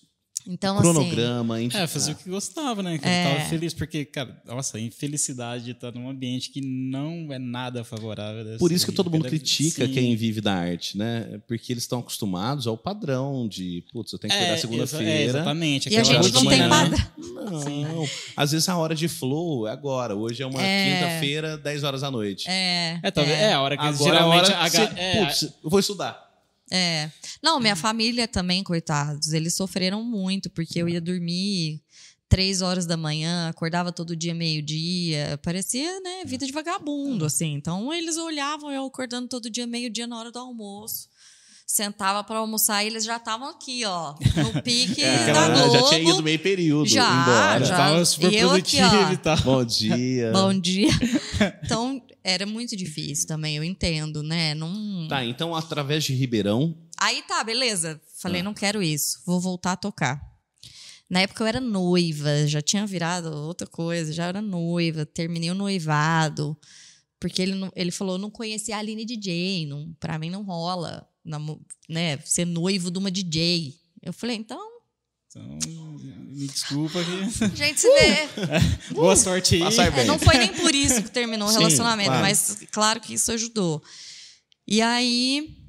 Então, 0.48 0.76
assim, 0.78 0.82
cronograma. 0.92 1.62
enfim. 1.62 1.78
É, 1.78 1.88
fazer 1.88 2.12
o 2.14 2.16
que 2.16 2.30
gostava, 2.30 2.82
né? 2.82 2.98
Que 2.98 3.08
É. 3.08 3.26
eu 3.26 3.38
tava 3.38 3.50
feliz, 3.50 3.74
porque, 3.74 4.04
cara, 4.06 4.42
nossa, 4.46 4.78
a 4.78 4.82
infelicidade 4.82 5.64
de 5.66 5.72
estar 5.72 5.92
num 5.94 6.10
ambiente 6.10 6.50
que 6.50 6.62
não 6.62 7.28
é 7.32 7.40
nada 7.40 7.84
favorável. 7.84 8.58
Por 8.58 8.72
isso 8.72 8.86
que 8.86 8.92
todo 8.92 9.10
mundo 9.10 9.28
critica 9.28 9.86
Sim. 9.86 9.92
quem 9.94 10.16
vive 10.16 10.42
da 10.42 10.54
arte, 10.54 10.98
né? 10.98 11.40
Porque 11.48 11.72
eles 11.74 11.84
estão 11.84 12.00
acostumados 12.00 12.68
ao 12.68 12.78
padrão 12.78 13.48
de, 13.48 13.84
putz, 13.92 14.12
eu 14.14 14.20
tenho 14.20 14.32
que 14.32 14.38
acordar 14.38 14.52
É, 14.54 14.58
exa- 14.58 14.68
é, 14.68 14.70
segunda-feira. 14.70 15.24
exatamente. 15.24 15.90
E 15.90 15.96
a 15.96 16.00
aquela 16.02 16.22
gente 16.22 16.26
hora 16.26 16.34
não 16.34 16.44
da 16.44 16.50
tem 16.50 16.68
manhã, 16.70 16.70
padrão. 16.70 17.82
Não. 17.96 18.08
Às 18.36 18.52
vezes 18.52 18.70
a 18.70 18.78
hora 18.78 18.96
de 18.96 19.08
flow 19.08 19.68
é 19.68 19.72
agora. 19.72 20.16
Hoje 20.16 20.42
é 20.44 20.46
uma 20.46 20.62
É. 20.62 20.94
quinta-feira, 20.94 21.58
10 21.58 21.84
horas 21.84 22.02
da 22.02 22.12
noite. 22.12 22.50
É, 22.50 23.00
É, 23.04 23.12
talvez, 23.12 23.38
é. 23.38 23.54
a 23.54 23.62
hora 23.62 23.78
que 23.78 23.84
Agora 23.84 24.04
geralmente 24.12 24.52
a 24.52 24.56
hora 24.58 24.66
a, 24.66 24.70
que 24.70 24.78
ga- 24.78 24.86
você, 24.88 25.00
é, 25.00 25.26
putz, 25.26 25.42
eu 25.64 25.70
vou 25.70 25.80
estudar. 25.80 26.31
É. 26.72 27.12
Não, 27.44 27.60
minha 27.60 27.76
família 27.76 28.28
também, 28.28 28.64
coitados, 28.64 29.34
eles 29.34 29.54
sofreram 29.54 30.04
muito, 30.04 30.50
porque 30.50 30.80
eu 30.82 30.88
ia 30.88 31.02
dormir 31.02 31.82
três 32.30 32.62
horas 32.62 32.86
da 32.86 32.96
manhã, 32.96 33.50
acordava 33.50 33.92
todo 33.92 34.16
dia 34.16 34.34
meio-dia, 34.34 35.38
parecia, 35.44 36.00
né, 36.00 36.24
vida 36.26 36.46
de 36.46 36.54
vagabundo, 36.54 37.26
assim. 37.26 37.54
Então, 37.56 37.94
eles 37.94 38.16
olhavam 38.16 38.72
eu 38.72 38.86
acordando 38.86 39.28
todo 39.28 39.50
dia 39.50 39.68
meio-dia 39.68 40.08
na 40.08 40.18
hora 40.18 40.32
do 40.32 40.40
almoço. 40.40 41.10
Sentava 41.68 42.22
para 42.24 42.38
almoçar 42.40 42.84
e 42.84 42.88
eles 42.88 43.06
já 43.06 43.16
estavam 43.18 43.48
aqui, 43.50 43.84
ó, 43.86 44.14
no 44.36 44.60
pique 44.64 45.02
É, 45.04 45.32
da 45.34 45.48
Globo. 45.50 45.72
já 45.74 45.84
tinha 45.90 46.02
ido 46.14 46.22
meio 46.24 46.40
período 46.40 46.88
Já, 46.90 47.22
embora. 47.22 47.66
já. 47.66 47.78
tava 47.78 48.04
super 48.06 48.32
E 48.32 48.38
eu 48.38 48.52
aqui, 48.52 48.78
ó. 48.82 49.12
e 49.12 49.18
tal. 49.18 49.38
Bom 49.38 49.64
dia. 49.66 50.32
Bom 50.34 50.54
dia. 50.60 50.90
Então, 51.64 52.02
era 52.24 52.46
muito 52.46 52.76
difícil 52.76 53.28
também, 53.28 53.58
eu 53.58 53.64
entendo, 53.64 54.22
né? 54.24 54.54
Não... 54.56 55.08
Tá, 55.08 55.24
então 55.26 55.56
através 55.56 56.04
de 56.04 56.14
Ribeirão, 56.14 56.78
Aí 57.04 57.24
tá, 57.24 57.44
beleza. 57.44 58.00
Falei, 58.20 58.42
Ah. 58.42 58.44
não 58.44 58.54
quero 58.54 58.82
isso, 58.84 59.24
vou 59.26 59.40
voltar 59.42 59.72
a 59.72 59.76
tocar. 59.78 60.22
Na 61.10 61.22
época 61.22 61.44
eu 61.44 61.48
era 61.48 61.60
noiva, 61.60 62.46
já 62.48 62.62
tinha 62.62 62.86
virado 62.86 63.34
outra 63.34 63.66
coisa, 63.66 64.14
já 64.14 64.26
era 64.28 64.40
noiva, 64.42 65.04
terminei 65.06 65.50
o 65.50 65.56
noivado. 65.56 66.56
Porque 67.20 67.42
ele, 67.42 67.54
ele 67.76 67.92
falou, 67.92 68.18
não 68.20 68.30
conhecia 68.30 68.76
a 68.76 68.80
Aline 68.80 69.04
DJ, 69.04 69.66
não, 69.66 69.92
pra 70.00 70.18
mim 70.20 70.30
não 70.30 70.44
rola, 70.44 71.08
né, 71.90 72.18
ser 72.24 72.46
noivo 72.46 72.92
de 72.92 73.00
uma 73.00 73.10
DJ. 73.12 73.76
Eu 74.02 74.14
falei, 74.14 74.36
então, 74.38 74.62
Então, 75.28 75.91
me 76.32 76.48
desculpa 76.48 77.00
que. 77.04 77.56
gente 77.56 77.80
se 77.80 77.88
vê. 77.88 78.30
Boa 78.94 79.16
sorte 79.16 79.56
aí. 79.56 79.62
Passar 79.62 79.98
É, 79.98 80.04
não 80.06 80.18
foi 80.18 80.38
nem 80.38 80.50
por 80.54 80.74
isso 80.74 81.02
que 81.04 81.12
terminou 81.12 81.48
o 81.48 81.52
Sim, 81.52 81.60
relacionamento, 81.60 82.10
claro. 82.10 82.24
mas 82.24 82.58
claro 82.72 83.00
que 83.00 83.14
isso 83.14 83.32
ajudou. 83.32 83.82
E 84.68 84.82
aí 84.82 85.61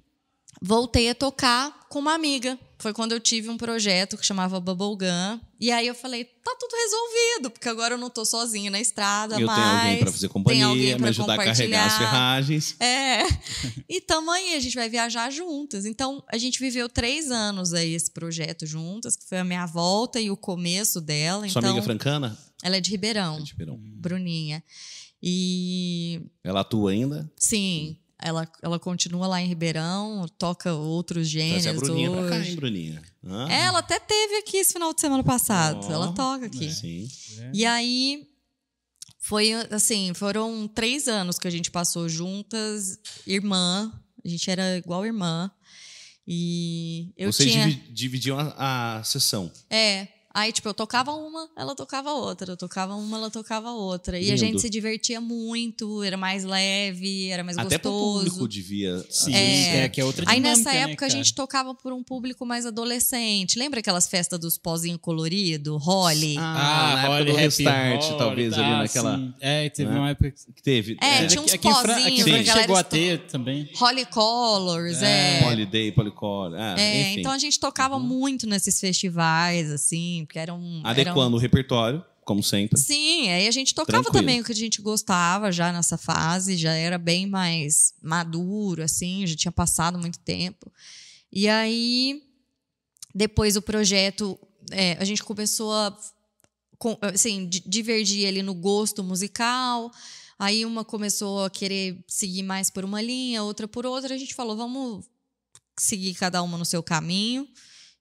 voltei 0.62 1.10
a 1.10 1.14
tocar 1.14 1.88
com 1.88 1.98
uma 1.98 2.14
amiga. 2.14 2.58
Foi 2.78 2.92
quando 2.92 3.12
eu 3.12 3.20
tive 3.20 3.48
um 3.48 3.56
projeto 3.56 4.16
que 4.16 4.24
chamava 4.24 4.58
Bubblegum. 4.58 5.38
E 5.60 5.70
aí 5.70 5.86
eu 5.86 5.94
falei, 5.94 6.24
tá 6.24 6.56
tudo 6.58 6.74
resolvido, 6.74 7.50
porque 7.50 7.68
agora 7.68 7.94
eu 7.94 7.98
não 7.98 8.10
tô 8.10 8.24
sozinha 8.24 8.70
na 8.70 8.80
estrada 8.80 9.40
eu 9.40 9.46
mais. 9.46 9.60
tenho 9.60 9.76
alguém 9.78 9.98
para 9.98 10.12
fazer 10.12 10.26
tem 10.26 10.32
companhia, 10.32 10.66
alguém 10.66 10.86
me 10.94 10.96
pra 10.96 11.08
ajudar 11.10 11.34
a 11.34 11.44
carregar 11.44 11.86
as 11.86 11.98
ferragens. 11.98 12.76
É. 12.80 13.22
E 13.88 14.00
aí, 14.32 14.54
a 14.54 14.60
gente 14.60 14.74
vai 14.74 14.88
viajar 14.88 15.30
juntas. 15.30 15.84
Então, 15.84 16.24
a 16.28 16.38
gente 16.38 16.58
viveu 16.58 16.88
três 16.88 17.30
anos 17.30 17.72
aí 17.72 17.94
esse 17.94 18.10
projeto 18.10 18.66
juntas, 18.66 19.14
que 19.16 19.28
foi 19.28 19.38
a 19.38 19.44
minha 19.44 19.66
volta 19.66 20.20
e 20.20 20.30
o 20.30 20.36
começo 20.36 21.00
dela. 21.00 21.48
Sua 21.48 21.60
então, 21.60 21.70
amiga 21.70 21.84
francana? 21.84 22.38
ela 22.62 22.76
é 22.76 22.80
de 22.80 22.90
Ribeirão, 22.90 23.40
De 23.42 23.52
Ribeirão. 23.52 23.78
Bruninha. 23.78 24.62
E 25.22 26.20
Ela 26.42 26.60
atua 26.60 26.90
ainda? 26.90 27.30
sim, 27.36 27.96
ela, 28.22 28.48
ela 28.62 28.78
continua 28.78 29.26
lá 29.26 29.40
em 29.40 29.46
Ribeirão, 29.46 30.26
toca 30.38 30.72
outros 30.74 31.30
Trazer 31.30 31.40
a 31.42 31.60
gêneros 31.62 31.80
Bruninha 31.82 32.10
pra 32.10 32.28
cá, 32.30 32.36
hoje. 32.36 32.50
hein, 32.50 32.56
Bruninha? 32.56 33.02
Hã? 33.24 33.48
Ela 33.50 33.78
até 33.80 33.98
teve 33.98 34.36
aqui 34.36 34.56
esse 34.58 34.72
final 34.72 34.92
de 34.94 35.00
semana 35.00 35.22
passado. 35.24 35.86
Ó, 35.86 35.92
ela 35.92 36.12
toca 36.12 36.46
aqui. 36.46 36.70
Sim. 36.72 37.08
E 37.52 37.64
aí 37.66 38.26
foi 39.18 39.52
assim, 39.70 40.12
foram 40.14 40.66
três 40.68 41.06
anos 41.08 41.38
que 41.38 41.46
a 41.46 41.50
gente 41.50 41.70
passou 41.70 42.08
juntas, 42.08 42.98
irmã. 43.26 43.92
A 44.24 44.28
gente 44.28 44.50
era 44.50 44.76
igual 44.78 45.04
irmã. 45.06 45.50
E 46.26 47.12
eu 47.16 47.32
Vocês 47.32 47.50
tinha. 47.50 47.66
divi- 47.66 47.92
dividiam 47.92 48.38
a, 48.38 48.98
a 48.98 49.04
sessão. 49.04 49.50
É. 49.68 50.06
Aí, 50.34 50.50
tipo, 50.52 50.68
eu 50.68 50.74
tocava 50.74 51.12
uma, 51.12 51.48
ela 51.56 51.74
tocava 51.74 52.12
outra. 52.12 52.52
Eu 52.52 52.56
tocava 52.56 52.94
uma, 52.94 53.16
ela 53.18 53.30
tocava 53.30 53.70
outra. 53.72 54.18
E 54.18 54.24
a 54.30 54.34
Lindo. 54.34 54.38
gente 54.38 54.60
se 54.60 54.70
divertia 54.70 55.20
muito, 55.20 56.02
era 56.02 56.16
mais 56.16 56.44
leve, 56.44 57.28
era 57.28 57.44
mais 57.44 57.58
Até 57.58 57.76
gostoso. 57.78 58.24
público 58.24 58.48
devia. 58.48 59.04
Sim, 59.10 59.34
É. 59.34 59.84
é, 59.84 59.88
que 59.88 60.00
é 60.00 60.04
outra 60.04 60.24
Aí 60.28 60.36
dinâmica, 60.36 60.58
nessa 60.58 60.72
né, 60.72 60.78
época 60.90 61.04
a 61.06 61.08
cara? 61.08 61.10
gente 61.10 61.34
tocava 61.34 61.74
por 61.74 61.92
um 61.92 62.02
público 62.02 62.46
mais 62.46 62.64
adolescente. 62.64 63.58
Lembra 63.58 63.80
aquelas 63.80 64.08
festas 64.08 64.38
dos 64.38 64.56
pozinhos 64.56 64.98
colorido, 65.00 65.76
Holly? 65.76 66.36
Ah, 66.38 66.52
na 66.94 67.00
época 67.02 67.08
Holly, 67.18 67.24
do 67.32 67.36
Restart, 67.36 68.02
Holly, 68.04 68.18
talvez, 68.18 68.52
ali 68.54 68.62
ah, 68.64 68.78
naquela. 68.78 69.16
sim. 69.18 69.34
É, 69.40 69.68
teve 69.68 69.90
né? 69.90 69.98
uma 69.98 70.10
época. 70.10 70.30
Que 70.54 70.62
teve. 70.62 70.96
É, 71.00 71.24
é, 71.24 71.26
tinha 71.26 71.42
uns 71.42 71.52
aqui 71.52 71.68
pozinhos 71.68 72.26
aqui 72.26 72.44
chegou 72.52 72.76
a 72.76 72.82
ter 72.82 73.18
também. 73.26 73.68
Holly 73.76 74.06
Colors, 74.06 75.02
é. 75.02 75.42
Holiday, 75.46 75.92
Polycore. 75.92 76.54
Ah, 76.56 76.74
É, 76.78 77.02
enfim. 77.10 77.20
então 77.20 77.32
a 77.32 77.38
gente 77.38 77.58
tocava 77.60 77.96
Uhum. 77.96 78.02
muito 78.02 78.46
nesses 78.46 78.78
festivais, 78.80 79.70
assim, 79.70 80.21
porque 80.26 80.38
eram. 80.38 80.60
eram 80.80 80.86
Adequando 80.90 81.36
o 81.36 81.38
repertório, 81.38 82.04
como 82.24 82.42
sempre. 82.42 82.78
Sim, 82.78 83.28
aí 83.30 83.46
a 83.48 83.50
gente 83.50 83.74
tocava 83.74 84.02
Tranquilo. 84.02 84.22
também 84.24 84.40
o 84.40 84.44
que 84.44 84.52
a 84.52 84.54
gente 84.54 84.80
gostava 84.82 85.50
já 85.52 85.72
nessa 85.72 85.96
fase, 85.98 86.56
já 86.56 86.72
era 86.72 86.98
bem 86.98 87.26
mais 87.26 87.94
maduro, 88.02 88.82
assim, 88.82 89.26
já 89.26 89.36
tinha 89.36 89.52
passado 89.52 89.98
muito 89.98 90.18
tempo. 90.20 90.72
E 91.32 91.48
aí, 91.48 92.22
depois 93.14 93.56
o 93.56 93.62
projeto, 93.62 94.38
é, 94.70 94.92
a 95.00 95.04
gente 95.04 95.22
começou 95.22 95.72
a 95.72 95.96
assim, 97.02 97.46
di- 97.48 97.62
divergir 97.66 98.26
ali 98.26 98.42
no 98.42 98.54
gosto 98.54 99.04
musical. 99.04 99.90
Aí 100.38 100.66
uma 100.66 100.84
começou 100.84 101.44
a 101.44 101.50
querer 101.50 102.04
seguir 102.08 102.42
mais 102.42 102.70
por 102.70 102.84
uma 102.84 103.00
linha, 103.00 103.42
outra 103.44 103.68
por 103.68 103.86
outra. 103.86 104.14
A 104.14 104.18
gente 104.18 104.34
falou, 104.34 104.56
vamos 104.56 105.04
seguir 105.78 106.14
cada 106.14 106.42
uma 106.42 106.58
no 106.58 106.64
seu 106.64 106.82
caminho. 106.82 107.46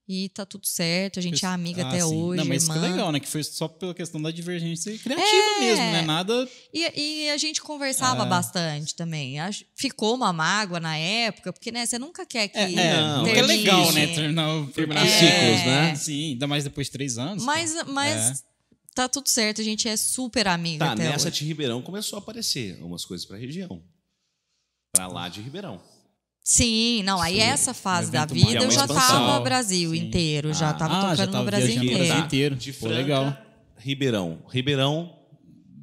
E 0.09 0.27
tá 0.29 0.45
tudo 0.45 0.65
certo, 0.67 1.19
a 1.19 1.21
gente 1.21 1.45
é 1.45 1.47
amiga 1.47 1.85
Ah, 1.85 1.87
até 1.87 1.99
sim. 1.99 2.05
hoje. 2.05 2.37
Não, 2.41 2.45
mas 2.45 2.63
isso 2.63 2.71
que 2.71 2.77
é 2.77 2.81
legal, 2.81 3.11
né? 3.13 3.19
Que 3.19 3.27
foi 3.27 3.43
só 3.43 3.67
pela 3.67 3.93
questão 3.93 4.21
da 4.21 4.29
divergência 4.29 4.97
criativa 4.97 5.25
É. 5.27 5.59
mesmo, 5.61 5.85
né? 5.85 6.01
Nada. 6.01 6.49
E, 6.73 6.99
e 7.25 7.29
a 7.29 7.37
gente 7.37 7.61
conversava 7.61 8.23
É. 8.23 8.25
bastante 8.25 8.93
também. 8.95 9.35
Ficou 9.75 10.15
uma 10.15 10.33
mágoa 10.33 10.79
na 10.81 10.97
época, 10.97 11.53
porque 11.53 11.71
né, 11.71 11.85
você 11.85 11.97
nunca 11.97 12.25
quer 12.25 12.49
que. 12.49 12.57
É, 12.57 12.63
é, 12.73 12.97
Não, 13.01 13.25
é 13.27 13.41
legal, 13.41 13.91
né? 13.93 14.07
Terminar, 14.07 14.53
o- 14.55 14.67
Terminar 14.67 15.05
É. 15.05 15.09
ciclos, 15.09 15.65
né? 15.65 15.95
Sim, 15.95 16.31
ainda 16.31 16.47
mais 16.47 16.63
depois 16.65 16.87
de 16.87 16.91
três 16.91 17.17
anos. 17.17 17.43
Mas, 17.45 17.73
cara. 17.73 17.85
mas 17.85 18.43
tá 18.93 19.07
tudo 19.07 19.29
certo, 19.29 19.61
a 19.61 19.63
gente 19.63 19.87
é 19.87 19.95
super 19.95 20.45
amiga 20.47 20.87
Tá, 20.87 20.91
até 20.93 21.03
nessa 21.03 21.27
hoje. 21.29 21.37
de 21.39 21.45
Ribeirão 21.45 21.81
começou 21.81 22.17
a 22.17 22.21
aparecer 22.21 22.77
umas 22.83 23.05
coisas 23.05 23.25
pra 23.25 23.37
região. 23.37 23.81
Pra 24.93 25.07
lá 25.07 25.29
de 25.29 25.39
Ribeirão. 25.41 25.81
Sim, 26.43 27.03
não, 27.03 27.21
aí 27.21 27.35
Sim, 27.35 27.41
essa 27.41 27.73
fase 27.73 28.11
da 28.11 28.25
vida 28.25 28.61
eu 28.63 28.67
É 28.67 28.71
já 28.71 28.81
uma 28.81 28.85
expansão. 28.85 29.27
tava 29.27 29.39
Brasil 29.41 29.91
Sim. 29.91 29.97
inteiro, 29.97 30.53
já 30.53 30.69
Ah, 30.69 30.73
tava 30.73 30.93
ah, 30.97 31.15
já 31.15 31.27
tocando 31.27 31.31
tava 31.31 31.43
no 31.43 31.45
Brasil 31.51 31.75
no 31.75 31.83
inteiro. 31.83 32.03
Brasil 32.05 32.25
inteiro. 32.25 32.55
De 32.55 32.73
Pô, 32.73 32.79
Franca, 32.79 32.95
legal. 32.97 33.37
Ribeirão. 33.77 34.39
Ribeirão, 34.49 35.13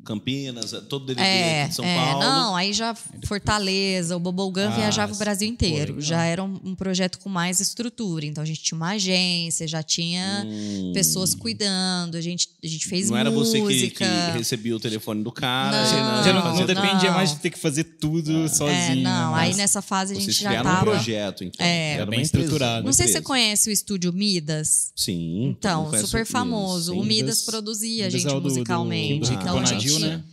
Campinas, 0.05 0.71
todo 0.89 1.07
DDD 1.07 1.21
É, 1.23 1.71
São 1.71 1.85
é, 1.85 1.95
Paulo. 1.97 2.21
não, 2.21 2.57
aí 2.57 2.73
já 2.73 2.95
Fortaleza, 3.27 4.17
o 4.17 4.21
Bubblegum 4.21 4.69
Ah, 4.73 4.77
viajava 4.77 5.13
o. 5.13 5.17
Brasil 5.17 5.49
inteiro. 5.49 5.95
legal. 5.95 6.01
já 6.01 6.25
era 6.25 6.43
um, 6.43 6.59
um 6.65 6.75
projeto 6.75 7.19
com 7.19 7.29
mais 7.29 7.61
estrutura. 7.61 8.25
Então 8.25 8.43
a 8.43 8.47
gente 8.47 8.63
tinha 8.63 8.77
uma 8.77 8.91
agência, 8.93 9.67
já 9.69 9.83
tinha 9.83 10.45
Hum. 10.47 10.93
pessoas 10.95 11.35
cuidando, 11.35 12.17
a 12.17 12.21
gente, 12.21 12.49
a 12.63 12.67
gente 12.67 12.87
fez 12.89 13.11
Não 13.11 13.17
era 13.19 13.31
você 13.31 13.61
música. 13.61 14.05
que, 14.05 14.33
que 14.33 14.39
recebia 14.39 14.75
o 14.75 14.81
telefone 14.81 15.23
do 15.23 15.31
cara. 15.33 15.77
Não, 15.83 15.87
você 15.87 16.33
não, 16.33 16.43
fazia 16.43 16.61
não 16.61 16.67
dependia 16.67 17.09
não. 17.11 17.17
mais 17.17 17.31
de 17.31 17.37
ter 17.41 17.51
que 17.51 17.59
fazer 17.59 17.85
tudo 17.85 18.49
sozinho. 18.49 18.71
É, 18.73 18.95
não, 18.95 19.33
né? 19.35 19.41
aí 19.43 19.55
nessa 19.55 19.83
fase 19.83 20.15
a 20.17 20.21
gente 20.21 20.33
já 20.33 20.49
criaram 20.51 20.73
um 20.73 20.81
projeto, 20.81 21.45
então. 21.45 21.65
É. 21.67 21.95
Era 21.95 22.07
Bem 22.07 22.23
estruturado. 22.23 22.85
Não 22.87 22.93
sei 22.93 23.07
se 23.07 23.15
você 23.15 23.21
conhece 23.23 23.69
o 23.69 23.73
estúdio 23.73 24.13
Midas. 24.13 24.93
Sim. 24.97 25.49
Então, 25.49 25.87
super 25.99 26.19
Midas, 26.21 26.29
famoso. 26.31 26.93
sim. 26.93 26.99
o 26.99 27.03
Midas 27.03 27.17
Midas- 27.39 27.43
produzia 27.43 28.05
a 28.05 28.07
Midas 28.07 28.23
gente 28.23 28.31
é 28.33 28.37
o 28.37 28.41
do- 28.41 28.41
do- 28.41 28.49
musicalmente. 28.55 29.29
do 29.31 29.35
então 29.35 29.49
a 29.59 29.63
Bonadil, 29.63 29.98
gente. 29.99 30.17
né? 30.17 30.25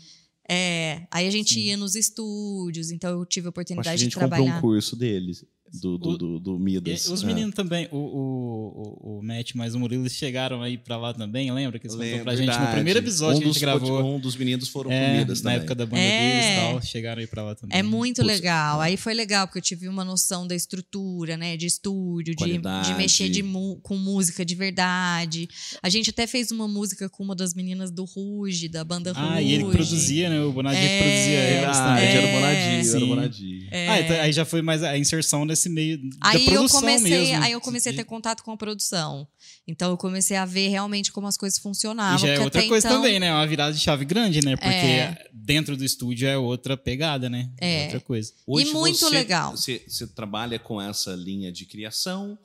É, 0.48 1.08
aí 1.10 1.28
a 1.28 1.32
gente 1.32 1.60
ia 1.60 1.76
nos 1.76 1.96
estúdios, 1.96 2.92
então 2.92 3.10
eu 3.20 3.26
tive 3.26 3.48
a 3.48 3.50
Acho 3.50 3.54
que 3.54 3.60
a 3.60 3.62
oportunidade 3.62 3.98
de 3.98 4.04
gente 4.04 4.14
comprou 4.14 4.30
trabalhar. 4.30 4.58
um 4.58 4.62
curso 4.62 4.96
deles, 4.96 5.44
do, 5.82 5.98
do, 5.98 6.10
O- 6.10 6.18
do, 6.18 6.40
do 6.40 6.60
Midas. 6.60 7.06
E 7.08 7.12
os 7.12 7.24
É. 7.24 7.26
meninos 7.26 7.54
também, 7.54 7.88
o, 7.92 7.98
o, 7.98 9.18
o, 9.18 9.20
o 9.20 9.24
Matt 9.24 9.54
mais 9.56 9.76
o 9.76 9.80
Murilo, 9.80 10.04
eles 10.04 10.14
chegaram 10.14 10.62
aí 10.62 10.78
pra 10.78 10.96
lá 10.98 11.14
também, 11.14 11.52
lembra? 11.52 11.78
Que 11.80 11.88
eles 11.88 11.98
Lembro, 11.98 12.24
pra 12.24 12.36
gente 12.36 12.46
no 12.48 12.52
verdade. 12.54 12.76
primeiro 12.76 13.00
episódio 13.00 13.36
um 13.38 13.40
que 13.40 13.44
a 13.44 13.48
gente 13.48 13.54
dos, 13.54 13.62
gravou. 13.62 14.16
Um 14.16 14.20
dos 14.20 14.36
meninos 14.36 14.70
foram 14.70 14.92
É, 14.92 15.10
pro 15.10 15.18
Midas 15.20 15.42
na 15.42 15.50
também. 15.52 15.58
época 15.60 15.76
da 15.76 15.86
banda 15.86 16.02
É. 16.02 16.20
deles 16.32 16.46
e 16.46 16.56
tal, 16.72 16.82
chegaram 16.82 17.20
aí 17.22 17.28
pra 17.28 17.44
lá 17.44 17.56
também. 17.56 17.78
É 17.78 17.84
muito 17.84 18.22
Putz. 18.22 18.28
legal. 18.28 18.80
Aí 18.80 18.96
foi 18.96 19.14
legal, 19.14 19.48
porque 19.48 19.58
eu 19.58 19.64
tive 19.64 19.88
uma 19.90 20.06
noção 20.06 20.48
da 20.48 20.56
estrutura, 20.56 21.36
né? 21.36 21.58
De 21.58 21.66
estúdio, 21.66 22.34
de, 22.36 22.44
Qualidade. 22.44 22.88
de 22.90 22.94
mexer 22.96 23.30
de 23.30 23.44
mu- 23.44 23.78
com 23.82 23.98
música 23.98 24.46
de 24.46 24.56
verdade. 24.56 25.48
A 25.82 25.90
gente 25.90 26.10
até 26.10 26.26
fez 26.28 26.52
uma 26.52 26.68
música 26.68 27.10
com 27.10 27.24
uma 27.24 27.36
das 27.36 27.54
meninas 27.54 27.92
do 27.92 28.06
Ruge, 28.06 28.70
da 28.70 28.84
banda 28.84 29.12
Ruge. 29.12 29.28
Ah, 29.30 29.42
e 29.42 29.52
ele 29.54 29.66
produzia, 29.66 30.30
né? 30.30 30.40
O 30.42 30.52
Bonadinho 30.54 30.84
É, 30.86 30.98
produzia 31.00 31.40
elas 31.40 31.78
Verdade, 31.78 32.02
também. 32.02 32.16
era 32.18 32.28
o 32.28 32.32
Bonadinho, 32.32 32.72
era 32.72 32.82
o 32.82 33.00
Sim. 33.00 33.08
Bonadinho. 33.08 33.68
Ah, 33.72 34.00
então, 34.00 34.22
aí 34.22 34.32
já 34.32 34.46
foi 34.46 34.62
mais 34.62 34.84
a 34.84 34.98
inserção 34.98 35.46
nesse 35.66 35.70
meio 35.70 35.98
da 35.98 36.16
Aí 36.22 36.46
eu 36.46 36.52
produção 36.54 36.80
comecei, 36.82 37.10
mesmo. 37.10 37.44
aí 37.44 37.52
eu 37.52 37.62
comecei 37.62 37.92
a 37.92 37.96
ter 37.96 38.04
contato 38.04 38.44
com 38.44 38.52
a 38.52 38.58
produção. 38.58 39.28
Então 39.68 39.90
eu 39.90 39.98
comecei 39.98 40.38
a 40.38 40.46
ver 40.46 40.70
realmente 40.70 41.12
como 41.12 41.28
as 41.28 41.38
coisas 41.38 41.60
funcionavam. 41.60 42.18
E 42.18 42.22
já 42.22 42.28
é 42.30 42.40
outra 42.40 42.60
até 42.60 42.70
coisa 42.70 42.88
então, 42.88 43.02
também, 43.02 43.20
né? 43.20 43.34
Uma 43.34 43.48
virada 43.48 43.74
de 43.74 43.80
chave 43.80 44.06
grande, 44.06 44.42
né? 44.42 44.56
Porque 44.56 44.70
É. 44.70 45.30
dentro 45.34 45.76
do 45.76 45.84
estúdio 45.84 46.28
é 46.28 46.38
outra 46.38 46.78
pegada, 46.78 47.30
né? 47.30 47.52
É. 47.60 47.84
Outra 47.86 48.00
coisa. 48.02 48.34
Hoje 48.46 48.72
muito 48.72 49.00
você, 49.00 49.10
legal. 49.10 49.52
Você, 49.56 49.84
você 49.88 50.08
trabalha 50.08 50.60
com 50.60 50.82
essa 50.82 51.14
linha 51.16 51.52
de 51.52 51.66
criação. 51.66 52.38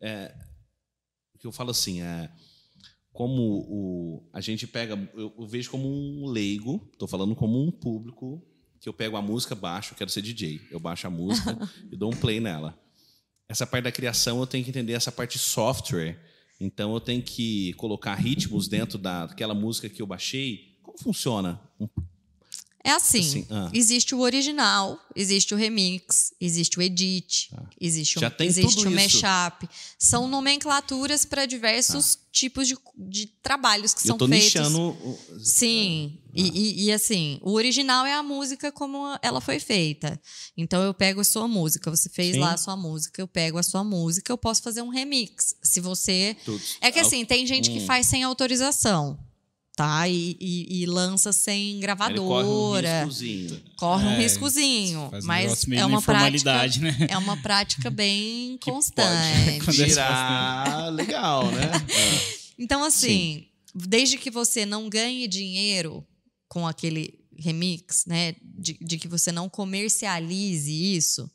É, 0.00 0.34
que 1.38 1.46
eu 1.46 1.52
falo 1.52 1.70
assim, 1.70 2.02
é, 2.02 2.30
como 3.12 3.42
o, 3.42 4.28
a 4.32 4.40
gente 4.40 4.66
pega, 4.66 4.98
eu, 5.14 5.32
eu 5.38 5.46
vejo 5.46 5.70
como 5.70 5.88
um 5.88 6.26
leigo, 6.26 6.86
estou 6.92 7.08
falando 7.08 7.34
como 7.34 7.62
um 7.62 7.70
público, 7.70 8.42
que 8.80 8.88
eu 8.88 8.92
pego 8.92 9.16
a 9.16 9.22
música, 9.22 9.54
baixo, 9.54 9.94
quero 9.94 10.10
ser 10.10 10.22
DJ. 10.22 10.60
Eu 10.70 10.78
baixo 10.80 11.06
a 11.06 11.10
música 11.10 11.56
e 11.90 11.96
dou 11.96 12.12
um 12.12 12.16
play 12.16 12.40
nela. 12.40 12.78
Essa 13.48 13.66
parte 13.66 13.84
da 13.84 13.92
criação 13.92 14.40
eu 14.40 14.46
tenho 14.46 14.64
que 14.64 14.70
entender 14.70 14.92
essa 14.92 15.12
parte 15.12 15.38
software. 15.38 16.18
Então 16.60 16.92
eu 16.94 17.00
tenho 17.00 17.22
que 17.22 17.72
colocar 17.74 18.14
ritmos 18.14 18.66
dentro 18.68 18.98
da- 18.98 19.26
daquela 19.26 19.54
música 19.54 19.88
que 19.88 20.00
eu 20.02 20.06
baixei. 20.06 20.78
Como 20.82 20.98
funciona? 20.98 21.60
Um- 21.78 21.88
É 22.86 22.92
assim, 22.92 23.18
Assim, 23.18 23.46
ah. 23.50 23.68
existe 23.74 24.14
o 24.14 24.20
original, 24.20 24.96
existe 25.16 25.52
o 25.52 25.56
remix, 25.56 26.32
existe 26.40 26.78
o 26.78 26.82
edit, 26.82 27.50
existe, 27.80 28.16
o, 28.16 28.20
Já 28.20 28.30
tem 28.30 28.46
existe 28.46 28.86
o 28.86 28.90
mashup. 28.92 29.68
São 29.98 30.28
nomenclaturas 30.28 31.24
para 31.24 31.46
diversos 31.46 32.16
tipos 32.30 32.68
de, 32.68 32.76
de 32.96 33.26
trabalhos 33.42 33.92
que 33.92 34.02
eu 34.02 34.06
são 34.06 34.14
estou 34.14 34.28
feitos. 34.28 34.54
nichando. 34.54 34.78
o- 34.80 35.18
Sim, 35.42 36.16
Ah. 36.28 36.30
e, 36.32 36.42
e- 36.48 36.84
e, 36.84 36.92
assim, 36.92 37.40
o 37.42 37.54
original 37.54 38.06
é 38.06 38.14
a 38.14 38.22
música 38.22 38.70
como 38.70 39.18
ela 39.20 39.40
foi 39.40 39.58
feita. 39.58 40.20
Então 40.56 40.80
eu 40.84 40.94
pego 40.94 41.20
a 41.20 41.24
sua 41.24 41.48
música, 41.48 41.90
você 41.90 42.08
fez 42.08 42.34
Sim. 42.34 42.40
lá 42.40 42.52
a 42.52 42.56
sua 42.56 42.76
música, 42.76 43.20
eu 43.20 43.26
pego 43.26 43.58
a 43.58 43.64
sua 43.64 43.82
música, 43.82 44.30
eu 44.32 44.38
posso 44.38 44.62
fazer 44.62 44.82
um 44.82 44.90
remix. 44.90 45.56
Se 45.60 45.80
você. 45.80 46.36
tudo. 46.44 46.62
É 46.80 46.92
que 46.92 47.00
assim, 47.00 47.24
tem 47.24 47.44
gente 47.46 47.68
que 47.68 47.78
Hum. 47.80 47.86
faz 47.86 48.06
sem 48.06 48.22
autorização, 48.22 49.18
tá? 49.76 50.08
E, 50.08 50.36
e- 50.40 50.82
e 50.82 50.86
lança 50.86 51.32
sem 51.32 51.72
Ele 51.72 51.80
gravadora. 51.80 52.16
corre 52.24 52.48
um 52.48 53.04
riscozinho. 53.04 53.62
corre 53.76 54.06
um 54.06 54.10
É, 54.12 54.18
riscozinho, 54.18 55.08
Faz 55.10 55.24
um 55.24 55.26
mas 55.26 55.42
negócio 55.44 55.68
meio 55.70 55.80
é 55.82 55.84
uma 55.86 56.02
prática, 56.02 56.66
né? 56.80 57.06
é 57.10 57.18
uma 57.18 57.36
prática 57.36 57.90
bem 57.90 58.56
Que 58.58 58.70
constante. 58.70 59.60
Pode 59.64 59.84
virar 59.84 60.88
legal, 60.92 61.50
né? 61.52 61.70
É. 61.92 62.36
Então, 62.58 62.82
assim, 62.82 63.46
desde 63.74 64.16
que 64.16 64.30
você 64.30 64.64
não 64.64 64.88
ganhe 64.88 65.28
dinheiro 65.28 66.02
com 66.48 66.66
aquele 66.66 67.12
remix, 67.38 68.04
né? 68.06 68.34
De, 68.42 68.78
de 68.80 68.96
que 68.96 69.06
você 69.06 69.30
não 69.30 69.46
comercialize 69.46 70.72
isso, 70.96 71.30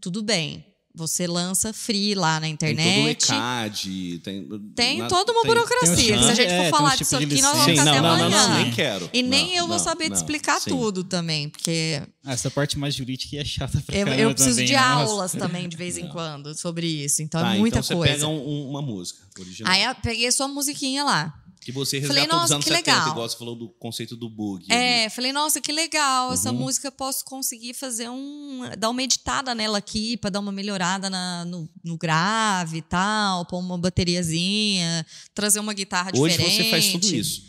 tudo 0.00 0.20
bem. 0.20 0.64
Você 0.96 1.26
lança 1.26 1.72
free 1.72 2.14
lá 2.14 2.34
na 2.38 2.46
Tem 2.46 2.56
todo 2.56 2.68
o 2.68 2.70
internet. 2.72 3.24
ECAD, 3.24 4.20
tem, 4.22 4.48
Tem 4.76 4.98
na- 4.98 5.08
toda 5.08 5.32
uma 5.32 5.42
tem- 5.42 5.50
burocracia. 5.50 6.14
tem 6.16 6.22
Se 6.22 6.30
a 6.30 6.34
gente 6.34 6.46
é, 6.52 6.56
for 6.56 6.62
tem 6.62 6.70
falar 6.70 6.92
uns 6.92 6.98
disso 6.98 7.16
aqui, 7.16 7.42
nós 7.42 7.50
vamos 7.56 7.64
ficar 7.66 7.84
não, 7.84 7.92
até 7.92 8.00
não, 8.00 8.16
não, 8.16 8.26
amanhã. 8.26 8.48
não, 8.48 8.62
nem 8.62 8.70
quero. 8.72 9.10
E 9.12 9.20
nem 9.22 9.46
Não, 9.48 9.54
eu 9.56 9.66
vou 9.66 9.76
não, 9.76 9.84
saber 9.84 10.04
te 10.04 10.10
não, 10.10 10.16
explicar 10.16 10.60
sim. 10.60 10.70
tudo 10.70 11.02
também, 11.02 11.48
porque 11.48 12.00
Ah, 12.24 12.32
Essa 12.32 12.48
parte 12.50 12.78
mais 12.78 12.94
jurídica 12.94 13.36
é 13.36 13.44
chata 13.44 13.82
pra 13.84 13.96
eu, 13.96 14.06
eu 14.06 14.30
preciso 14.34 14.54
também, 14.56 14.66
de 14.66 14.72
nossa. 14.74 14.86
aulas 14.88 15.32
também 15.32 15.68
de 15.68 15.76
vez 15.76 15.98
em 15.98 16.08
quando 16.08 16.54
sobre 16.54 16.86
isso. 16.86 17.22
Então 17.22 17.40
Tá, 17.42 17.54
é 17.54 17.58
muita 17.58 17.78
então 17.78 17.82
você 17.86 17.94
coisa. 17.94 18.12
pega 18.14 18.28
um- 18.28 18.70
uma 18.70 18.80
música 18.80 19.20
original. 19.38 19.72
Aí 19.72 19.82
eu 19.82 19.94
peguei 19.96 20.28
a 20.28 20.32
sua 20.32 20.46
musiquinha 20.48 21.02
lá. 21.02 21.34
Que 21.64 21.72
você 21.72 22.00
Falei, 22.02 22.22
resgatou 22.22 22.40
dos 22.40 22.50
nossa, 22.50 22.54
anos 22.54 22.64
que 22.66 22.70
70, 22.70 22.90
legal. 22.96 23.10
igual 23.10 23.28
você 23.28 23.36
falou 23.38 23.56
do 23.56 23.68
conceito 23.70 24.16
do 24.16 24.28
bug. 24.28 24.70
É, 24.72 25.08
falei, 25.10 25.32
nossa, 25.32 25.60
que 25.60 25.72
legal. 25.72 26.32
Essa 26.32 26.50
Uhum. 26.52 26.58
música 26.58 26.88
eu 26.88 26.92
posso 26.92 27.24
conseguir 27.24 27.74
fazer 27.74 28.08
um. 28.10 28.60
dar 28.78 28.90
uma 28.90 29.02
editada 29.02 29.54
nela 29.54 29.78
aqui 29.78 30.16
pra 30.16 30.30
dar 30.30 30.40
uma 30.40 30.52
melhorada 30.52 31.08
na- 31.10 31.44
no, 31.44 31.68
no 31.82 31.96
grave 31.96 32.78
e 32.78 32.82
tal, 32.82 33.46
pôr 33.46 33.58
uma 33.58 33.78
bateriazinha, 33.78 35.06
trazer 35.34 35.60
uma 35.60 35.72
guitarra 35.74 36.10
Hoje 36.14 36.36
diferente. 36.36 36.64
você 36.64 36.70
faz 36.70 36.92
tudo 36.92 37.06
isso. 37.14 37.42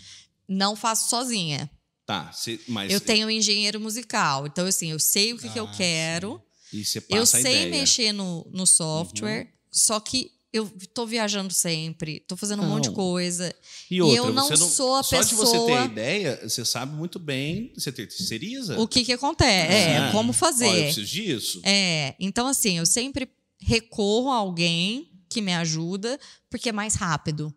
Não 0.48 0.76
faço 0.76 1.10
sozinha. 1.10 1.70
Tá, 2.06 2.32
você, 2.32 2.60
mas 2.68 2.92
Eu 2.94 3.02
tenho 3.02 3.28
um 3.28 3.32
engenheiro 3.32 3.80
musical. 3.80 4.46
Então, 4.46 4.68
assim, 4.68 4.92
eu 4.92 5.00
sei 5.00 5.34
o 5.34 5.38
que, 5.40 5.50
que 5.50 5.60
eu 5.60 5.66
Ah, 5.66 5.72
quero. 5.76 6.40
e 6.72 6.86
você 6.86 7.02
passa 7.02 7.20
Eu 7.20 7.26
sei 7.26 7.42
ideia. 7.42 7.64
Uhum. 7.66 7.72
mexer 7.72 8.12
no, 8.14 8.48
no 8.52 8.68
software, 8.68 9.48
só 9.72 10.00
que 10.00 10.30
eu 10.56 10.72
tô 10.94 11.06
viajando 11.06 11.54
sempre, 11.54 12.22
tô 12.22 12.38
fazendo 12.38 12.64
um 12.64 12.68
monte 12.68 12.84
de 12.84 12.90
Não. 12.90 12.96
coisa. 12.96 13.54
E, 13.92 14.02
outra, 14.02 14.18
eu 14.18 14.34
não 14.34 14.48
você 14.48 14.56
sou 14.58 14.96
a 14.96 15.04
Só 15.04 15.22
de 15.22 15.36
você 15.36 15.52
ter 15.52 15.66
pessoa- 15.66 15.86
ideia, 15.86 16.40
você 16.44 16.64
sabe 16.64 16.96
muito 16.96 17.20
bem, 17.20 17.74
você 17.78 17.92
terceiriza. 17.92 18.80
O 18.80 18.88
que 18.88 19.04
que 19.04 19.12
acontece? 19.14 19.74
É, 19.74 20.12
como 20.12 20.32
fazer. 20.32 20.68
Olha, 20.68 20.78
eu 20.78 20.84
preciso 20.86 21.06
disso. 21.12 21.62
É, 21.66 22.16
então 22.20 22.48
assim, 22.48 22.78
eu 22.78 22.86
sempre 22.86 23.28
recorro 23.60 24.32
a 24.32 24.36
alguém 24.38 25.12
que 25.30 25.42
me 25.42 25.54
ajuda, 25.54 26.18
porque 26.50 26.70
é 26.70 26.72
mais 26.72 26.96
rápido. 26.96 27.54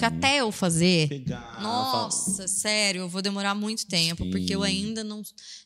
Sim. 0.00 0.06
até 0.06 0.40
eu 0.40 0.50
fazer, 0.50 1.08
Pegar, 1.08 1.60
nossa, 1.60 2.48
sério, 2.48 3.00
eu 3.00 3.08
vou 3.08 3.22
demorar 3.22 3.54
muito 3.54 3.86
tempo, 3.86 4.24
porque 4.30 4.54
eu 4.54 4.60
Sim. 4.60 4.66
ainda 4.66 5.04
não, 5.04 5.22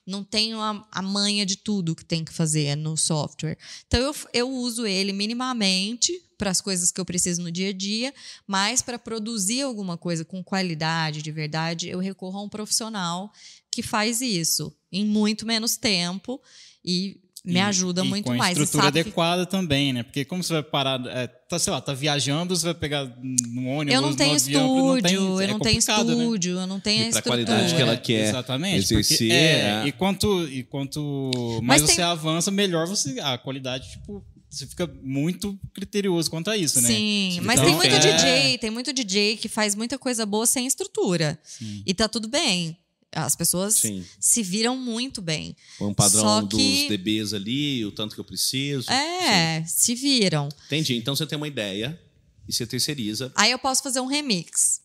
não 0.07 0.25
tenho 0.25 0.61
a, 0.61 0.87
a 0.91 1.03
manha 1.03 1.47
de 1.47 1.57
tudo 1.57 1.95
que 1.95 2.05
tem 2.05 2.25
que 2.25 2.33
fazer 2.33 2.77
no 2.77 2.97
software. 2.97 3.57
Então 3.87 4.01
eu, 4.01 4.15
eu 4.33 4.51
uso 4.51 4.87
ele 4.87 5.13
minimamente 5.13 6.13
para 6.37 6.51
as 6.51 6.61
coisas 6.61 6.93
que 6.93 7.01
eu 7.01 7.05
preciso 7.05 7.43
no 7.43 7.51
dia 7.51 7.71
a 7.71 7.73
dia, 7.73 8.13
mas 8.47 8.83
para 8.83 8.99
produzir 8.99 9.63
alguma 9.63 9.97
coisa 9.97 10.25
com 10.25 10.43
qualidade, 10.45 11.23
de 11.23 11.33
verdade, 11.33 11.89
eu 11.89 11.99
recorro 11.99 12.39
a 12.39 12.43
um 12.43 12.49
profissional 12.49 13.33
que 13.71 13.83
faz 13.83 14.21
isso 14.21 14.75
em 14.93 15.05
muito 15.05 15.47
menos 15.47 15.77
tempo 15.77 16.41
e 16.85 17.21
me 17.47 17.55
E- 17.55 17.61
ajuda 17.61 18.05
e 18.05 18.09
muito 18.09 18.25
com 18.27 18.33
a 18.33 18.37
mais. 18.37 18.59
E 18.59 18.63
estrutura 18.63 18.85
sabe 18.87 18.95
que- 18.95 19.01
adequada 19.09 19.47
também, 19.47 19.93
né? 19.93 20.03
Porque 20.03 20.25
como 20.25 20.43
você 20.43 20.53
vai 20.55 20.63
parar, 20.65 21.01
é, 21.07 21.27
tá, 21.27 21.59
sei 21.59 21.73
lá, 21.73 21.81
tá 21.81 21.95
viajando, 21.95 22.57
você 22.57 22.65
vai 22.67 22.75
pegar 22.75 23.05
no 23.23 23.69
ônibus, 23.69 23.95
Eu 23.95 24.01
não 24.03 24.15
tenho 24.15 24.31
no 24.31 24.37
avião, 24.37 24.67
não 24.67 24.95
tem- 25.01 25.13
estúdio, 25.15 25.21
eu 25.21 25.41
é 25.41 25.47
não 25.47 25.59
tenho 25.61 25.75
né? 25.75 25.79
estúdio, 25.79 26.59
eu 26.59 26.67
não 26.67 26.81
tenho 26.81 26.97
E 27.05 27.07
a 27.07 27.11
pra 27.11 27.19
estrutura. 27.21 27.45
qualidade 27.47 27.75
que 27.77 27.81
ela 27.83 27.97
quer 27.97 28.29
Exatamente. 28.29 28.77
exercer, 28.79 29.19
porque, 29.19 29.33
é, 29.33 29.83
é. 29.85 29.87
E 29.87 29.93
quanto, 29.93 30.49
e 30.49 30.63
quanto 30.65 31.31
Mas 31.63 31.81
mais 31.81 31.83
tem- 31.83 31.95
você 31.95 32.03
avança, 32.03 32.51
melhor 32.51 32.87
você. 32.87 33.19
A 33.21 33.39
qualidade, 33.39 33.91
tipo, 33.93 34.25
você 34.51 34.67
fica 34.67 34.91
muito 35.03 35.59
criterioso 35.75 36.29
quanto 36.31 36.51
a 36.51 36.57
isso, 36.57 36.81
né? 36.81 36.89
Sim, 36.89 37.41
mas 37.43 37.61
Então, 37.61 37.67
tem 37.67 37.75
muito 37.77 37.95
é- 37.95 37.99
DJ, 37.99 38.59
tem 38.59 38.71
muito 38.71 38.93
DJ 38.93 39.37
que 39.37 39.49
faz 39.49 39.75
muita 39.75 39.99
coisa 39.99 40.25
boa 40.27 40.47
sem 40.47 40.67
estrutura. 40.67 41.39
Sim. 41.45 41.83
E 41.87 41.95
tá 41.95 42.09
tudo 42.09 42.27
bem. 42.27 42.77
As 43.17 43.35
pessoas 43.35 43.75
Sim. 43.77 44.05
se 44.21 44.43
viram 44.43 44.77
muito 44.77 45.23
bem. 45.23 45.57
Um 45.81 45.95
padrão 45.95 46.21
Só 46.23 46.41
dos 46.43 46.59
que- 46.61 46.89
DBs 46.89 47.33
ali, 47.33 47.85
o 47.85 47.91
tanto 47.93 48.15
que 48.15 48.21
eu 48.21 48.25
preciso. 48.25 48.91
É, 48.91 49.65
se 49.67 49.95
viram. 49.95 50.49
Entendi. 50.67 50.97
Então 50.97 51.17
você 51.17 51.27
tem 51.27 51.37
uma 51.37 51.49
ideia 51.49 51.99
e 52.47 52.53
você 52.53 52.67
terceiriza. 52.67 53.33
Aí 53.35 53.51
eu 53.51 53.59
posso 53.59 53.83
fazer 53.83 54.01
um 54.01 54.07
remix. 54.07 54.81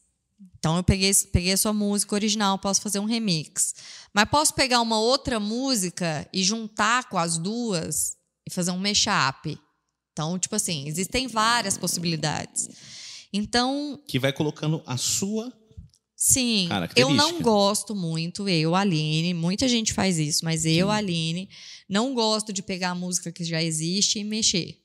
Então 0.58 0.78
eu 0.78 0.84
peguei, 0.84 1.12
peguei 1.32 1.52
a 1.52 1.58
sua 1.58 1.74
música 1.74 2.16
original, 2.16 2.58
posso 2.58 2.82
fazer 2.82 3.00
um 3.00 3.06
remix. 3.06 3.76
Mas 4.14 4.26
posso 4.30 4.54
pegar 4.54 4.80
uma 4.82 5.00
outra 5.00 5.40
música 5.40 6.28
e 6.34 6.44
juntar 6.44 7.10
com 7.10 7.18
as 7.18 7.38
duas 7.38 8.16
e 8.48 8.52
fazer 8.52 8.72
um 8.72 8.78
mashup. 8.80 9.58
Então, 10.14 10.38
tipo 10.40 10.56
assim, 10.56 10.88
existem 10.88 11.28
várias 11.28 11.78
possibilidades. 11.78 12.70
Então, 13.34 14.02
Que 14.08 14.20
vai 14.20 14.34
colocando 14.34 14.82
a 14.86 14.98
sua. 14.98 15.52
Sim, 16.24 16.70
eu 16.96 17.10
não 17.16 17.42
gosto 17.42 17.96
muito, 17.96 18.48
eu, 18.48 18.76
Aline, 18.76 19.34
muita 19.34 19.68
gente 19.68 19.92
faz 19.92 20.20
isso, 20.20 20.46
mas 20.46 20.66
eu, 20.68 20.92
Aline, 20.92 21.50
não 21.90 22.14
gosto 22.14 22.54
de 22.54 22.62
pegar 22.62 22.92
a 22.92 22.96
música 22.96 23.32
que 23.32 23.44
já 23.44 23.60
existe 23.64 24.20
e 24.20 24.24
mexer. 24.24 24.78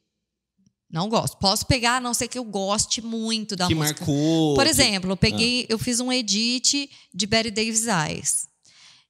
Não 0.90 1.10
gosto. 1.10 1.36
Posso 1.36 1.66
pegar, 1.66 1.96
a 1.96 2.00
não 2.00 2.14
ser 2.14 2.28
que 2.28 2.38
eu 2.38 2.44
goste 2.44 3.02
muito 3.02 3.54
da 3.54 3.66
que 3.66 3.74
música. 3.74 4.00
marcou. 4.00 4.54
Por 4.54 4.64
que- 4.64 4.70
exemplo, 4.70 5.10
eu 5.10 5.16
peguei, 5.16 5.66
eu 5.68 5.78
fiz 5.78 6.00
um 6.00 6.10
edit 6.10 6.88
de 7.12 7.26
Betty 7.26 7.50
Davis 7.50 7.84
Eyes. 7.86 8.48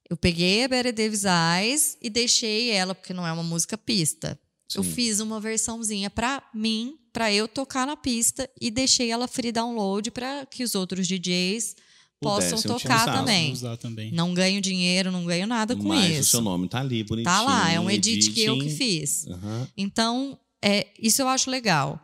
Eu 0.09 0.17
peguei 0.17 0.65
a 0.65 0.67
Betty 0.67 0.91
Davis 0.91 1.23
Eyes 1.23 1.97
e 2.01 2.09
deixei 2.09 2.71
ela, 2.71 2.93
porque 2.93 3.13
não 3.13 3.25
é 3.25 3.31
uma 3.31 3.43
música 3.43 3.77
pista. 3.77 4.37
Eu 4.75 4.83
Sim. 4.83 4.91
fiz 4.91 5.21
uma 5.21 5.39
versãozinha 5.39 6.09
pra 6.09 6.43
mim, 6.53 6.97
pra 7.13 7.31
eu 7.31 7.47
tocar 7.47 7.87
na 7.87 7.95
pista 7.95 8.49
e 8.59 8.69
deixei 8.69 9.11
ela 9.11 9.29
free 9.29 9.53
download 9.53 10.11
pra 10.11 10.45
que 10.45 10.61
os 10.63 10.75
outros 10.75 11.07
DJs 11.07 11.73
possam 12.21 12.57
Pudessem 12.61 12.71
tocar 12.71 13.05
também. 13.05 13.53
Também. 13.79 14.11
Não 14.11 14.33
ganho 14.33 14.59
dinheiro, 14.61 15.11
não 15.11 15.25
ganho 15.25 15.45
nada 15.47 15.75
com 15.75 15.83
Mas 15.83 16.17
o 16.17 16.19
isso. 16.19 16.31
seu 16.31 16.41
nome 16.41 16.67
tá 16.67 16.79
ali, 16.79 17.03
bonitinho. 17.03 17.33
Tá 17.33 17.41
lá, 17.41 17.71
é 17.71 17.79
um 17.79 17.89
edit 17.89 18.31
que 18.31 18.43
eu 18.43 18.55
que 18.55 18.65
editing. 18.65 18.77
fiz. 18.77 19.27
Aham. 19.27 19.67
Então, 19.77 20.39
é, 20.63 20.87
isso 20.99 21.21
eu 21.21 21.27
acho 21.27 21.49
legal. 21.49 21.99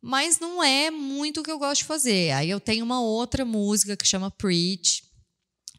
Mas 0.00 0.38
não 0.38 0.62
é 0.62 0.90
muito 0.90 1.40
o 1.40 1.42
que 1.42 1.50
eu 1.50 1.58
gosto 1.58 1.80
de 1.80 1.86
fazer. 1.86 2.30
Aí 2.32 2.48
eu 2.48 2.60
tenho 2.60 2.84
uma 2.84 3.00
outra 3.00 3.44
música 3.44 3.96
que 3.96 4.06
chama 4.06 4.30
Preach, 4.30 5.02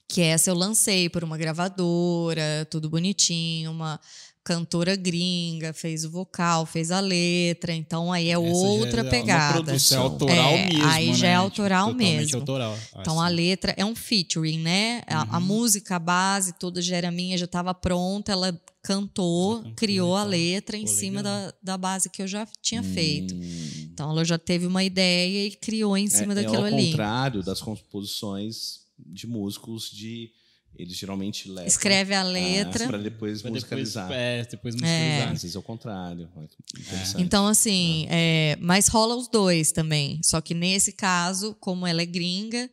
que 0.10 0.22
essa 0.22 0.50
eu 0.50 0.56
lancei 0.56 1.10
por 1.10 1.24
uma 1.24 1.38
gravadora, 1.38 2.68
tudo 2.70 2.89
bonitinho, 2.89 3.72
uma 3.72 4.00
cantora 4.48 4.95
gringa, 4.95 5.74
fez 5.74 6.06
o 6.06 6.10
vocal, 6.10 6.66
fez 6.66 6.89
a 6.89 7.02
letra, 7.02 7.74
então 7.74 8.14
aí 8.14 8.28
é 8.30 8.32
Essa 8.32 8.39
já 8.41 8.48
outra 8.48 9.00
é 9.02 9.04
uma 9.04 9.10
pegada. 9.12 9.76
Isso 9.76 9.93
é 9.93 9.98
autoral 9.98 10.54
É, 10.54 10.68
mesmo. 10.70 10.86
aí 10.86 11.14
já 11.14 11.28
né? 11.28 11.34
é 11.34 11.36
autoral 11.36 11.88
Tipo, 11.88 11.98
totalmente 12.00 12.20
mesmo. 12.22 12.39
autoral. 12.39 12.78
Então 12.98 13.20
a 13.20 13.26
assim. 13.28 13.36
letra 13.36 13.74
é 13.76 13.84
um 13.84 13.93
featuring, 13.93 14.60
né? 14.60 15.02
A, 15.06 15.36
a 15.36 15.39
Uhum. 15.39 15.45
música, 15.45 15.98
a 15.98 16.00
base 16.00 16.54
toda 16.58 16.82
já 16.82 16.95
era 16.95 17.12
minha, 17.12 17.38
já 17.38 17.43
estava 17.43 17.74
pronta, 17.74 18.32
ela 18.32 18.58
cantou, 18.82 19.58
Já 19.58 19.64
cantou, 19.64 19.76
criou 19.76 20.16
a 20.16 20.24
letra 20.24 20.78
em 20.78 20.86
Pô, 20.86 20.88
cima 20.88 21.22
da, 21.22 21.54
da 21.62 21.78
base 21.78 22.10
que 22.10 22.22
eu 22.22 22.28
já 22.28 22.48
tinha 22.62 22.82
feito. 22.82 23.36
Hum. 23.36 23.89
Então 23.91 24.10
ela 24.12 24.24
já 24.24 24.38
teve 24.38 24.66
uma 24.66 24.82
ideia 24.82 25.48
e 25.48 25.52
criou 25.52 25.98
em 25.98 26.08
cima 26.08 26.32
é, 26.32 26.36
daquilo 26.36 26.56
é 26.56 26.70
ao 26.70 26.74
ali. 26.74 26.86
contrário 26.91 27.43
das 27.43 27.60
composições 27.60 28.80
de 28.98 29.28
músicos 29.28 29.91
de 29.91 30.32
eles 30.76 30.95
geralmente 30.95 31.47
levam 31.49 31.65
Escreve 31.65 32.13
a 32.13 32.24
letra. 32.24 32.88
para 32.88 32.97
depois 32.97 33.41
Pra 33.41 33.49
depois, 33.49 33.63
musicalizar. 33.63 34.11
é, 34.11 34.45
depois 34.45 34.76
É. 34.76 34.78
musicalizar. 34.78 35.32
Às 35.34 35.41
vezes 35.41 35.55
é 35.55 35.59
o 35.59 35.63
contrário. 35.63 36.30
Interessante. 36.78 37.22
Então, 37.24 37.47
assim, 37.47 38.05
é, 38.09 38.55
mas 38.59 38.88
rola 38.88 39.15
os 39.15 39.28
dois 39.28 39.72
também. 39.72 40.20
Só 40.24 40.39
que 40.41 40.53
nesse 40.53 40.91
caso, 40.91 41.55
como 41.59 41.86
ela 41.88 42.01
é 42.01 42.05
gringa, 42.05 42.70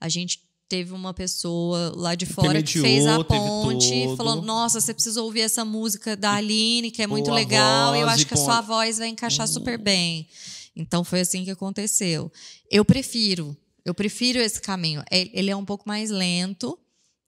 a 0.00 0.08
gente 0.08 0.40
teve 0.68 0.92
uma 0.92 1.14
pessoa 1.14 1.92
lá 1.96 2.14
de 2.16 2.26
fora 2.26 2.60
que 2.62 2.80
fez 2.80 3.06
a 3.06 3.22
ponte, 3.22 3.88
todo. 4.04 4.16
falou: 4.16 4.42
Nossa, 4.42 4.80
você 4.80 4.92
precisa 4.92 5.22
ouvir 5.22 5.40
essa 5.42 5.64
música 5.64 6.16
da 6.16 6.32
Aline, 6.34 6.90
que 6.90 7.00
é 7.02 7.06
muito 7.06 7.26
Boa 7.26 7.36
legal, 7.36 7.94
e 7.96 8.00
eu 8.00 8.08
acho 8.08 8.22
e 8.24 8.26
que 8.26 8.34
a 8.34 8.36
sua 8.36 8.60
voz 8.60 8.98
vai 8.98 9.08
encaixar 9.08 9.46
super 9.46 9.78
bem. 9.78 10.26
Então 10.74 11.02
foi 11.04 11.20
assim 11.20 11.44
que 11.44 11.50
aconteceu. 11.50 12.30
Eu 12.70 12.84
prefiro, 12.84 13.56
eu 13.84 13.94
prefiro 13.94 14.38
esse 14.40 14.60
caminho. 14.60 15.02
É- 15.10 15.30
Ele 15.32 15.50
é 15.50 15.56
um 15.56 15.64
pouco 15.64 15.88
mais 15.88 16.10
lento, 16.10 16.76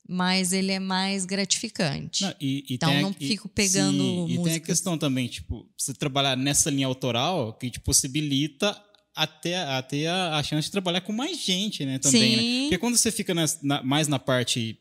mas 0.08 0.52
ele 0.54 0.72
é 0.72 0.80
mais 0.80 1.26
gratificante. 1.26 2.24
Não, 2.24 2.34
e- 2.40 2.64
e 2.68 2.74
Então 2.74 2.90
a- 2.90 3.00
não 3.02 3.14
e- 3.20 3.28
fico 3.28 3.48
pegando 3.48 3.98
sim, 3.98 4.26
E 4.32 4.42
tem 4.42 4.54
a 4.54 4.60
questão 4.60 4.96
também, 4.96 5.28
tipo, 5.28 5.68
você 5.76 5.92
trabalhar 5.92 6.34
nessa 6.36 6.70
linha 6.70 6.86
autoral 6.86 7.52
que 7.52 7.70
te 7.70 7.78
possibilita 7.78 8.74
até, 9.14 9.56
até 9.64 10.06
a, 10.06 10.36
a 10.38 10.42
chance 10.42 10.66
de 10.68 10.72
trabalhar 10.72 11.00
com 11.02 11.12
mais 11.12 11.38
gente, 11.44 11.84
né? 11.84 11.98
Também, 11.98 12.36
né? 12.36 12.42
Sim. 12.42 12.60
Porque 12.62 12.78
quando 12.78 12.96
você 12.96 13.10
fica 13.12 13.34
nas- 13.34 13.60
na- 13.62 13.82
mais 13.82 14.08
na 14.08 14.18
parte. 14.18 14.78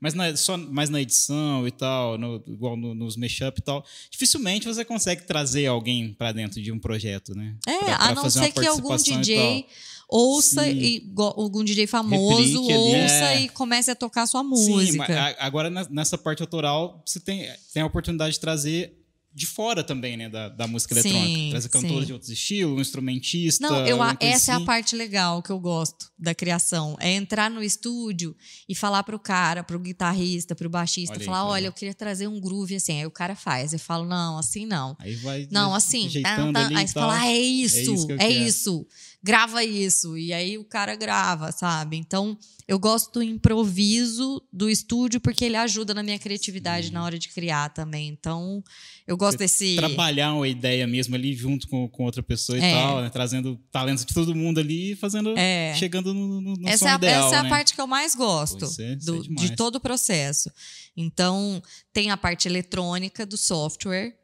Mais 0.00 0.14
na, 0.14 0.36
só 0.36 0.56
mais 0.56 0.88
na 0.90 1.00
edição 1.00 1.66
e 1.66 1.72
tal, 1.72 2.16
no- 2.16 2.40
igual 2.46 2.76
no- 2.76 2.94
nos 2.94 3.16
mashup 3.16 3.58
e 3.58 3.62
tal, 3.64 3.84
dificilmente 4.08 4.64
você 4.64 4.84
consegue 4.84 5.22
trazer 5.24 5.66
alguém 5.66 6.12
pra 6.14 6.30
dentro 6.30 6.62
de 6.62 6.70
um 6.70 6.78
projeto, 6.78 7.34
né? 7.34 7.56
É, 7.66 7.78
Pra- 7.78 7.94
a 7.94 7.98
pra 7.98 8.14
não 8.14 8.22
fazer 8.22 8.38
uma 8.38 8.46
ser 8.46 8.52
que 8.52 8.66
algum 8.68 8.96
DJ. 8.96 9.64
Ouça 10.08 10.64
Sim. 10.64 10.70
e 10.70 11.12
algum 11.16 11.62
DJ 11.62 11.86
famoso 11.86 12.38
Replique 12.66 12.72
ouça 12.74 13.24
É. 13.34 13.40
e 13.42 13.48
comece 13.50 13.90
a 13.90 13.94
tocar 13.94 14.26
sua 14.26 14.42
Sim, 14.42 14.48
música. 14.48 15.04
a- 15.20 15.46
agora 15.46 15.70
nessa 15.90 16.16
parte 16.16 16.42
autoral 16.42 17.02
você 17.06 17.20
tem, 17.20 17.46
tem 17.74 17.82
a 17.82 17.86
oportunidade 17.86 18.32
de 18.34 18.40
trazer 18.40 18.94
de 19.30 19.46
fora 19.46 19.84
também, 19.84 20.16
né, 20.16 20.28
da, 20.28 20.48
da 20.48 20.66
música 20.66 21.00
Sim, 21.00 21.10
eletrônica. 21.10 21.50
Trazer 21.50 21.68
cantores 21.68 22.00
sim. 22.00 22.06
de 22.06 22.12
outros 22.12 22.30
estilos, 22.30 22.76
um 22.76 22.80
instrumentista. 22.80 23.68
Não, 23.68 23.86
eu, 23.86 24.02
a- 24.02 24.16
essa 24.18 24.50
é 24.50 24.54
a 24.54 24.56
assim. 24.56 24.64
parte 24.64 24.96
legal 24.96 25.40
que 25.42 25.50
eu 25.50 25.60
gosto 25.60 26.10
da 26.18 26.34
criação. 26.34 26.96
É 26.98 27.12
entrar 27.12 27.48
no 27.48 27.62
estúdio 27.62 28.34
e 28.68 28.74
falar 28.74 29.04
pro 29.04 29.16
cara, 29.16 29.62
pro 29.62 29.78
guitarrista, 29.78 30.56
pro 30.56 30.68
baixista, 30.68 31.12
Olha 31.14 31.20
aí, 31.22 31.26
falar: 31.26 31.44
que 31.44 31.52
olha, 31.52 31.66
eu 31.66 31.72
queria 31.72 31.94
trazer 31.94 32.26
um 32.26 32.40
groove 32.40 32.74
assim. 32.74 32.98
Aí 32.98 33.06
o 33.06 33.12
cara 33.12 33.36
faz. 33.36 33.72
Eu 33.72 33.78
falo: 33.78 34.04
não, 34.06 34.38
assim 34.38 34.66
não. 34.66 34.96
Aí 34.98 35.14
vai 35.16 35.46
Não, 35.52 35.72
assim, 35.72 36.08
tá, 36.20 36.50
tá. 36.52 36.66
aí 36.66 36.84
e 36.84 36.88
você 36.88 36.94
fala, 36.94 37.20
ah, 37.20 37.26
é 37.28 37.38
isso, 37.38 38.08
é 38.18 38.28
isso, 38.30 38.86
grava 39.22 39.64
isso. 39.64 40.16
E 40.16 40.32
aí 40.32 40.56
o 40.58 40.64
cara 40.64 40.94
grava, 40.96 41.50
sabe? 41.52 41.96
Então, 41.96 42.38
eu 42.66 42.78
gosto 42.78 43.12
do 43.14 43.22
improviso 43.22 44.42
do 44.52 44.68
estúdio 44.70 45.20
porque 45.20 45.44
ele 45.44 45.56
ajuda 45.56 45.92
na 45.94 46.02
minha 46.02 46.18
criatividade 46.18 46.92
na 46.92 47.02
hora 47.04 47.18
de 47.18 47.28
criar 47.28 47.70
também. 47.70 48.08
Então, 48.08 48.62
eu 49.06 49.16
gosto 49.16 49.38
desse. 49.38 49.76
Trabalhar 49.76 50.34
uma 50.34 50.46
ideia 50.48 50.86
mesmo 50.86 51.14
ali 51.14 51.34
junto 51.34 51.66
com, 51.68 51.88
com 51.88 52.04
outra 52.04 52.22
pessoa 52.22 52.58
e 52.58 52.62
É. 52.62 52.72
tal, 52.72 53.00
né? 53.02 53.10
Trazendo 53.10 53.56
talentos 53.70 54.04
de 54.04 54.14
todo 54.14 54.34
mundo 54.34 54.60
ali 54.60 54.92
e 54.92 54.96
fazendo. 54.96 55.34
É. 55.36 55.74
Chegando 55.76 56.12
no, 56.14 56.40
no, 56.40 56.54
no 56.56 56.68
Essa, 56.68 56.88
é 56.88 56.92
a, 56.92 56.94
ideal. 56.96 57.26
essa 57.26 57.36
é 57.36 57.38
a 57.38 57.42
né? 57.42 57.48
parte 57.48 57.74
que 57.74 57.80
eu 57.80 57.86
mais 57.86 58.14
gosto 58.14 58.64
é, 58.80 58.96
do- 58.96 59.22
é 59.22 59.34
de 59.34 59.56
todo 59.56 59.76
o 59.76 59.80
processo. 59.80 60.50
Então, 60.96 61.62
tem 61.92 62.10
a 62.10 62.16
parte 62.16 62.48
eletrônica 62.48 63.24
do 63.24 63.36
software, 63.36 64.14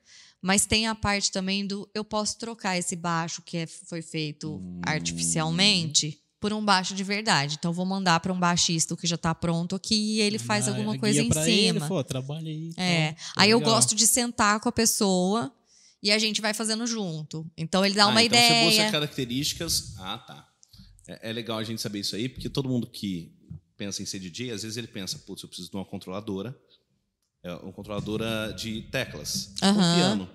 mas 0.47 0.67
tem 0.67 0.87
a 0.87 0.95
parte 0.95 1.33
também 1.33 1.67
do 1.67 1.89
eu 1.95 2.05
posso 2.05 2.37
trocar 2.39 2.77
esse 2.77 2.95
baixo 2.95 3.41
que 3.41 3.57
é- 3.57 3.67
foi 3.67 4.03
feito 4.03 4.57
Hum. 4.57 4.81
artificialmente 4.85 6.21
por 6.39 6.53
um 6.53 6.63
baixo 6.63 6.95
de 6.95 7.03
verdade. 7.03 7.57
Então, 7.59 7.73
vou 7.73 7.87
mandar 7.87 8.21
para 8.21 8.31
um 8.33 8.39
baixista 8.39 8.95
que 8.95 9.07
já 9.07 9.15
está 9.15 9.35
pronto 9.35 9.75
aqui 9.75 10.17
e 10.17 10.21
ele 10.21 10.39
faz 10.39 10.69
Ah, 10.69 10.73
alguma 10.73 10.99
coisa 10.99 11.23
em 11.23 11.29
pra 11.31 11.49
Ele, 11.49 11.73
cima. 11.79 11.89
pô, 11.89 12.05
trabalha 12.05 12.51
aí. 12.51 12.71
É. 12.77 13.13
tal. 13.13 13.33
Aí 13.37 13.51
eu 13.51 13.59
Legal. 13.59 13.75
gosto 13.75 13.95
de 13.95 14.07
sentar 14.07 14.61
com 14.61 14.69
a 14.69 14.73
pessoa 14.73 15.51
e 16.03 16.11
a 16.11 16.19
gente 16.19 16.43
vai 16.43 16.53
fazendo 16.53 16.87
junto. 16.87 17.51
Então 17.57 17.83
ele 17.83 17.95
dá 17.95 18.05
Ah, 18.05 18.09
uma 18.09 18.23
então 18.23 18.39
Você 18.39 18.45
ideia. 18.47 18.67
busca 18.69 18.91
características. 18.91 19.95
Ah, 19.99 20.19
tá. 20.19 20.47
É, 21.09 21.31
é 21.31 21.33
legal 21.33 21.57
a 21.57 21.65
gente 21.65 21.81
saber 21.81 22.01
isso 22.01 22.15
aí, 22.15 22.29
porque 22.29 22.51
todo 22.51 22.69
mundo 22.69 22.87
que 22.87 23.33
pensa 23.79 24.03
em 24.03 24.07
ser 24.07 24.19
DJ, 24.21 24.51
às 24.51 24.63
vezes 24.63 24.77
ele 24.77 24.87
pensa, 24.87 25.19
putz, 25.21 25.43
eu 25.43 25.49
preciso 25.49 25.71
de 25.71 25.77
uma 25.77 25.85
controladora. 25.87 26.55
É 27.45 27.53
uma 27.53 27.73
controladora 27.73 28.53
de 28.57 28.83
teclas, 28.91 29.51
um 29.63 29.67
Aham. 29.67 29.77
Uhum. 29.79 29.97
piano. 29.97 30.29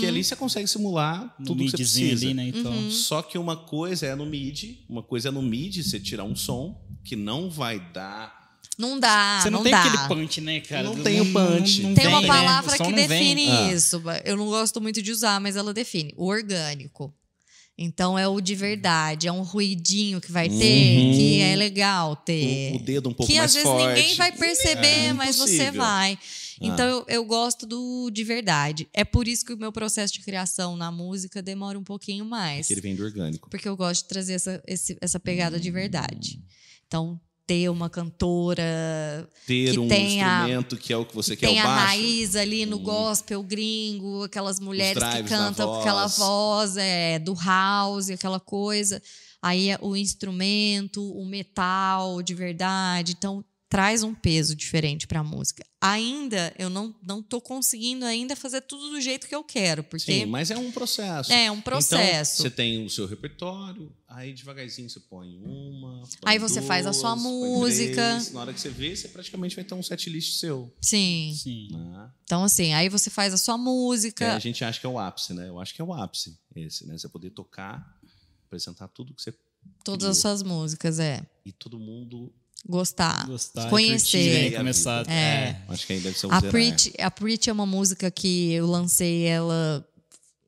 Que 0.00 0.06
ali 0.06 0.22
você 0.22 0.36
consegue 0.36 0.68
simular 0.68 1.34
No 1.38 1.46
tudo 1.46 1.64
que 1.64 1.70
você 1.70 1.76
midzinho 1.78 2.08
precisa. 2.10 2.26
ali, 2.30 2.34
né? 2.34 2.46
Então, 2.48 2.70
Uhum. 2.70 2.90
Só 2.90 3.22
que 3.22 3.38
uma 3.38 3.56
coisa 3.56 4.04
é 4.06 4.14
no 4.14 4.26
MIDI, 4.26 4.84
uma 4.86 5.02
coisa 5.02 5.28
é 5.28 5.30
no 5.32 5.40
MIDI 5.40 5.82
você 5.82 5.98
tirar 5.98 6.24
um 6.24 6.36
som 6.36 6.78
que 7.02 7.16
não 7.16 7.48
vai 7.50 7.80
dar. 7.80 8.42
Não 8.78 9.00
dá, 9.00 9.40
Você 9.42 9.48
não, 9.50 9.58
não 9.58 9.64
tem 9.64 9.72
dá. 9.72 9.82
aquele 9.82 10.08
punch, 10.08 10.40
né, 10.42 10.60
cara? 10.60 10.82
Não 10.82 11.02
tem 11.02 11.20
o 11.22 11.32
punch. 11.32 11.80
Tem 11.82 11.94
vem, 11.94 12.06
uma 12.08 12.20
né? 12.20 12.26
palavra 12.26 12.76
som 12.76 12.84
que 12.84 12.90
não 12.90 12.96
vem. 12.98 13.08
define 13.34 13.48
Ah. 13.50 13.72
isso. 13.72 14.02
Eu 14.24 14.36
não 14.36 14.46
gosto 14.46 14.78
muito 14.80 15.00
de 15.02 15.10
usar, 15.10 15.40
mas 15.40 15.56
ela 15.56 15.72
define. 15.72 16.12
O 16.18 16.26
orgânico. 16.26 17.12
Então 17.76 18.18
é 18.18 18.28
o 18.28 18.40
de 18.42 18.54
verdade, 18.54 19.26
é 19.26 19.32
um 19.32 19.40
ruidinho 19.42 20.20
que 20.20 20.30
vai 20.30 20.48
ter, 20.50 20.98
Uhum. 20.98 21.12
que 21.16 21.40
é 21.40 21.56
legal 21.56 22.14
ter. 22.14 22.72
O, 22.74 22.76
o 22.76 22.78
dedo 22.78 23.08
um 23.08 23.14
pouco 23.14 23.32
que 23.32 23.38
mais 23.38 23.50
às 23.50 23.54
vezes 23.54 23.68
forte. 23.68 23.86
ninguém 24.00 24.14
vai 24.16 24.32
perceber, 24.32 25.06
É 25.06 25.12
mas 25.14 25.36
você 25.36 25.70
vai. 25.70 26.18
Ah. 26.62 26.66
Então 26.68 26.86
eu, 26.86 27.04
eu 27.08 27.24
gosto 27.24 27.66
do 27.66 28.10
de 28.10 28.24
verdade. 28.24 28.88
É 28.92 29.04
por 29.04 29.26
isso 29.28 29.44
que 29.44 29.52
o 29.52 29.56
meu 29.58 29.72
processo 29.72 30.12
de 30.14 30.20
criação 30.20 30.76
na 30.76 30.90
música 30.92 31.40
demora 31.42 31.78
um 31.78 31.84
pouquinho 31.84 32.24
mais. 32.24 32.66
Que 32.66 32.74
ele 32.74 32.80
vem 32.80 32.94
do 32.96 33.04
orgânico. 33.04 33.48
Porque 33.50 33.68
eu 33.68 33.76
gosto 33.76 34.02
de 34.02 34.08
trazer 34.08 34.34
essa, 34.34 34.62
esse- 34.66 34.96
essa 35.00 35.18
pegada 35.20 35.58
de 35.58 35.70
verdade. 35.70 36.40
Então, 36.86 37.20
ter 37.46 37.68
uma 37.68 37.90
cantora 37.90 39.28
Ter 39.46 39.72
Que 39.72 39.78
um 39.78 39.88
a- 39.90 39.94
instrumento 39.96 40.76
que 40.76 40.92
é 40.92 40.96
o 40.96 41.04
que 41.04 41.14
você 41.14 41.34
que 41.36 41.40
quer, 41.40 41.48
tem 41.48 41.58
o 41.58 41.62
a 41.62 41.64
baixo. 41.66 41.86
raiz 41.86 42.36
ali 42.36 42.64
no 42.66 42.78
gospel 42.78 43.42
gringo, 43.42 44.22
aquelas 44.24 44.60
mulheres 44.60 45.02
que 45.02 45.22
cantam 45.24 45.66
com 45.68 45.80
aquela 45.80 46.06
voz. 46.06 46.18
voz 46.18 46.76
é, 46.76 47.18
do 47.18 47.34
house, 47.34 48.10
aquela 48.10 48.38
coisa. 48.40 49.02
Aí 49.40 49.70
é 49.70 49.78
o 49.82 49.96
instrumento, 49.96 51.02
o 51.12 51.24
metal 51.26 52.22
de 52.22 52.32
verdade. 52.34 53.12
Então, 53.18 53.44
traz 53.72 54.02
um 54.02 54.14
peso 54.14 54.54
diferente 54.54 55.06
para 55.06 55.20
a 55.20 55.24
música. 55.24 55.64
Ainda, 55.80 56.54
eu 56.58 56.68
não, 56.68 56.94
não 57.02 57.22
tô 57.22 57.40
conseguindo 57.40 58.04
ainda 58.04 58.36
fazer 58.36 58.60
tudo 58.60 58.90
do 58.90 59.00
jeito 59.00 59.26
que 59.26 59.34
eu 59.34 59.42
quero, 59.42 59.82
porque 59.82 60.12
Sim, 60.12 60.26
mas 60.26 60.50
é 60.50 60.58
um 60.58 60.70
processo. 60.70 61.32
é 61.32 61.50
um 61.50 61.58
processo. 61.58 62.42
Então, 62.42 62.50
você 62.50 62.50
tem 62.50 62.84
o 62.84 62.90
seu 62.90 63.06
repertório, 63.06 63.90
aí 64.06 64.34
devagarzinho 64.34 64.90
você 64.90 65.00
põe 65.00 65.38
uma. 65.38 66.02
põe 66.20 66.32
Aí 66.32 66.38
você 66.38 66.60
faz 66.60 66.86
a 66.86 66.92
sua 66.92 67.14
duas, 67.14 67.22
música. 67.22 68.10
três. 68.10 68.30
Na 68.32 68.42
hora 68.42 68.52
que 68.52 68.60
você 68.60 68.68
vê, 68.68 68.94
você 68.94 69.08
praticamente 69.08 69.56
vai 69.56 69.64
ter 69.64 69.72
um 69.72 69.82
setlist 69.82 70.38
seu. 70.38 70.70
Sim. 70.78 71.34
Sim. 71.34 71.68
Né? 71.72 72.10
Então, 72.24 72.44
assim, 72.44 72.74
aí 72.74 72.90
você 72.90 73.08
faz 73.08 73.32
a 73.32 73.38
sua 73.38 73.56
música. 73.56 74.34
a 74.34 74.38
gente 74.38 74.62
acha 74.62 74.78
que 74.78 74.84
é 74.84 74.90
o 74.90 74.98
ápice, 74.98 75.32
né? 75.32 75.48
Eu 75.48 75.58
acho 75.58 75.74
que 75.74 75.80
é 75.80 75.84
o 75.84 75.94
ápice 75.94 76.38
esse, 76.54 76.86
né? 76.86 76.98
Você 76.98 77.08
poder 77.08 77.30
tocar, 77.30 77.98
apresentar 78.44 78.88
tudo 78.88 79.14
que 79.14 79.22
você. 79.22 79.32
Todas 79.82 80.06
as 80.08 80.18
suas 80.18 80.42
músicas, 80.42 80.98
é. 80.98 81.26
E 81.42 81.52
todo 81.52 81.78
mundo. 81.78 82.30
Gostar. 82.66 83.26
Gostar, 83.26 83.68
Conhecer. 83.70 84.18
curtir, 84.18 84.50
né? 84.52 84.56
começar. 84.58 85.10
É. 85.10 85.60
Acho 85.68 85.86
que 85.86 85.92
aí 85.94 86.00
deve 86.00 86.16
ser 86.18 86.26
um 86.26 86.32
A 86.32 86.36
zerar. 86.40 86.50
Preach, 86.52 86.92
a 86.98 87.10
Preach 87.10 87.50
é 87.50 87.52
uma 87.52 87.66
música 87.66 88.10
que 88.10 88.52
eu 88.52 88.66
lancei 88.66 89.24
ela 89.24 89.84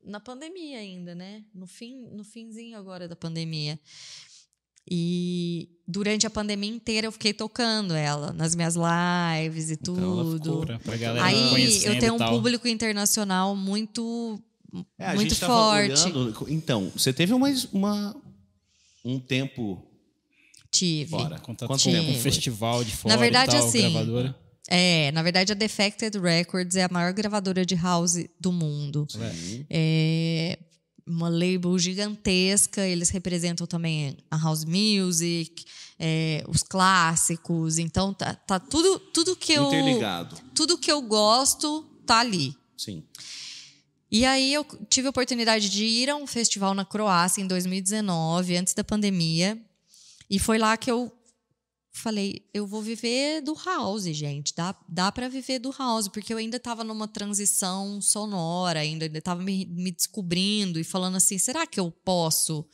na 0.03 0.19
pandemia 0.19 0.77
ainda, 0.79 1.13
né? 1.13 1.43
No, 1.53 1.67
fim, 1.67 2.07
no 2.11 2.23
finzinho 2.23 2.77
agora 2.77 3.07
da 3.07 3.15
pandemia. 3.15 3.77
E 4.89 5.67
durante 5.87 6.27
a 6.27 6.29
pandemia 6.29 6.69
inteira 6.69 7.07
eu 7.07 7.11
fiquei 7.11 7.33
tocando 7.33 7.93
ela 7.95 8.31
nas 8.31 8.53
minhas 8.53 8.75
lives 8.75 9.71
e 9.71 9.73
Então 9.73 9.95
ela 9.97 10.23
tudo. 10.23 10.43
ficou- 10.43 10.65
Pra, 10.65 10.79
pra 10.79 10.97
galera 10.97 11.25
Aí 11.25 11.83
eu 11.85 11.99
tenho 11.99 12.13
um 12.13 12.17
público 12.19 12.67
internacional 12.67 13.55
muito 13.55 14.39
É, 14.99 15.15
muito 15.15 15.35
forte. 15.35 16.05
olhando- 16.13 16.45
Então, 16.49 16.91
você 16.95 17.11
teve 17.11 17.33
uma, 17.33 17.47
uma, 17.73 18.15
um 19.03 19.19
tempo 19.19 19.83
tive. 20.77 21.11
fora. 21.11 21.39
Contato 21.39 21.67
Quanto 21.67 21.83
com 21.83 21.91
tempo 21.91 22.11
um 22.11 22.19
festival 22.19 22.83
de 22.83 22.95
fora 22.95 23.17
verdade, 23.17 23.55
e 23.55 23.59
tal, 23.59 23.67
assim, 23.67 23.91
gravadora. 23.91 24.35
É, 24.67 25.11
na 25.11 25.21
verdade 25.21 25.51
a 25.51 25.55
Defected 25.55 26.17
Records 26.19 26.75
é 26.75 26.83
a 26.83 26.89
maior 26.91 27.13
gravadora 27.13 27.65
de 27.65 27.75
house 27.75 28.25
do 28.39 28.51
mundo. 28.51 29.07
Sim. 29.09 29.65
É 29.69 30.57
uma 31.07 31.29
label 31.29 31.77
gigantesca, 31.77 32.81
eles 32.85 33.09
representam 33.09 33.67
também 33.67 34.17
a 34.29 34.37
house 34.37 34.65
music, 34.65 35.63
é, 35.99 36.43
os 36.47 36.63
clássicos, 36.63 37.77
então 37.77 38.11
tá, 38.11 38.33
tá 38.33 38.59
tudo 38.59 38.99
tudo 39.13 39.35
que 39.35 39.53
eu 39.53 39.67
Interligado. 39.67 40.35
tudo 40.55 40.77
que 40.79 40.91
eu 40.91 41.01
gosto 41.03 41.83
tá 42.05 42.19
ali. 42.19 42.55
Sim. 42.75 43.03
E 44.11 44.25
aí 44.25 44.53
eu 44.53 44.65
tive 44.89 45.07
a 45.07 45.09
oportunidade 45.09 45.69
de 45.69 45.83
ir 45.83 46.09
a 46.09 46.15
um 46.15 46.25
festival 46.25 46.73
na 46.73 46.85
Croácia 46.85 47.41
em 47.41 47.47
2019, 47.47 48.57
antes 48.57 48.73
da 48.73 48.83
pandemia, 48.83 49.59
e 50.29 50.39
foi 50.39 50.57
lá 50.57 50.75
que 50.77 50.89
eu 50.89 51.11
falei, 51.95 52.45
eu 52.53 52.67
vou 52.67 52.81
viver 52.81 53.41
do 53.41 53.53
house, 53.53 54.03
gente. 54.03 54.53
Dá, 54.53 54.75
dá 54.87 55.11
para 55.11 55.29
viver 55.29 55.59
do 55.59 55.71
house, 55.71 56.07
porque 56.07 56.33
eu 56.33 56.37
ainda 56.37 56.57
estava 56.57 56.83
numa 56.83 57.07
transição 57.07 58.01
sonora, 58.01 58.81
ainda 58.81 59.05
estava 59.05 59.41
me, 59.41 59.65
me 59.65 59.91
descobrindo 59.91 60.79
e 60.79 60.83
falando 60.83 61.15
assim, 61.15 61.37
será 61.37 61.65
que 61.65 61.79
eu 61.79 61.89
posso 61.89 62.67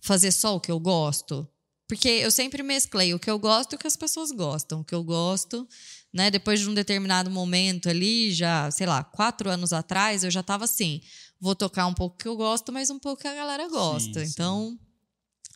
fazer 0.00 0.30
só 0.30 0.54
o 0.56 0.60
que 0.60 0.70
eu 0.70 0.78
gosto? 0.78 1.48
Porque 1.88 2.08
eu 2.08 2.30
sempre 2.30 2.62
mesclei 2.62 3.12
o 3.12 3.18
que 3.18 3.28
eu 3.28 3.38
gosto 3.38 3.72
e 3.72 3.76
o 3.76 3.78
que 3.78 3.88
as 3.88 3.96
pessoas 3.96 4.30
gostam. 4.30 4.80
O 4.80 4.84
que 4.84 4.94
eu 4.94 5.02
gosto, 5.02 5.66
né? 6.12 6.30
Depois 6.30 6.60
de 6.60 6.68
um 6.68 6.74
determinado 6.74 7.28
momento 7.28 7.88
ali, 7.88 8.32
já, 8.32 8.70
sei 8.70 8.86
lá, 8.86 9.02
quatro 9.02 9.50
anos 9.50 9.72
atrás, 9.72 10.22
eu 10.22 10.30
já 10.30 10.38
estava 10.38 10.64
assim, 10.64 11.00
vou 11.40 11.56
tocar 11.56 11.86
um 11.88 11.94
pouco 11.94 12.16
que 12.16 12.28
eu 12.28 12.36
gosto, 12.36 12.72
mas 12.72 12.90
um 12.90 12.98
pouco 13.00 13.22
que 13.22 13.28
a 13.28 13.34
galera 13.34 13.68
gosta. 13.68 14.24
sim. 14.24 14.30
Então, 14.30 14.78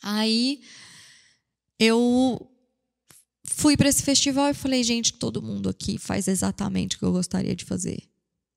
aí 0.03 0.61
eu 1.79 2.51
fui 3.47 3.77
para 3.77 3.89
esse 3.89 4.03
festival 4.03 4.51
e 4.51 4.55
falei, 4.55 4.83
gente, 4.83 5.12
todo 5.14 5.43
mundo 5.43 5.68
aqui 5.68 5.99
faz 5.99 6.29
exatamente 6.29 6.97
o 6.97 6.99
que 6.99 7.05
eu 7.05 7.12
gostaria 7.12 7.55
de 7.55 7.64
fazer. 7.64 8.03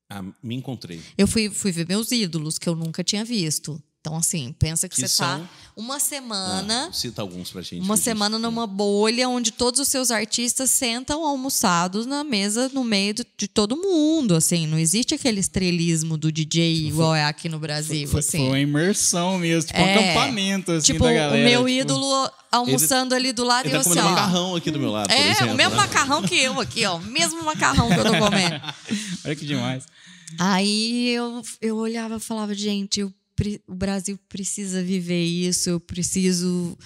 Ah, 0.10 0.24
me 0.42 0.56
encontrei. 0.56 1.02
Eu 1.18 1.28
fui, 1.28 1.50
fui 1.50 1.72
ver 1.72 1.88
meus 1.88 2.12
ídolos, 2.12 2.58
que 2.58 2.70
eu 2.70 2.76
nunca 2.76 3.04
tinha 3.04 3.26
visto. 3.26 3.82
Então, 4.08 4.18
assim, 4.18 4.56
pensa 4.58 4.88
que, 4.88 4.96
Que 4.96 5.02
você 5.02 5.08
são? 5.08 5.42
tá 5.42 5.50
uma 5.76 6.00
semana. 6.00 6.88
Ah, 6.90 6.94
cita 6.94 7.22
alguns 7.22 7.52
pra 7.52 7.62
gente. 7.62 7.76
Uma 7.82 7.88
que 7.88 7.92
a 7.92 7.96
gente- 7.98 8.04
semana 8.06 8.40
numa 8.40 8.66
bolha 8.66 9.28
onde 9.30 9.52
todos 9.52 9.80
os 9.80 9.88
seus 9.90 10.10
artistas 10.12 10.72
sentam 10.72 11.24
almoçados 11.26 12.06
na 12.06 12.24
mesa 12.24 12.70
no 12.74 12.84
meio 12.84 13.14
de 13.38 13.48
todo 13.48 13.76
mundo, 13.76 14.34
assim, 14.36 14.66
não 14.66 14.80
existe 14.80 15.14
aquele 15.14 15.40
estrelismo 15.40 16.18
do 16.18 16.32
DJ 16.32 16.88
igual 16.88 17.14
é 17.14 17.26
aqui 17.26 17.50
no 17.50 17.60
Brasil, 17.60 18.08
Foi, 18.08 18.22
assim. 18.22 18.38
foi 18.40 18.48
uma 18.48 18.60
imersão 18.60 19.38
mesmo, 19.38 19.68
tipo 19.68 19.80
um 19.82 19.86
É. 19.86 20.12
acampamento 20.12 20.72
assim, 20.72 20.86
tipo, 20.94 21.04
da 21.04 21.14
galera. 21.14 21.36
o 21.36 21.50
meu 21.50 21.60
tipo, 21.66 21.70
ídolo 21.70 22.32
almoçando 22.52 23.14
ali 23.14 23.32
do 23.34 23.44
lado 23.44 23.66
Ele 23.68 23.76
e 23.76 23.78
tá 23.84 23.88
eu 23.88 23.92
assim, 23.92 24.00
ó. 24.00 24.10
macarrão 24.10 24.56
aqui 24.56 24.72
do 24.72 24.80
meu 24.80 24.92
lado, 24.92 25.12
É, 25.12 25.32
exemplo. 25.32 25.54
o 25.54 25.56
mesmo 25.58 25.76
né? 25.76 25.82
macarrão 25.82 26.22
que 26.24 26.36
eu 26.40 26.60
aqui, 26.62 26.86
ó. 26.86 26.96
O 26.96 27.02
mesmo 27.02 27.44
macarrão 27.44 27.88
que 27.90 28.00
eu 28.00 28.04
tô 28.06 28.18
comendo. 28.18 28.62
Olha 29.26 29.36
que 29.36 29.46
demais. 29.46 29.84
Aí 30.40 31.10
eu, 31.10 31.42
eu 31.62 31.78
olhava 31.78 32.18
e 32.18 32.20
falava, 32.20 32.54
gente, 32.54 33.00
eu 33.00 33.14
o 33.68 33.76
Brasil 33.76 34.18
precisa 34.30 34.82
viver 34.84 35.24
isso, 35.24 35.70
eu 35.70 35.80
preciso 35.80 36.78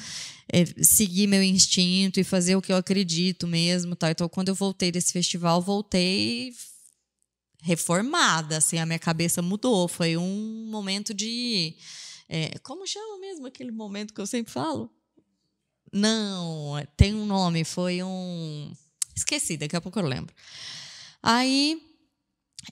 é, 0.52 0.66
seguir 0.84 1.28
meu 1.28 1.42
instinto 1.42 2.20
e 2.20 2.24
fazer 2.24 2.56
o 2.56 2.62
que 2.62 2.72
eu 2.72 2.78
acredito 2.78 3.48
mesmo. 3.48 3.96
Tal. 3.96 4.12
Então, 4.12 4.28
quando 4.28 4.50
eu 4.50 4.56
voltei 4.56 4.92
desse 4.92 5.14
festival, 5.14 5.62
voltei 5.62 6.54
reformada, 7.62 8.58
assim, 8.58 8.80
a 8.80 8.86
minha 8.86 9.00
cabeça 9.00 9.42
mudou. 9.42 9.88
Foi 9.88 10.18
um 10.18 10.68
momento 10.70 11.14
de. 11.14 11.76
é, 12.28 12.58
como 12.60 12.88
chama 12.88 13.20
mesmo 13.20 13.48
aquele 13.48 13.72
momento 13.72 14.14
que 14.14 14.22
eu 14.22 14.28
sempre 14.28 14.52
falo? 14.52 14.92
Não, 15.94 16.76
tem 16.98 17.14
um 17.14 17.26
nome, 17.26 17.64
foi 17.64 18.04
um. 18.04 18.72
Esqueci, 19.16 19.58
daqui 19.58 19.76
a 19.76 19.82
pouco 19.82 20.00
eu 20.00 20.06
lembro. 20.06 20.34
Aí 21.22 21.91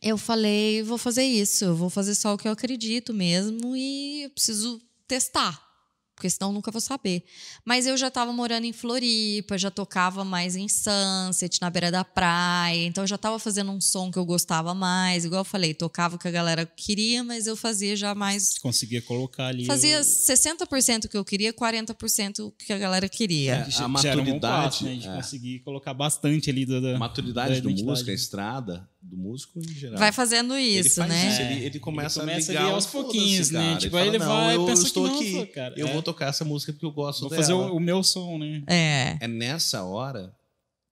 eu 0.01 0.17
falei, 0.17 0.83
vou 0.83 0.97
fazer 0.97 1.23
isso, 1.23 1.65
eu 1.65 1.75
vou 1.75 1.89
fazer 1.89 2.15
só 2.15 2.33
o 2.33 2.37
que 2.37 2.47
eu 2.47 2.51
acredito 2.51 3.13
mesmo 3.13 3.75
e 3.75 4.23
eu 4.23 4.29
preciso 4.29 4.79
testar, 5.07 5.59
porque 6.15 6.29
senão 6.29 6.49
eu 6.49 6.53
nunca 6.53 6.69
vou 6.69 6.81
saber. 6.81 7.23
Mas 7.65 7.87
eu 7.87 7.95
já 7.97 8.09
estava 8.09 8.31
morando 8.33 8.65
em 8.65 8.73
Floripa, 8.73 9.57
já 9.57 9.71
tocava 9.71 10.23
mais 10.25 10.55
em 10.55 10.67
Sunset, 10.67 11.59
na 11.61 11.69
beira 11.69 11.89
da 11.89 12.03
praia, 12.03 12.85
então 12.85 13.03
eu 13.03 13.07
já 13.07 13.15
estava 13.15 13.39
fazendo 13.39 13.71
um 13.71 13.79
som 13.81 14.11
que 14.11 14.19
eu 14.19 14.25
gostava 14.25 14.73
mais, 14.75 15.23
igual 15.25 15.41
eu 15.41 15.45
falei, 15.45 15.73
tocava 15.73 16.17
o 16.17 16.19
que 16.19 16.27
a 16.27 16.31
galera 16.31 16.65
queria, 16.65 17.23
mas 17.23 17.47
eu 17.47 17.55
fazia 17.55 17.95
já 17.95 18.13
mais 18.13 18.57
Conseguia 18.59 19.01
colocar 19.01 19.47
ali. 19.47 19.65
fazia 19.65 19.99
o- 20.01 20.03
60% 20.03 21.05
o 21.05 21.09
que 21.09 21.17
eu 21.17 21.25
queria, 21.25 21.53
40% 21.53 22.39
o 22.47 22.51
que 22.51 22.73
a 22.73 22.77
galera 22.77 23.07
queria. 23.09 23.53
É, 23.53 23.55
a 23.63 23.67
era 23.77 23.85
um 23.85 23.89
maturidade, 23.89 24.39
passo, 24.41 24.83
né? 24.85 24.95
De 24.95 25.07
é. 25.07 25.15
conseguir 25.15 25.59
colocar 25.59 25.93
bastante 25.93 26.49
ali 26.49 26.65
da, 26.65 26.79
da 26.79 26.97
maturidade 26.99 27.61
da 27.61 27.69
do 27.69 27.83
músico, 27.83 28.11
a 28.11 28.13
estrada 28.13 28.89
do 29.01 29.15
músico 29.17 29.59
em 29.59 29.67
geral. 29.73 29.97
Vai 29.97 30.11
fazendo 30.11 30.55
Ele 30.55 30.79
isso, 30.79 30.95
faz 30.95 31.09
né? 31.09 31.29
isso, 31.29 31.41
ele, 31.41 31.65
ele 31.65 31.79
começa, 31.79 32.19
Ele 32.19 32.27
começa 32.29 32.51
a 32.51 32.53
ligar 32.53 32.73
aos 32.73 32.85
pouquinhos, 32.85 33.49
né? 33.49 33.59
cara. 33.69 33.77
Tipo, 33.79 33.91
fala, 33.91 34.03
aí 34.03 34.07
ele 34.09 34.17
não, 34.17 34.27
vai, 34.27 34.55
eu, 34.55 34.73
estou 34.73 35.07
não, 35.07 35.15
aqui, 35.15 35.31
pô, 35.33 35.47
cara, 35.47 35.73
eu 35.77 35.87
é. 35.87 35.93
vou 35.93 36.03
tocar 36.03 36.27
essa 36.27 36.43
música 36.43 36.73
porque 36.73 36.85
eu 36.85 36.91
gosto 36.91 37.21
Vou 37.21 37.29
dela. 37.29 37.41
fazer 37.41 37.53
o, 37.53 37.75
o 37.75 37.79
meu 37.79 38.03
som, 38.03 38.37
né? 38.37 38.61
É. 38.67 39.17
É 39.21 39.27
nessa 39.27 39.83
hora 39.83 40.35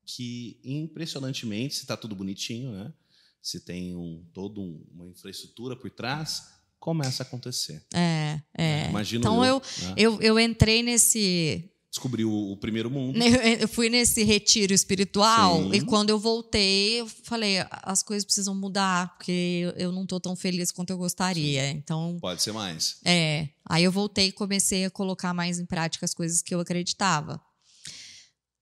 que, 0.05 0.59
impressionantemente, 0.63 1.75
se 1.75 1.85
tá 1.85 1.97
tudo 1.97 2.15
bonitinho, 2.15 2.71
né? 2.71 2.93
Se 3.41 3.59
tem 3.59 3.95
um, 3.95 4.23
toda 4.33 4.59
um- 4.59 4.83
uma 4.93 5.07
infraestrutura 5.07 5.75
por 5.75 5.89
trás, 5.89 6.43
começa 6.79 7.23
a 7.23 7.25
acontecer. 7.25 7.83
É, 7.93 8.39
é. 8.57 8.89
Imagino 8.89 9.21
então 9.21 9.43
eu, 9.43 9.55
eu, 9.55 9.87
né? 9.87 9.93
eu, 9.97 10.21
eu 10.21 10.39
entrei 10.39 10.81
nesse. 10.81 11.69
Descobriu 11.89 12.31
o, 12.31 12.55
primeiro 12.57 12.91
mundo. 12.91 13.17
Eu 13.59 13.67
fui 13.67 13.89
nesse 13.89 14.21
retiro 14.23 14.73
espiritual 14.73 15.63
Sim. 15.63 15.71
e 15.73 15.81
quando 15.81 16.09
eu 16.09 16.19
voltei, 16.19 16.99
eu 17.01 17.07
falei: 17.07 17.57
as 17.81 18.03
coisas 18.03 18.25
precisam 18.25 18.53
mudar, 18.53 19.15
porque 19.15 19.73
eu- 19.77 19.91
não 19.91 20.05
tô 20.05 20.19
tão 20.19 20.35
feliz 20.35 20.71
quanto 20.71 20.89
eu 20.91 20.97
gostaria. 20.97 21.69
Então, 21.71 22.17
Pode 22.19 22.41
ser 22.43 22.51
mais. 22.51 22.97
é. 23.05 23.49
Aí 23.69 23.83
eu 23.83 23.91
voltei 23.91 24.27
e 24.27 24.31
comecei 24.31 24.85
a 24.85 24.91
colocar 24.91 25.33
mais 25.33 25.59
em 25.59 25.65
prática 25.65 26.05
as 26.05 26.13
coisas 26.13 26.41
que 26.41 26.53
eu 26.53 26.59
acreditava. 26.59 27.41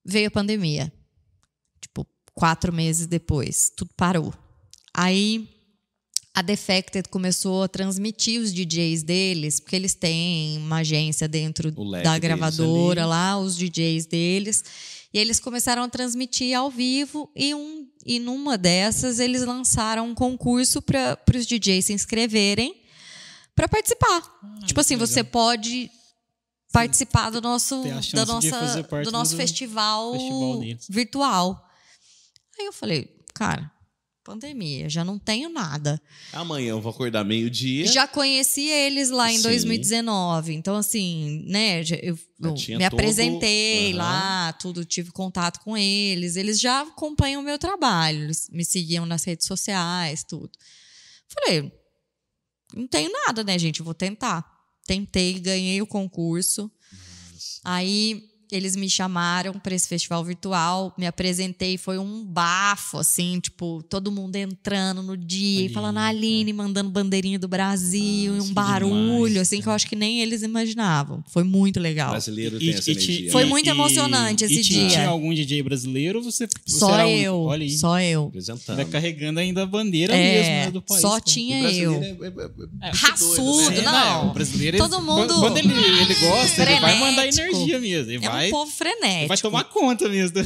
Veio 0.06 0.28
a 0.28 0.32
pandemia. 0.32 0.94
Tipo, 1.82 2.08
quatro 2.34 2.72
meses 2.72 3.06
depois, 3.08 3.72
tudo 3.76 3.92
parou. 3.98 4.34
Aí 4.94 5.50
a 6.36 6.42
Defected 6.42 7.08
começou 7.08 7.64
a 7.64 7.68
transmitir 7.70 8.42
os 8.42 8.54
DJs 8.54 9.04
deles, 9.04 9.62
porque 9.62 9.74
eles 9.76 9.94
têm 9.96 10.58
uma 10.58 10.78
agência 10.80 11.30
dentro 11.30 11.72
da 12.04 12.20
gravadora 12.20 13.06
lá, 13.06 13.40
os 13.40 13.56
DJs 13.58 14.06
deles. 14.06 14.62
E 15.14 15.18
eles 15.18 15.40
começaram 15.40 15.84
a 15.84 15.88
transmitir 15.88 16.54
ao 16.54 16.70
vivo 16.70 17.32
e, 17.34 17.56
um, 17.56 17.88
e 18.06 18.20
numa 18.20 18.58
dessas 18.58 19.18
eles 19.20 19.46
lançaram 19.46 20.10
um 20.10 20.14
concurso 20.14 20.82
para 20.82 21.18
os 21.34 21.46
DJs 21.48 21.86
se 21.86 21.94
inscreverem 21.94 22.76
para 23.56 23.70
participar. 23.70 24.22
tipo 24.66 24.82
assim, 24.82 24.96
Ah, 24.96 24.98
que 24.98 25.08
você 25.08 25.22
legal. 25.22 25.32
pode 25.32 25.90
participar 26.74 27.30
do 27.30 27.40
nosso, 27.40 27.82
da 27.84 28.26
nossa, 28.26 28.52
do 29.06 29.12
nosso 29.12 29.32
do 29.32 29.38
festival, 29.38 30.12
festival 30.12 30.62
virtual. 30.90 31.70
Aí 32.60 32.66
eu 32.66 32.74
falei, 32.74 33.10
cara, 33.34 33.72
pandemia, 34.26 34.90
já 34.90 35.06
não 35.06 35.18
tenho 35.20 35.48
nada. 35.50 36.02
Amanhã 36.34 36.72
eu 36.72 36.82
vou 36.82 36.90
acordar 36.92 37.24
meio-dia. 37.24 37.86
Já 37.86 38.08
conheci 38.08 38.68
eles 38.68 39.10
lá 39.12 39.32
em 39.32 39.38
Sim. 39.38 39.44
2019. 39.44 40.54
Então, 40.54 40.76
assim, 40.76 41.46
né, 41.48 41.82
eu, 42.02 42.18
eu 42.42 42.54
me 42.54 42.66
todo- 42.66 42.84
apresentei 42.84 43.92
Aham. 43.92 43.98
lá, 43.98 44.54
tudo, 44.54 44.84
tive 44.84 45.12
contato 45.12 45.60
com 45.62 45.78
eles. 45.78 46.36
Eles 46.36 46.60
já 46.60 46.82
acompanham 46.82 47.40
o 47.42 47.46
meu 47.46 47.60
trabalho, 47.60 48.24
eles 48.24 48.50
me 48.52 48.66
seguiam 48.66 49.06
nas 49.06 49.24
redes 49.24 49.46
sociais, 49.46 50.24
tudo. 50.28 50.52
Falei, 51.30 51.72
não 52.74 52.88
tenho 52.88 53.12
nada, 53.12 53.44
né, 53.44 53.58
gente? 53.60 53.80
Eu 53.80 53.86
vou 53.86 53.94
tentar. 53.94 54.44
Tentei, 54.88 55.40
ganhei 55.40 55.82
o 55.82 55.88
concurso. 55.88 56.70
Aí 57.64 58.24
eles 58.52 58.76
me 58.76 58.90
chamaram 58.90 59.54
para 59.54 59.74
esse 59.76 59.88
festival 59.88 60.24
virtual, 60.24 60.94
me 60.98 61.06
apresentei, 61.08 61.78
foi 61.78 61.98
um 61.98 62.24
bafo, 62.26 62.98
assim, 62.98 63.40
tipo, 63.40 63.84
todo 63.90 64.12
mundo 64.12 64.36
entrando 64.36 65.02
no 65.02 65.16
dia, 65.18 65.56
e 65.56 65.58
Aline, 65.64 65.74
falando 65.74 65.98
a 65.98 66.06
Aline, 66.08 66.54
mandando 66.54 66.90
bandeirinha 66.90 67.40
do 67.40 67.48
Brasil, 67.48 68.34
e 68.34 68.38
Nossa, 68.38 68.50
um 68.50 68.54
barulho, 68.54 69.28
demais, 69.28 69.38
assim, 69.48 69.62
que 69.62 69.68
eu 69.68 69.74
acho 69.74 69.88
que 69.88 69.96
nem 69.96 70.22
eles 70.22 70.42
imaginavam. 70.44 71.24
Foi 71.28 71.44
muito 71.44 71.80
legal. 71.80 72.12
brasileiro 72.12 72.56
E- 72.58 72.60
tem 72.60 72.68
e- 72.70 72.72
essa 72.74 72.90
e 72.90 72.94
energia. 72.94 73.32
Foi 73.32 73.44
né? 73.44 73.50
muito 73.50 73.70
emocionante 73.70 74.44
esse 74.46 74.60
e 74.60 74.64
tinha- 74.64 74.80
dia. 74.88 74.90
Tinha 74.98 75.08
algum 75.10 75.34
DJ 75.34 75.62
brasileiro 75.64 76.22
você, 76.24 76.48
você 76.66 76.80
Só 76.80 76.94
era 76.94 77.08
um- 77.08 77.12
eu, 77.12 77.40
Olha 77.42 77.64
aí. 77.64 77.72
só 77.78 78.00
eu. 78.00 78.26
Apresentando. 78.28 78.76
Vai 78.78 78.86
carregando 78.86 79.40
ainda 79.40 79.64
a 79.64 79.66
bandeira 79.66 80.16
É, 80.16 80.34
mesmo 80.34 80.52
né, 80.52 80.72
do 80.72 80.82
país. 80.82 81.02
só 81.02 81.10
cara. 81.12 81.22
tinha 81.22 81.72
eu. 81.72 81.94
é- 82.02 82.08
é- 82.08 82.12
é- 82.86 82.90
é 82.90 82.92
Raçudo, 82.94 83.36
doido, 83.36 83.72
né? 83.72 83.78
É, 83.80 83.82
não. 83.84 84.30
O 84.30 84.34
brasileiro, 84.34 84.78
Todo 84.78 84.96
ele- 84.98 85.06
mundo 85.06 85.34
Quando, 85.36 85.58
ele, 85.58 85.74
ele 85.74 86.16
gosta, 86.16 86.62
ele 86.64 86.80
vai 86.80 87.00
mandar 87.00 87.28
energia 87.28 87.80
mesmo. 87.80 88.12
Ele 88.12 88.26
É 88.26 88.28
vai, 88.36 88.48
um 88.48 88.52
povo 88.52 88.72
frenético. 88.72 89.28
vai 89.28 89.38
tomar 89.38 89.64
conta 89.66 90.08
mesmo. 90.10 90.38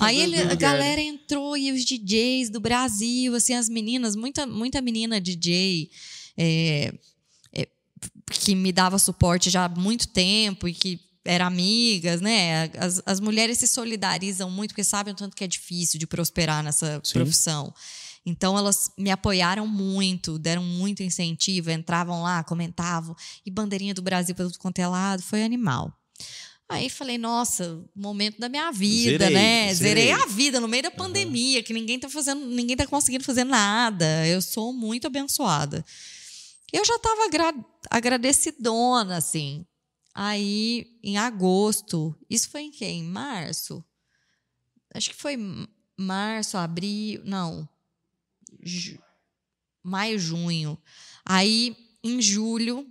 Aí 0.00 0.20
ele- 0.20 0.40
a 0.40 0.54
galera 0.54 1.00
entrou 1.00 1.56
e 1.56 1.72
os 1.72 1.84
DJs 1.84 2.50
do 2.50 2.60
Brasil, 2.60 3.34
assim, 3.34 3.54
as 3.54 3.68
meninas, 3.68 4.16
muita, 4.16 4.46
muita 4.46 4.80
menina 4.80 5.20
DJ 5.20 5.90
é, 6.36 6.92
é, 7.52 7.68
que 8.30 8.54
me 8.54 8.72
dava 8.72 8.98
suporte 8.98 9.48
já 9.50 9.64
há 9.64 9.68
muito 9.68 10.08
tempo 10.08 10.68
e 10.68 10.74
que 10.74 11.00
eram 11.24 11.46
amigas, 11.46 12.20
né? 12.20 12.70
As, 12.78 13.02
as 13.04 13.18
mulheres 13.20 13.58
se 13.58 13.66
solidarizam 13.66 14.48
muito 14.50 14.70
porque 14.70 14.84
sabem 14.84 15.12
o 15.12 15.16
tanto 15.16 15.34
que 15.34 15.42
é 15.42 15.46
difícil 15.48 15.98
de 15.98 16.06
prosperar 16.06 16.62
nessa 16.62 17.00
Sim. 17.02 17.12
profissão. 17.14 17.74
Então 18.24 18.58
elas 18.58 18.90
me 18.98 19.10
apoiaram 19.10 19.66
muito, 19.66 20.36
deram 20.38 20.62
muito 20.62 21.02
incentivo, 21.02 21.70
entravam 21.70 22.22
lá, 22.22 22.42
comentavam, 22.44 23.14
e 23.44 23.50
bandeirinha 23.50 23.94
do 23.94 24.02
Brasil 24.02 24.34
para 24.34 24.44
tudo 24.46 24.58
quanto 24.58 24.78
é 24.80 24.86
lado, 24.86 25.22
foi 25.22 25.42
animal. 25.44 25.92
Aí 26.68 26.90
falei, 26.90 27.16
nossa, 27.16 27.84
momento 27.94 28.40
da 28.40 28.48
minha 28.48 28.72
vida, 28.72 29.18
Zerei, 29.26 29.34
né? 29.34 29.74
Zerei 29.74 30.06
zerei. 30.08 30.10
a 30.22 30.26
vida 30.26 30.58
no 30.60 30.66
meio 30.66 30.82
da 30.82 30.90
pandemia, 30.90 31.62
que 31.62 31.72
ninguém 31.72 31.98
tá 31.98 32.08
fazendo, 32.08 32.44
ninguém 32.44 32.76
tá 32.76 32.86
conseguindo 32.86 33.22
fazer 33.22 33.44
nada. 33.44 34.26
Eu 34.26 34.42
sou 34.42 34.72
muito 34.72 35.06
abençoada. 35.06 35.84
Eu 36.72 36.84
já 36.84 36.98
tava 36.98 37.24
agra- 37.26 37.64
agradecidona, 37.88 39.16
assim. 39.16 39.64
Aí, 40.12 40.98
em 41.04 41.16
agosto, 41.18 42.16
isso 42.28 42.48
foi 42.50 42.62
em 42.62 42.70
quê? 42.72 42.86
Em 42.86 43.04
março? 43.04 43.84
Acho 44.92 45.10
que 45.10 45.16
foi 45.16 45.36
março, 45.96 46.56
abril, 46.56 47.22
não. 47.24 47.68
Ju- 48.62 48.98
maio, 49.84 50.18
junho. 50.18 50.76
Aí, 51.24 51.76
em 52.02 52.20
julho, 52.20 52.90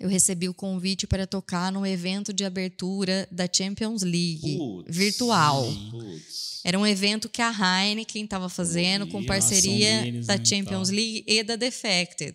eu 0.00 0.08
recebi 0.08 0.48
o 0.48 0.54
convite 0.54 1.06
para 1.06 1.26
tocar 1.26 1.70
no 1.70 1.86
evento 1.86 2.32
de 2.32 2.42
abertura 2.44 3.28
da 3.30 3.46
Champions 3.52 4.02
League 4.02 4.56
Putz. 4.56 4.96
virtual. 4.96 5.70
Putz. 5.90 6.60
Era 6.64 6.78
um 6.78 6.86
evento 6.86 7.28
que 7.28 7.40
a 7.42 7.50
Heineken 7.52 8.24
estava 8.24 8.48
fazendo 8.48 9.06
com 9.06 9.22
parceria 9.24 10.02
deles, 10.02 10.26
da 10.26 10.36
né, 10.38 10.44
Champions 10.44 10.88
tal. 10.88 10.96
League 10.96 11.24
e 11.26 11.42
da 11.42 11.56
Defected. 11.56 12.34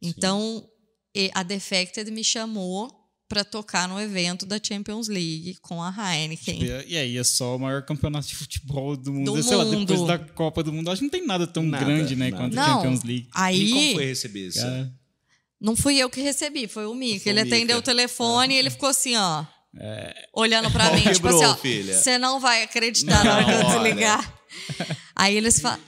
Então, 0.00 0.64
e- 1.14 1.30
a 1.34 1.42
Defected 1.42 2.10
me 2.10 2.22
chamou 2.22 2.90
para 3.28 3.44
tocar 3.44 3.86
no 3.88 4.00
evento 4.00 4.46
da 4.46 4.58
Champions 4.62 5.06
League 5.08 5.56
com 5.60 5.82
a 5.82 5.90
Heineken. 5.90 6.60
E 6.86 6.96
aí 6.96 7.18
é 7.18 7.24
só 7.24 7.56
o 7.56 7.58
maior 7.58 7.82
campeonato 7.84 8.26
de 8.26 8.34
futebol 8.34 8.96
do 8.96 9.12
mundo. 9.12 9.34
Do 9.34 9.42
Sei 9.42 9.54
lá, 9.56 9.64
mundo. 9.66 9.84
depois 9.84 10.06
da 10.06 10.18
Copa 10.18 10.62
do 10.62 10.72
Mundo, 10.72 10.90
acho 10.90 11.00
que 11.00 11.04
não 11.04 11.10
tem 11.10 11.26
nada 11.26 11.46
tão 11.46 11.62
Nada, 11.62 11.84
grande, 11.84 12.16
né, 12.16 12.30
nada. 12.30 12.42
quanto 12.42 12.58
a 12.58 12.64
Champions 12.64 13.02
League. 13.04 13.26
E 13.26 13.30
como 13.30 13.44
Aí, 13.44 13.92
foi 13.94 14.06
receber 14.06 14.46
isso? 14.48 14.60
Cara, 14.60 14.97
não 15.60 15.74
fui 15.76 15.96
eu 15.98 16.08
que 16.10 16.20
recebi, 16.20 16.66
foi 16.68 16.86
o 16.86 16.94
Mika. 16.94 17.24
Foi 17.24 17.32
o 17.32 17.34
Ele 17.34 17.44
Mika. 17.44 17.56
atendeu 17.56 17.78
o 17.78 17.82
telefone 17.82 18.54
e 18.54 18.58
ele 18.58 18.70
ficou 18.70 18.88
assim, 18.88 19.16
ó. 19.16 19.44
É. 19.78 20.14
Olhando 20.32 20.70
pra 20.70 20.86
Qual 20.88 20.94
mim, 20.96 21.12
tipo 21.12 21.28
assim, 21.28 21.44
ó. 21.44 21.54
Você 21.94 22.18
não 22.18 22.40
vai 22.40 22.62
acreditar 22.62 23.22
na 23.24 23.36
hora 23.36 23.44
que 23.44 23.50
eu 23.52 23.64
desligar. 23.64 24.34
Aí 25.14 25.36
eles 25.36 25.60
falam. 25.60 25.78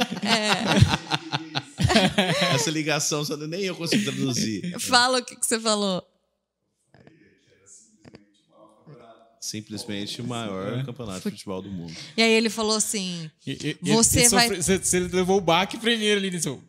Essa 2.54 2.70
ligação 2.70 3.22
nem 3.48 3.62
eu 3.62 3.74
consigo 3.76 4.02
traduzir. 4.04 4.78
Fala 4.80 5.18
o 5.18 5.24
que, 5.24 5.36
que 5.36 5.46
você 5.46 5.58
falou. 5.60 6.02
Simplesmente 9.40 10.20
o 10.20 10.24
maior 10.24 10.84
campeonato 10.84 11.18
de 11.18 11.22
futebol 11.30 11.62
do 11.62 11.70
mundo. 11.70 11.94
E 12.16 12.22
aí 12.22 12.30
ele 12.30 12.50
falou 12.50 12.76
assim: 12.76 13.30
E- 13.46 13.76
e- 13.82 13.92
Você 13.94 14.28
vai- 14.28 14.48
sofre- 14.48 14.62
Você, 14.62 14.78
você 14.78 15.00
levou 15.00 15.38
o 15.38 15.40
baque 15.40 15.78
primeiro 15.78 16.20
ali 16.20 16.30
nisso. 16.30 16.62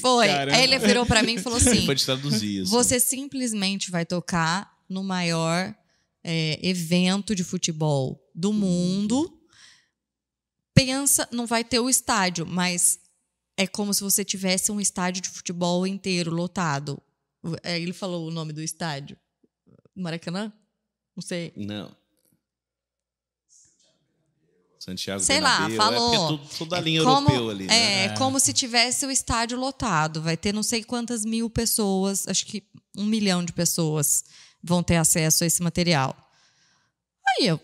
Foi. 0.00 0.26
caramba. 0.26 0.56
Aí 0.56 0.64
ele 0.64 0.78
virou 0.78 1.06
pra 1.06 1.22
mim 1.22 1.34
e 1.34 1.38
falou 1.38 1.58
assim: 1.58 1.86
Pode 1.86 2.04
traduzir 2.04 2.62
isso. 2.62 2.70
Você 2.70 2.98
simplesmente 2.98 3.90
vai 3.90 4.04
tocar 4.04 4.76
no 4.88 5.02
maior 5.02 5.74
é, 6.24 6.58
evento 6.62 7.34
de 7.34 7.44
futebol 7.44 8.22
do 8.34 8.52
mundo. 8.52 9.34
Pensa, 10.74 11.28
não 11.32 11.46
vai 11.46 11.64
ter 11.64 11.80
o 11.80 11.88
estádio, 11.90 12.46
mas 12.46 13.00
é 13.56 13.66
como 13.66 13.92
se 13.92 14.02
você 14.02 14.24
tivesse 14.24 14.70
um 14.70 14.80
estádio 14.80 15.22
de 15.22 15.28
futebol 15.28 15.86
inteiro 15.86 16.30
lotado. 16.30 17.02
Aí 17.64 17.82
ele 17.82 17.92
falou 17.92 18.28
o 18.28 18.30
nome 18.30 18.52
do 18.52 18.62
estádio. 18.62 19.16
Maracanã? 19.94 20.52
Não 21.16 21.22
sei. 21.22 21.52
Não. 21.56 21.94
Santiago 24.88 25.20
Sei 25.20 25.38
lá, 25.38 25.68
Bernabéu, 25.68 25.76
falou. 25.76 26.14
É 26.14 26.16
tudo, 26.28 26.48
tudo 26.56 26.68
da 26.70 26.80
linha 26.80 27.02
como, 27.02 27.28
europeu 27.28 27.50
ali, 27.50 27.66
né? 27.66 27.76
É, 27.76 28.04
é 28.06 28.08
como 28.16 28.40
se 28.40 28.54
tivesse 28.54 29.04
o 29.04 29.10
estádio 29.10 29.58
lotado. 29.58 30.22
Vai 30.22 30.36
ter 30.36 30.54
não 30.54 30.62
sei 30.62 30.82
quantas 30.82 31.24
mil 31.26 31.50
pessoas, 31.50 32.26
acho 32.26 32.46
que 32.46 32.62
um 32.96 33.04
milhão 33.04 33.44
de 33.44 33.52
pessoas 33.52 34.24
vão 34.62 34.82
ter 34.82 34.96
acesso 34.96 35.44
a 35.44 35.46
esse 35.46 35.62
material. 35.62 36.16
Aí 37.26 37.46
eu 37.48 37.60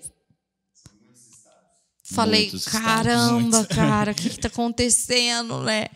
falei, 2.04 2.42
Muitos 2.42 2.64
caramba, 2.66 3.58
muitos." 3.58 3.76
cara, 3.76 4.12
o 4.12 4.14
que, 4.14 4.28
que 4.28 4.38
tá 4.38 4.48
acontecendo, 4.52 5.60
né? 5.62 5.86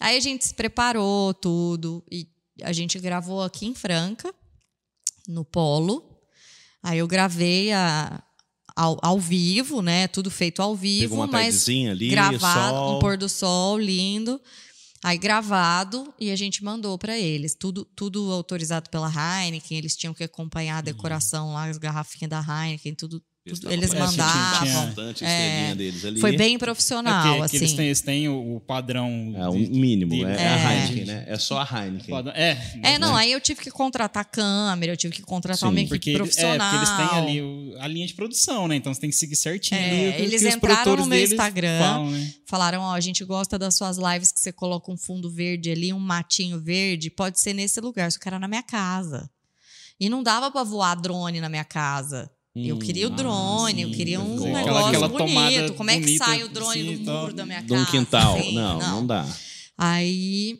Aí 0.00 0.16
a 0.16 0.20
gente 0.20 0.44
se 0.44 0.54
preparou 0.54 1.32
tudo 1.32 2.04
e 2.10 2.26
a 2.60 2.72
gente 2.72 2.98
gravou 2.98 3.40
aqui 3.42 3.66
em 3.66 3.74
Franca, 3.74 4.34
no 5.28 5.44
Polo. 5.44 6.04
Aí 6.82 6.98
eu 6.98 7.06
gravei 7.06 7.72
a, 7.72 8.20
ao, 8.82 8.98
ao 9.00 9.20
vivo, 9.20 9.80
né? 9.80 10.08
Tudo 10.08 10.28
feito 10.28 10.60
ao 10.60 10.74
vivo, 10.74 11.10
Pegou 11.10 11.18
uma 11.18 11.26
mas 11.28 11.68
ali, 11.68 12.08
gravado, 12.08 12.76
sol. 12.76 12.96
um 12.96 12.98
pôr 12.98 13.16
do 13.16 13.28
sol 13.28 13.78
lindo. 13.78 14.40
Aí 15.04 15.16
gravado 15.16 16.12
e 16.18 16.30
a 16.30 16.36
gente 16.36 16.64
mandou 16.64 16.98
para 16.98 17.16
eles. 17.16 17.54
Tudo, 17.54 17.84
tudo 17.96 18.32
autorizado 18.32 18.90
pela 18.90 19.08
Heineken. 19.08 19.78
Eles 19.78 19.96
tinham 19.96 20.12
que 20.12 20.24
acompanhar 20.24 20.78
a 20.78 20.80
decoração 20.80 21.52
lá, 21.52 21.66
as 21.68 21.78
garrafinhas 21.78 22.28
da 22.28 22.40
Heineken, 22.40 22.94
tudo 22.94 23.22
Eles 23.44 23.58
Tinha 23.90 24.04
mandavam. 24.06 24.86
bastante 24.86 25.24
a 25.24 25.28
É. 25.28 25.74
deles 25.74 26.04
ali. 26.04 26.20
Foi 26.20 26.36
bem 26.36 26.54
É 26.54 26.58
profissional, 26.58 27.38
porque- 27.38 27.38
que 27.38 27.44
assim. 27.44 27.56
eles, 27.56 27.72
têm, 27.72 27.86
eles 27.86 28.00
têm 28.00 28.28
o, 28.28 28.54
o 28.56 28.60
padrão. 28.60 29.34
É 29.36 29.48
o 29.48 29.52
de- 29.52 29.68
mínimo, 29.68 30.12
de- 30.14 30.24
é, 30.24 30.30
É. 30.42 30.48
a 30.48 30.72
Heineken, 30.84 31.04
né? 31.06 31.24
É 31.26 31.36
só 31.36 31.58
a 31.58 31.64
Heineken. 31.64 32.08
padrão- 32.08 32.32
É, 32.36 32.56
É, 32.84 32.98
não, 33.00 33.14
né? 33.14 33.18
aí 33.22 33.32
eu 33.32 33.40
tive 33.40 33.60
que 33.60 33.70
contratar 33.72 34.24
câmera, 34.26 34.92
eu 34.92 34.96
tive 34.96 35.16
que 35.16 35.22
contratar 35.22 35.58
Sim, 35.58 35.74
uma 35.74 35.80
equipe 35.80 35.88
Porque, 35.88 36.10
ele- 36.10 36.16
é, 36.18 36.20
profissional. 36.20 36.70
porque 36.70 36.76
eles 36.76 36.96
têm 37.10 37.18
ali 37.18 37.42
o- 37.42 37.74
a 37.80 37.88
linha 37.88 38.06
de 38.06 38.14
produção, 38.14 38.68
né? 38.68 38.76
Então 38.76 38.94
você 38.94 39.00
tem 39.00 39.10
que 39.10 39.16
seguir 39.16 39.34
certinho. 39.34 39.80
É, 39.80 40.10
o 40.10 40.12
que- 40.12 40.22
eles 40.22 40.40
que 40.42 40.48
entraram 40.48 40.94
no 40.96 41.06
meu 41.06 41.20
Instagram. 41.24 41.78
falam, 41.80 42.10
né? 42.12 42.32
Falaram, 42.48 42.80
ó, 42.82 42.94
a 42.94 43.00
gente 43.00 43.24
gosta 43.24 43.58
das 43.58 43.74
suas 43.76 43.98
lives 43.98 44.30
que 44.30 44.38
você 44.40 44.52
coloca 44.52 44.88
um 44.92 44.96
fundo 44.96 45.28
verde 45.28 45.68
ali, 45.68 45.92
um 45.92 45.98
matinho 45.98 46.60
verde, 46.60 47.10
pode 47.10 47.40
ser 47.40 47.54
nesse 47.54 47.80
lugar, 47.80 48.12
só 48.12 48.20
que 48.20 48.28
era 48.28 48.38
na 48.38 48.46
minha 48.46 48.62
casa. 48.62 49.28
E 49.98 50.08
não 50.08 50.22
dava 50.22 50.48
pra 50.48 50.62
voar 50.62 50.94
drone 50.94 51.40
na 51.40 51.48
minha 51.48 51.64
casa. 51.64 52.30
Eu 52.54 52.76
Hum, 52.76 52.78
queria 52.78 53.08
o 53.08 53.12
ah, 53.12 53.16
drone, 53.16 53.82
eu 53.82 53.90
queria 53.90 54.20
um 54.20 54.34
legal. 54.34 54.44
negócio 54.44 54.60
Aquela- 54.68 54.88
aquela 54.88 55.08
bonito. 55.08 55.26
tomada 55.34 55.72
Como 55.72 55.90
é 55.90 55.94
que 55.94 56.00
bonita, 56.02 56.24
sai 56.24 56.42
o 56.42 56.48
drone 56.48 56.80
assim, 56.80 56.84
do 56.96 57.02
e 57.02 57.04
tal. 57.04 57.20
muro 57.22 57.32
da 57.34 57.46
minha 57.46 57.62
De 57.62 57.68
casa? 57.68 57.82
um 57.82 57.86
quintal. 57.86 58.36
assim? 58.38 58.54
não, 58.54 58.78
não, 58.78 59.06
dá. 59.06 59.26
Aí 59.78 60.58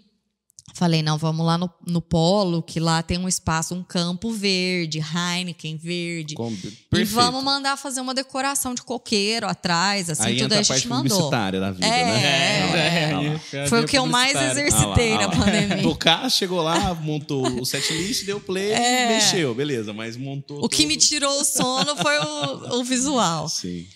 falei, 0.75 1.03
não, 1.03 1.19
vamos 1.19 1.45
lá 1.45 1.59
no, 1.59 1.71
no 1.87 2.01
polo, 2.01 2.63
que 2.63 2.81
lá 2.81 3.03
tem 3.03 3.19
um 3.19 3.29
espaço, 3.29 3.75
um 3.75 3.83
campo 3.83 4.31
verde, 4.33 5.01
Heineken 5.01 5.77
verde. 5.77 6.35
Com- 6.35 6.53
E 6.95 7.05
vamos 7.05 7.43
mandar 7.45 7.77
fazer 7.77 8.01
uma 8.01 8.15
decoração 8.15 8.75
de 8.75 8.83
coqueiro 8.83 9.47
atrás, 9.47 10.09
assim, 10.11 10.23
Aí 10.25 10.37
tudo 10.39 10.53
aí 10.53 10.59
a 10.59 10.63
a 10.63 10.65
parte 10.67 10.81
gente 10.83 10.89
mandou. 10.89 11.31
da 11.61 11.71
vida, 11.71 11.87
É, 11.87 12.05
né? 12.05 12.23
é, 12.25 13.11
é, 13.11 13.17
lá. 13.17 13.41
é, 13.65 13.67
Foi 13.69 13.81
é 13.81 13.83
o 13.83 13.87
que 13.87 13.99
eu 13.99 14.07
mais 14.07 14.35
exercitei 14.35 15.13
Ah 15.13 15.17
lá, 15.17 15.21
na 15.21 15.25
ah 15.35 15.39
lá. 15.39 15.45
pandemia. 15.45 15.89
O 15.89 15.97
cara 15.97 16.29
chegou 16.29 16.63
lá, 16.63 16.95
montou 16.95 17.47
o 17.61 17.65
setlist, 17.67 18.25
deu 18.25 18.41
play, 18.41 18.73
É. 18.73 19.09
mexeu, 19.09 19.55
beleza, 19.55 19.93
mas 19.93 20.17
montou 20.17 20.65
O 20.65 20.69
que 20.69 20.87
me 20.87 20.97
tirou 20.97 21.41
o 21.41 21.45
sono 21.45 21.97
foi 21.97 22.19
o, 22.19 22.79
o 22.81 22.85
visual. 22.85 23.49
Sim. 23.49 23.87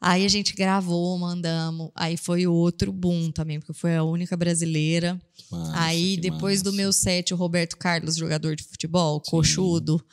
Aí 0.00 0.24
a 0.24 0.28
gente 0.28 0.54
gravou, 0.54 1.18
mandamos. 1.18 1.90
Aí 1.94 2.16
foi 2.16 2.46
outro 2.46 2.92
boom 2.92 3.30
também, 3.30 3.58
porque 3.58 3.72
foi 3.72 3.96
a 3.96 4.04
única 4.04 4.36
brasileira. 4.36 5.20
Massa, 5.50 5.72
aí, 5.80 6.16
depois 6.16 6.60
do 6.62 6.70
massa. 6.70 6.76
meu 6.82 6.92
set, 6.92 7.32
o 7.32 7.36
Roberto 7.36 7.76
Carlos, 7.76 8.16
jogador 8.16 8.54
de 8.56 8.62
futebol, 8.64 9.20
coxudo, 9.20 10.04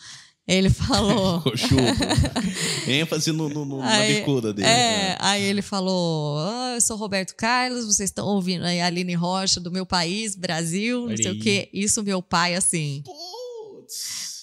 ele 0.48 0.70
falou. 0.72 1.42
Coxudo. 1.42 1.82
ênfase 2.88 3.32
no, 3.32 3.50
no- 3.50 3.66
no- 3.66 3.80
na 3.80 3.90
Aí- 3.92 4.16
bicuda 4.20 4.54
dele. 4.54 4.68
É, 4.68 5.18
aí 5.20 5.44
ele 5.44 5.62
falou: 5.62 6.38
"Ah, 6.40 6.74
Eu 6.76 6.82
sou 6.82 6.98
Roberto 6.98 7.36
Carlos, 7.36 7.86
vocês 7.86 8.10
estão 8.10 8.26
ouvindo 8.28 8.64
aí 8.66 8.80
a 8.82 8.88
Aline 8.88 9.14
Rocha 9.16 9.60
do 9.60 9.72
meu 9.72 9.86
país, 9.86 10.36
Brasil, 10.36 11.02
não 11.02 11.08
Olha 11.08 11.18
sei 11.18 11.28
o 11.28 11.32
aí. 11.32 11.40
quê. 11.40 11.70
Isso, 11.74 12.04
meu 12.04 12.22
pai, 12.22 12.56
assim. 12.56 13.02
Putz. 13.06 13.18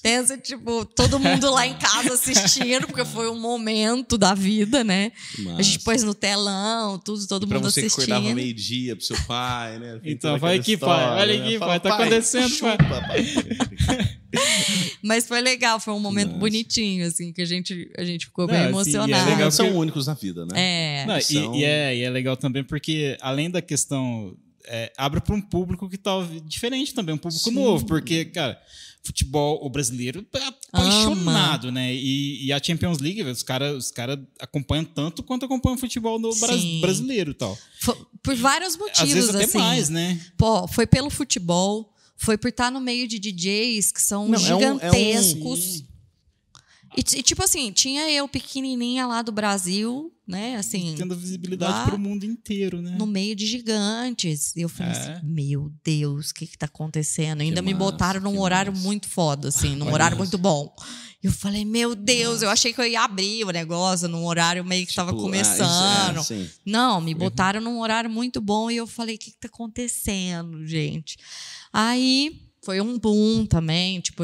Pensa, 0.03 0.39
tipo, 0.39 0.85
todo 0.87 1.19
mundo 1.21 1.51
lá 1.51 1.67
em 1.67 1.75
casa 1.77 2.15
assistindo, 2.15 2.87
porque 2.87 3.05
foi 3.05 3.29
um 3.31 3.39
momento 3.39 4.17
da 4.17 4.33
vida, 4.35 4.83
né? 4.83 5.11
Que 5.37 5.43
A 5.51 5.63
gente 5.63 5.75
massa. 5.75 5.85
pôs 5.85 6.03
no 6.03 6.15
telão, 6.15 6.99
tudo, 6.99 7.27
todo 7.27 7.47
mundo 7.47 7.61
você 7.71 7.81
assistindo. 7.81 8.13
acordava 8.15 8.35
meio-dia 8.35 8.97
pro 8.97 9.05
seu 9.05 9.17
pai, 9.27 9.79
né? 9.79 10.01
Tem 10.03 10.13
Então, 10.13 10.39
vai 10.39 10.57
aquela 10.59 10.63
aqui, 10.63 10.77
pai. 10.77 10.91
história, 10.99 11.21
Olha 11.23 11.39
né? 11.39 11.47
aqui, 11.47 11.59
Fala, 11.59 11.71
pai, 11.71 11.81
tá 11.81 11.95
acontecendo, 11.95 12.59
pai. 12.59 12.77
chupa, 12.79 12.79
pai. 13.07 14.17
Mas 15.03 15.27
foi 15.27 15.41
legal, 15.41 15.79
foi 15.81 15.93
um 15.95 16.01
momento 16.01 16.29
massa. 16.29 16.39
bonitinho, 16.41 17.07
assim, 17.07 17.33
que 17.33 17.43
a 17.43 17.45
gente, 17.45 17.91
a 17.99 18.05
gente 18.05 18.27
ficou 18.27 18.47
Não, 18.47 18.55
bem 18.55 18.59
assim, 18.63 18.69
e 18.69 18.71
é 18.71 18.97
emocionado. 18.97 19.25
legal 19.31 19.41
Eles 19.43 19.55
são 19.55 19.67
porque- 19.67 19.79
únicos 19.81 20.07
na 20.07 20.15
vida, 20.15 20.47
né? 20.47 20.53
É. 21.03 21.07
Não, 21.07 21.19
e- 21.19 21.23
São- 21.23 21.55
e, 21.55 21.65
é, 21.65 21.97
e 21.97 22.03
é 22.03 22.11
legal 22.11 22.37
também 22.37 22.63
porque, 22.65 23.17
além 23.21 23.51
da 23.51 23.61
questão. 23.61 24.35
É, 24.67 24.93
abre 24.97 25.21
para 25.21 25.35
um 25.35 25.41
público 25.41 25.89
que 25.89 25.97
tá 25.99 26.13
diferente 26.45 26.95
também, 26.95 27.15
um 27.15 27.19
público 27.19 27.43
Sim. 27.45 27.55
novo, 27.55 27.85
porque, 27.87 28.25
cara, 28.27 28.61
futebol, 29.03 29.59
o 29.65 29.71
brasileiro 29.71 30.27
é 30.35 30.45
apaixonado, 30.45 31.73
né? 31.73 31.95
E, 31.95 32.45
e 32.47 32.53
a 32.53 32.63
Champions 32.63 32.99
League, 32.99 33.23
os 33.23 33.43
caras 33.43 33.77
os 33.87 33.91
cara 33.91 34.23
acompanham 34.39 34.85
tanto 34.85 35.23
quanto 35.23 35.45
acompanham 35.47 35.77
o 35.77 35.81
futebol 35.81 36.19
no 36.19 36.33
Sim. 36.33 36.81
brasileiro 36.81 37.31
e 37.31 37.35
tal. 37.35 37.57
Por 38.23 38.35
vários 38.37 38.77
motivos, 38.77 39.01
Às 39.01 39.13
vezes 39.13 39.35
até 39.35 39.45
assim. 39.45 39.59
mais, 39.59 39.89
né? 39.89 40.21
Pô, 40.37 40.69
foi 40.69 40.87
pelo 40.87 41.09
futebol, 41.11 41.93
foi 42.17 42.37
por 42.37 42.49
estar 42.49 42.71
no 42.71 42.81
meio 42.81 43.09
de 43.09 43.19
DJs 43.19 43.91
que 43.93 44.03
são 44.03 44.29
Não, 44.29 44.39
é 44.39 44.55
um- 44.57 44.61
é 44.63 44.91
um- 44.91 44.93
gigantescos. 44.93 45.85
E, 46.97 47.01
e, 47.19 47.23
tipo 47.23 47.43
assim, 47.45 47.71
tinha 47.73 48.11
eu 48.11 48.27
pequenininha 48.27 49.07
lá 49.07 49.23
do 49.23 49.31
Brasil, 49.31 50.13
né? 50.27 50.57
Assim, 50.57 50.95
Tendo 50.97 51.17
visibilidade 51.17 51.73
lá 51.73 51.85
para 51.87 51.95
o 51.95 51.99
mundo 51.99 52.25
inteiro, 52.25 52.83
né? 52.83 52.97
no 52.99 53.07
meio 53.07 53.35
de 53.37 53.47
gigantes. 53.47 54.55
E 54.57 54.63
eu 54.63 54.69
falei 54.69 54.93
É. 54.93 54.97
assim, 54.97 55.27
meu 55.27 55.73
Deus, 55.85 56.31
o 56.31 56.35
que 56.35 56.47
que 56.47 56.59
tá 56.59 56.67
acontecendo? 56.67 57.43
Ainda 57.43 57.63
me 57.63 57.73
massa, 57.73 57.85
botaram 57.85 58.21
num 58.21 58.33
que 58.33 58.39
horário 58.39 58.73
massa. 58.73 58.85
muito 58.85 59.09
foda, 59.09 59.49
assim, 59.49 59.77
num 59.77 59.87
Olha 59.87 59.95
horário 59.95 60.15
isso. 60.15 60.19
muito 60.23 60.39
bom. 60.39 60.75
Eu 61.23 61.31
falei, 61.31 61.65
meu 61.67 61.95
Deus, 61.95 62.41
eu 62.43 62.49
achei 62.49 62.73
que 62.73 62.81
eu 62.81 62.87
ia 62.87 63.03
abrir 63.03 63.45
o 63.45 63.51
negócio 63.51 64.09
num 64.09 64.25
horário 64.25 64.65
meio 64.65 64.87
que 64.87 64.95
tava 64.95 65.11
Tipo, 65.11 65.21
ah, 65.21 65.25
começando. 65.25 66.21
isso 66.23 66.33
é. 66.33 66.47
Não, 66.65 67.01
me 67.01 67.15
botaram 67.15 67.61
num 67.61 67.79
horário 67.81 68.09
muito 68.09 68.41
bom 68.41 68.71
e 68.71 68.77
eu 68.79 68.87
falei, 68.87 69.17
o 69.17 69.19
que, 69.19 69.31
que 69.31 69.39
tá 69.39 69.47
acontecendo, 69.49 70.67
gente? 70.67 71.19
Aí 71.73 72.41
foi 72.63 72.81
um 72.81 72.99
boom 72.99 73.45
também, 73.47 74.01
tipo, 74.01 74.23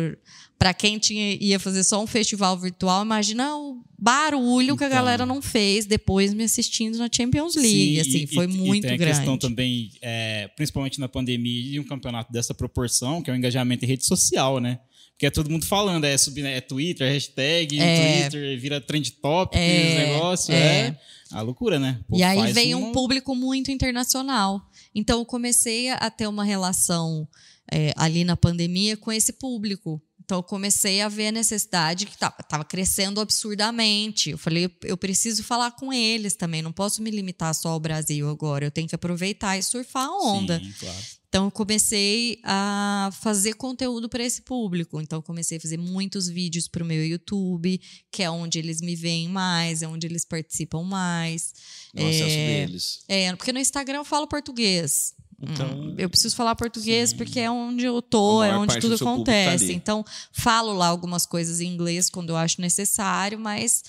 para 0.59 0.72
quem 0.72 0.98
tinha, 0.98 1.34
ia 1.40 1.59
fazer 1.61 1.84
só 1.84 2.02
um 2.02 2.07
festival 2.07 2.57
virtual, 2.59 3.02
imagina 3.04 3.57
o 3.57 3.82
barulho 3.98 4.76
que 4.76 4.84
a 4.84 4.86
Então. 4.86 4.96
galera 4.98 5.26
não 5.26 5.42
fez 5.42 5.84
depois 5.86 6.32
me 6.32 6.44
assistindo 6.44 6.96
na 6.98 7.09
Champions 7.14 7.54
League, 7.57 7.94
Sim, 7.94 8.00
assim, 8.00 8.22
e- 8.22 8.26
foi 8.26 8.44
e- 8.46 8.48
muito 8.48 8.84
e 8.86 8.88
tem 8.88 8.96
grande. 8.98 9.12
a 9.12 9.16
questão 9.16 9.36
também, 9.38 9.90
é, 10.00 10.48
principalmente 10.57 10.98
na 10.98 11.09
pandemia, 11.09 11.72
de 11.72 11.80
um 11.80 11.84
campeonato 11.84 12.32
dessa 12.32 12.54
proporção, 12.54 13.20
que 13.22 13.30
é 13.30 13.32
o 13.32 13.36
engajamento 13.36 13.84
em 13.84 13.88
rede 13.88 14.07
social, 14.07 14.59
né? 14.61 14.78
Porque 15.12 15.26
é 15.26 15.30
todo 15.30 15.48
mundo 15.50 15.64
falando, 15.64 16.04
é, 16.04 16.16
subir, 16.18 16.44
é 16.44 16.61
Twitter, 16.61 17.11
hashtag, 17.11 17.78
É. 17.80 18.28
Twitter, 18.28 18.61
vira 18.61 18.80
trend 18.80 19.11
topic, 19.12 19.59
É, 19.59 20.07
negócio, 20.12 20.52
é. 20.54 20.88
é. 20.88 20.98
a 21.32 21.40
loucura, 21.40 21.78
né? 21.78 21.98
Pô, 22.09 22.16
E 22.18 22.22
aí 22.22 22.52
veio 22.52 22.76
um 22.78 22.92
público 22.92 23.34
muito 23.34 23.70
internacional. 23.70 24.61
Então 24.94 25.18
eu 25.20 25.24
comecei 25.24 25.88
a 25.90 26.11
ter 26.11 26.26
uma 26.26 26.44
relação 26.44 27.26
é, 27.72 27.92
ali 27.96 28.22
na 28.24 28.36
pandemia 28.36 28.96
com 28.96 29.11
esse 29.11 29.32
público. 29.32 30.00
Então 30.27 30.39
eu 30.39 30.43
comecei 30.43 31.01
a 31.01 31.09
ver 31.09 31.29
a 31.29 31.33
necessidade 31.33 32.05
que 32.05 32.14
estava 32.14 32.64
crescendo 32.64 33.20
absurdamente. 33.20 34.31
Eu 34.31 34.39
falei, 34.39 34.68
eu 34.83 34.97
preciso 34.97 35.45
falar 35.45 35.70
com 35.70 35.93
eles 35.93 36.35
também. 36.35 36.61
Não 36.62 36.72
posso 36.72 37.01
me 37.01 37.12
limitar 37.12 37.55
só 37.55 37.68
ao 37.68 37.79
Brasil 37.79 38.29
agora. 38.29 38.66
Eu 38.66 38.70
tenho 38.72 38.89
que 38.89 38.95
aproveitar 38.97 39.57
e 39.57 39.62
surfar 39.62 40.09
a 40.09 40.18
onda. 40.18 40.59
Sim, 40.59 40.74
claro. 40.81 40.99
Então 41.29 41.45
eu 41.45 41.51
comecei 41.53 42.41
a 42.43 43.11
fazer 43.20 43.55
conteúdo 43.55 44.09
para 44.09 44.24
esse 44.24 44.43
público. 44.43 45.01
Então 45.01 45.20
eu 45.20 45.22
comecei 45.22 45.59
a 45.59 45.61
fazer 45.61 45.77
muitos 45.77 46.29
vídeos 46.29 46.66
para 46.66 46.83
o 46.83 46.87
meu 46.87 47.07
YouTube, 47.07 47.81
que 48.11 48.24
é 48.24 48.31
onde 48.31 48.59
eles 48.59 48.81
me 48.81 48.97
veem 48.97 49.29
mais, 49.29 49.81
é 49.81 49.87
onde 49.87 50.09
eles 50.09 50.24
participam 50.24 50.83
mais. 50.83 51.53
É 51.95 52.03
o 52.03 52.09
acesso 52.09 52.24
É, 52.24 52.66
deles. 52.66 52.99
É, 53.07 53.37
porque 53.37 53.53
no 53.53 53.61
Instagram 53.61 53.99
eu 53.99 54.05
falo 54.05 54.27
português. 54.27 55.14
Então, 55.41 55.68
Hum, 55.70 55.95
eu 55.99 56.09
preciso 56.09 56.34
falar 56.34 56.55
português 56.55 57.11
sim. 57.11 57.16
porque 57.16 57.39
é 57.41 57.51
onde 57.51 57.84
eu 57.84 58.01
tô, 58.01 58.43
é 58.43 58.57
onde 58.57 58.78
tudo 58.80 58.97
tá 58.99 59.05
acontece. 59.05 59.64
ali. 59.64 59.74
então, 59.74 60.05
falo 60.32 60.72
lá 60.72 60.87
algumas 60.89 61.26
coisas 61.26 61.61
em 61.61 61.66
inglês 61.68 62.09
quando 62.09 62.30
eu 62.30 62.37
acho 62.37 62.61
necessário, 62.61 63.39
mas 63.39 63.82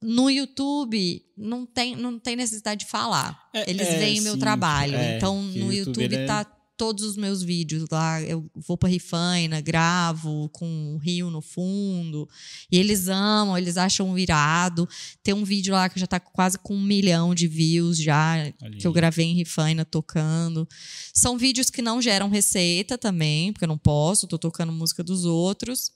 no 0.00 0.30
YouTube 0.30 1.22
não 1.36 1.66
tem, 1.66 1.96
não 1.96 2.18
tem 2.18 2.36
necessidade 2.36 2.84
de 2.84 2.90
falar. 2.90 3.48
É, 3.52 3.68
Eles 3.68 3.86
é, 3.88 3.98
veem 3.98 4.20
o 4.20 4.22
meu 4.22 4.34
sim, 4.34 4.38
trabalho. 4.38 4.94
é, 4.94 5.16
então, 5.16 5.42
no 5.42 5.72
YouTube, 5.72 5.76
YouTube 6.02 6.02
ele 6.04 6.16
é- 6.16 6.26
tá 6.26 6.46
todos 6.76 7.04
os 7.04 7.16
meus 7.16 7.42
vídeos 7.42 7.86
lá. 7.90 8.20
Eu 8.22 8.48
vou 8.54 8.76
pra 8.76 8.88
Rifaina, 8.88 9.60
gravo 9.60 10.48
com 10.50 10.66
um 10.66 10.98
rio 10.98 11.30
no 11.30 11.40
fundo. 11.40 12.28
E 12.70 12.78
eles 12.78 13.08
amam, 13.08 13.56
eles 13.56 13.76
acham 13.76 14.18
irado. 14.18 14.88
Tem 15.22 15.34
um 15.34 15.44
vídeo 15.44 15.72
lá 15.72 15.88
que 15.88 15.98
já 15.98 16.06
tá 16.06 16.20
quase 16.20 16.58
com 16.58 16.74
um 16.74 16.82
milhão 16.82 17.34
de 17.34 17.48
views 17.48 17.98
já, 17.98 18.32
Ali. 18.32 18.78
que 18.78 18.86
eu 18.86 18.92
gravei 18.92 19.26
em 19.26 19.34
Rifaina 19.34 19.84
tocando. 19.84 20.68
São 21.12 21.38
vídeos 21.38 21.70
que 21.70 21.82
não 21.82 22.00
geram 22.00 22.28
receita 22.28 22.98
também, 22.98 23.52
porque 23.52 23.64
eu 23.64 23.68
não 23.68 23.78
posso, 23.78 24.26
tô 24.26 24.38
tocando 24.38 24.72
música 24.72 25.02
dos 25.02 25.24
outros. 25.24 25.92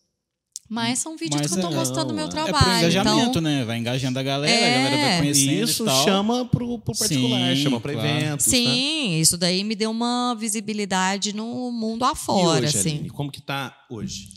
Mas 0.73 1.01
são 1.01 1.17
vídeos 1.17 1.41
Mas 1.43 1.51
que 1.53 1.59
eu 1.59 1.63
tô 1.63 1.69
é- 1.73 1.75
gostando 1.75 2.05
do 2.07 2.15
meu 2.15 2.27
é 2.27 2.29
pro 2.29 2.39
É 2.39 2.45
pro 2.45 2.53
trabalho. 2.55 2.79
engajamento, 2.79 3.29
então, 3.31 3.43
né? 3.43 3.65
Vai 3.65 3.79
engajando 3.79 4.17
a 4.19 4.23
galera, 4.23 4.53
É. 4.55 4.73
a 4.75 4.85
galera 4.85 5.03
vai 5.09 5.19
conhecendo 5.19 5.65
Isso 5.69 5.83
e 5.83 5.87
tal. 5.87 6.05
chama 6.05 6.45
pro, 6.47 6.79
pro 6.79 6.97
particular, 6.97 7.57
Sim, 7.57 7.63
chama 7.65 7.81
pra 7.81 7.93
claro. 7.93 8.09
eventos. 8.09 8.47
né? 8.47 8.53
sim, 8.53 9.19
isso 9.21 9.37
daí 9.37 9.65
me 9.65 9.75
deu 9.75 9.91
uma 9.91 10.37
visibilidade 10.39 11.33
no 11.35 11.73
mundo 11.73 12.05
E 12.05 12.09
afora, 12.09 12.65
hoje, 12.67 12.79
assim. 12.79 12.91
Aline, 12.91 13.11
como 13.11 13.33
que 13.33 13.41
tá 13.41 13.77
hoje? 13.91 14.29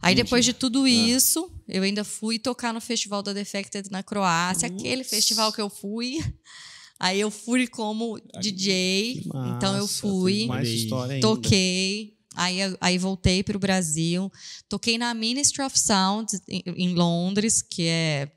Aí 0.00 0.16
depois 0.16 0.44
de 0.44 0.52
tudo 0.52 0.82
Ah. 0.82 0.88
isso, 0.90 1.48
eu 1.68 1.84
ainda 1.84 2.02
fui 2.02 2.40
tocar 2.40 2.74
no 2.74 2.80
Festival 2.80 3.22
da 3.22 3.32
Defected 3.32 3.88
na 3.88 4.02
Croácia, 4.02 4.66
aquele 4.66 5.02
Ups. 5.02 5.10
festival 5.10 5.52
que 5.52 5.60
eu 5.60 5.70
fui. 5.70 6.18
Aí 6.98 7.20
eu 7.20 7.30
fui 7.30 7.66
como 7.68 8.20
DJ, 8.40 9.20
Que 9.22 9.28
então 9.28 9.74
eu 9.76 9.82
massa, 9.82 10.00
fui, 10.00 10.48
toquei, 11.20 12.14
aí, 12.34 12.58
aí 12.80 12.98
voltei 12.98 13.42
para 13.42 13.56
o 13.56 13.60
Brasil, 13.60 14.30
toquei 14.68 14.98
na 14.98 15.12
Ministry 15.14 15.62
of 15.62 15.78
Sound 15.78 16.32
em, 16.48 16.62
em 16.66 16.94
Londres, 16.94 17.62
que 17.62 17.86
é 17.86 18.30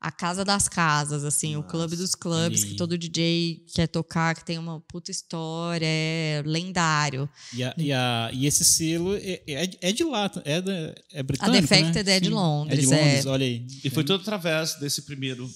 a 0.00 0.10
casa 0.10 0.44
das 0.44 0.68
casas, 0.68 1.22
assim, 1.24 1.54
o 1.54 1.58
Nossa, 1.60 1.70
clube 1.70 1.94
dos 1.94 2.16
clubes, 2.16 2.62
olha 2.62 2.70
que 2.72 2.76
todo 2.76 2.98
DJ 2.98 3.64
quer 3.72 3.86
tocar, 3.86 4.34
que 4.34 4.44
tem 4.44 4.58
uma 4.58 4.80
puta 4.80 5.12
história, 5.12 5.86
é 5.86 6.42
lendário. 6.44 7.28
E, 7.54 7.62
a- 7.62 7.74
e, 7.78 7.92
a- 7.92 8.28
e 8.32 8.44
esse 8.46 8.64
selo 8.64 9.14
é, 9.14 9.40
é, 9.46 9.70
é 9.80 9.92
de 9.92 10.02
lá, 10.02 10.28
é, 10.44 10.60
da, 10.60 10.72
é 11.12 11.22
britânico, 11.22 11.60
Defected 11.60 12.04
né? 12.04 12.16
é 12.16 12.20
de 12.20 12.26
Sim, 12.26 12.32
Londres, 12.34 12.78
É 12.78 12.80
de 12.80 12.86
Londres, 12.86 13.26
é. 13.26 13.28
olha 13.28 13.46
aí. 13.46 13.64
E 13.84 13.90
foi 13.90 14.02
tudo 14.02 14.22
através 14.22 14.74
desse 14.74 15.02
primeiro 15.02 15.48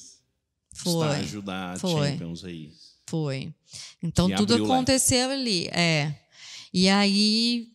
Foi. 0.74 0.92
estágio 1.08 1.42
da 1.42 1.74
Foi. 1.80 2.10
Champions 2.10 2.44
aí. 2.44 2.70
Foi. 3.08 3.52
Então 4.00 4.28
Que 4.28 4.36
tudo 4.36 4.54
aconteceu 4.64 5.28
ali, 5.30 5.66
é. 5.72 6.14
E 6.76 6.90
aí 6.90 7.68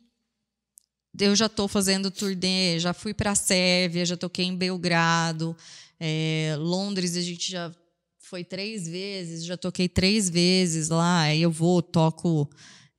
eu 1.19 1.35
já 1.35 1.49
tô 1.49 1.67
fazendo 1.67 2.11
turnê, 2.11 2.79
já 2.79 2.93
fui 2.93 3.15
para 3.15 3.33
Sérvia, 3.33 4.05
já 4.05 4.15
toquei 4.15 4.45
em 4.45 4.55
Belgrado, 4.55 5.57
é, 5.99 6.55
Londres 6.59 7.17
a 7.17 7.21
gente 7.21 7.49
já 7.49 7.73
foi 8.19 8.43
três 8.43 8.87
vezes, 8.87 9.43
já 9.43 9.57
toquei 9.57 9.89
três 9.89 10.29
vezes 10.29 10.89
lá. 10.89 11.21
Aí 11.21 11.41
eu 11.41 11.49
vou, 11.49 11.81
toco 11.81 12.47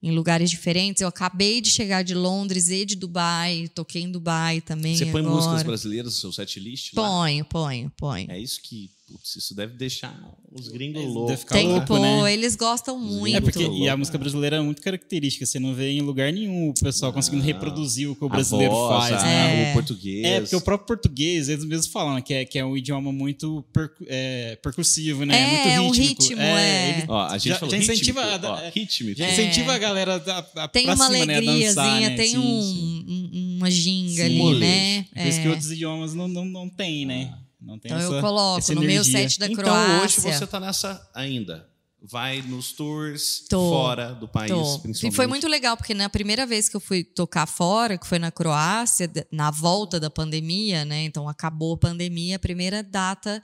em 0.03 0.11
lugares 0.11 0.50
diferentes. 0.50 1.00
Eu 1.00 1.07
acabei 1.07 1.61
de 1.61 1.70
chegar 1.70 2.03
de 2.03 2.14
Londres 2.14 2.68
e 2.68 2.84
de 2.84 2.96
Dubai, 2.96 3.70
toquei 3.72 4.03
em 4.03 4.11
Dubai 4.11 4.61
também. 4.61 4.96
Você 4.96 5.07
põe 5.07 5.20
agora. 5.20 5.36
músicas 5.36 5.62
brasileiras 5.62 6.14
no 6.14 6.18
seu 6.18 6.32
set 6.32 6.59
list? 6.59 6.94
lá? 6.94 7.03
Ponho, 7.03 7.44
ponho, 7.44 7.92
ponho. 7.96 8.28
É 8.28 8.40
isso 8.40 8.61
que, 8.61 8.90
putz, 9.12 9.36
isso 9.36 9.54
deve 9.54 9.74
deixar 9.76 10.18
os 10.50 10.68
gringos 10.68 11.04
loucos. 11.04 11.44
Tem 11.44 11.66
que 11.66 11.72
louco, 11.72 11.86
pôr, 11.86 12.00
né? 12.00 12.32
eles 12.32 12.56
gostam 12.56 12.98
muito. 12.98 13.36
É 13.36 13.40
porque 13.40 13.62
e 13.62 13.64
a 13.64 13.68
louco, 13.68 13.98
música 13.98 14.18
né? 14.18 14.22
brasileira 14.22 14.56
é 14.56 14.60
muito 14.60 14.82
característica, 14.82 15.44
você 15.46 15.58
não 15.58 15.74
vê 15.74 15.90
em 15.90 16.00
lugar 16.00 16.32
nenhum 16.32 16.70
o 16.70 16.74
pessoal 16.74 17.12
conseguindo 17.12 17.42
reproduzir 17.44 18.10
o 18.10 18.16
que 18.16 18.24
o 18.24 18.26
A 18.26 18.30
brasileiro 18.30 18.72
voz, 18.72 19.08
faz, 19.10 19.22
né? 19.22 19.68
É. 19.68 19.70
o 19.70 19.72
português. 19.74 20.24
É, 20.24 20.40
porque 20.40 20.56
o 20.56 20.60
próprio 20.60 20.86
português, 20.86 21.48
eles 21.48 21.64
mesmos 21.64 21.86
falam 21.86 22.20
que 22.20 22.34
é, 22.34 22.44
que 22.44 22.58
é 22.58 22.64
um 22.64 22.76
idioma 22.76 23.12
muito 23.12 23.64
percu- 23.72 24.04
é, 24.08 24.56
percussivo, 24.62 25.24
né? 25.24 25.36
É, 25.40 25.46
muito 25.46 25.68
é 25.68 25.80
um 25.80 25.90
rítmico. 25.90 26.22
ritmo, 26.22 26.42
é. 26.42 26.90
ele 26.98 27.06
Ó, 27.08 27.22
a 27.26 27.38
gente 27.38 27.48
Já- 27.48 27.58
falou 27.58 27.70
já 27.74 27.78
incentiva 27.78 28.20
rítmico, 28.24 28.46
a- 28.46 28.50
ó, 28.52 28.58
é. 28.60 28.70
rítmico. 28.70 29.18
já 29.18 29.26
É. 29.26 29.32
incentiva 29.32 29.72
a 29.74 29.78
galera 29.78 30.14
a, 30.16 30.64
a, 30.64 30.68
Tem 30.68 30.84
pra 30.84 30.94
uma 30.94 31.06
cima, 31.06 31.26
né? 31.26 31.34
alegriazinha, 31.36 31.68
dançar, 31.74 32.00
né? 32.00 32.16
tem 32.16 32.30
Sim, 32.30 32.38
um, 32.38 32.62
sim. 32.62 33.04
um- 33.08 33.56
uma 33.58 33.70
ginga 33.70 34.26
Sim. 34.26 34.48
ali, 34.48 34.58
né? 34.58 35.06
Por 35.14 35.26
isso 35.26 35.40
que 35.40 35.46
É. 35.46 35.50
outros 35.50 35.70
idiomas 35.70 36.14
não, 36.14 36.26
não, 36.28 36.44
não 36.44 36.68
tem, 36.68 37.06
né? 37.06 37.32
Não 37.64 37.78
tem 37.78 37.90
Então 37.92 37.98
essa, 38.04 38.14
eu 38.14 38.20
coloco 38.20 38.58
essa 38.58 38.74
no 38.74 38.80
meu 38.82 39.04
set 39.04 39.38
da 39.38 39.46
então 39.46 39.62
Croácia. 39.64 40.04
hoje 40.04 40.20
você 40.38 40.46
tá 40.46 40.58
nessa 40.58 41.10
ainda. 41.14 41.68
Vai 42.04 42.42
nos 42.42 42.72
tours 42.72 43.44
Tô. 43.48 43.70
fora 43.70 44.12
do 44.12 44.26
país, 44.26 44.50
Tô. 44.50 44.78
principalmente. 44.80 45.06
E 45.12 45.14
foi 45.14 45.26
muito 45.28 45.46
legal, 45.46 45.76
porque 45.76 45.94
na 45.94 46.08
primeira 46.10 46.44
vez 46.44 46.68
que 46.68 46.74
eu 46.74 46.80
fui 46.80 47.04
tocar 47.04 47.46
fora, 47.46 47.96
que 47.96 48.04
foi 48.06 48.18
na 48.18 48.32
Croácia, 48.32 49.08
na 49.30 49.52
volta 49.52 50.00
da 50.00 50.10
pandemia, 50.10 50.84
né? 50.84 51.04
Então 51.04 51.28
acabou 51.28 51.74
a 51.74 51.78
pandemia, 51.78 52.34
a 52.36 52.40
primeira 52.40 52.82
data 52.82 53.40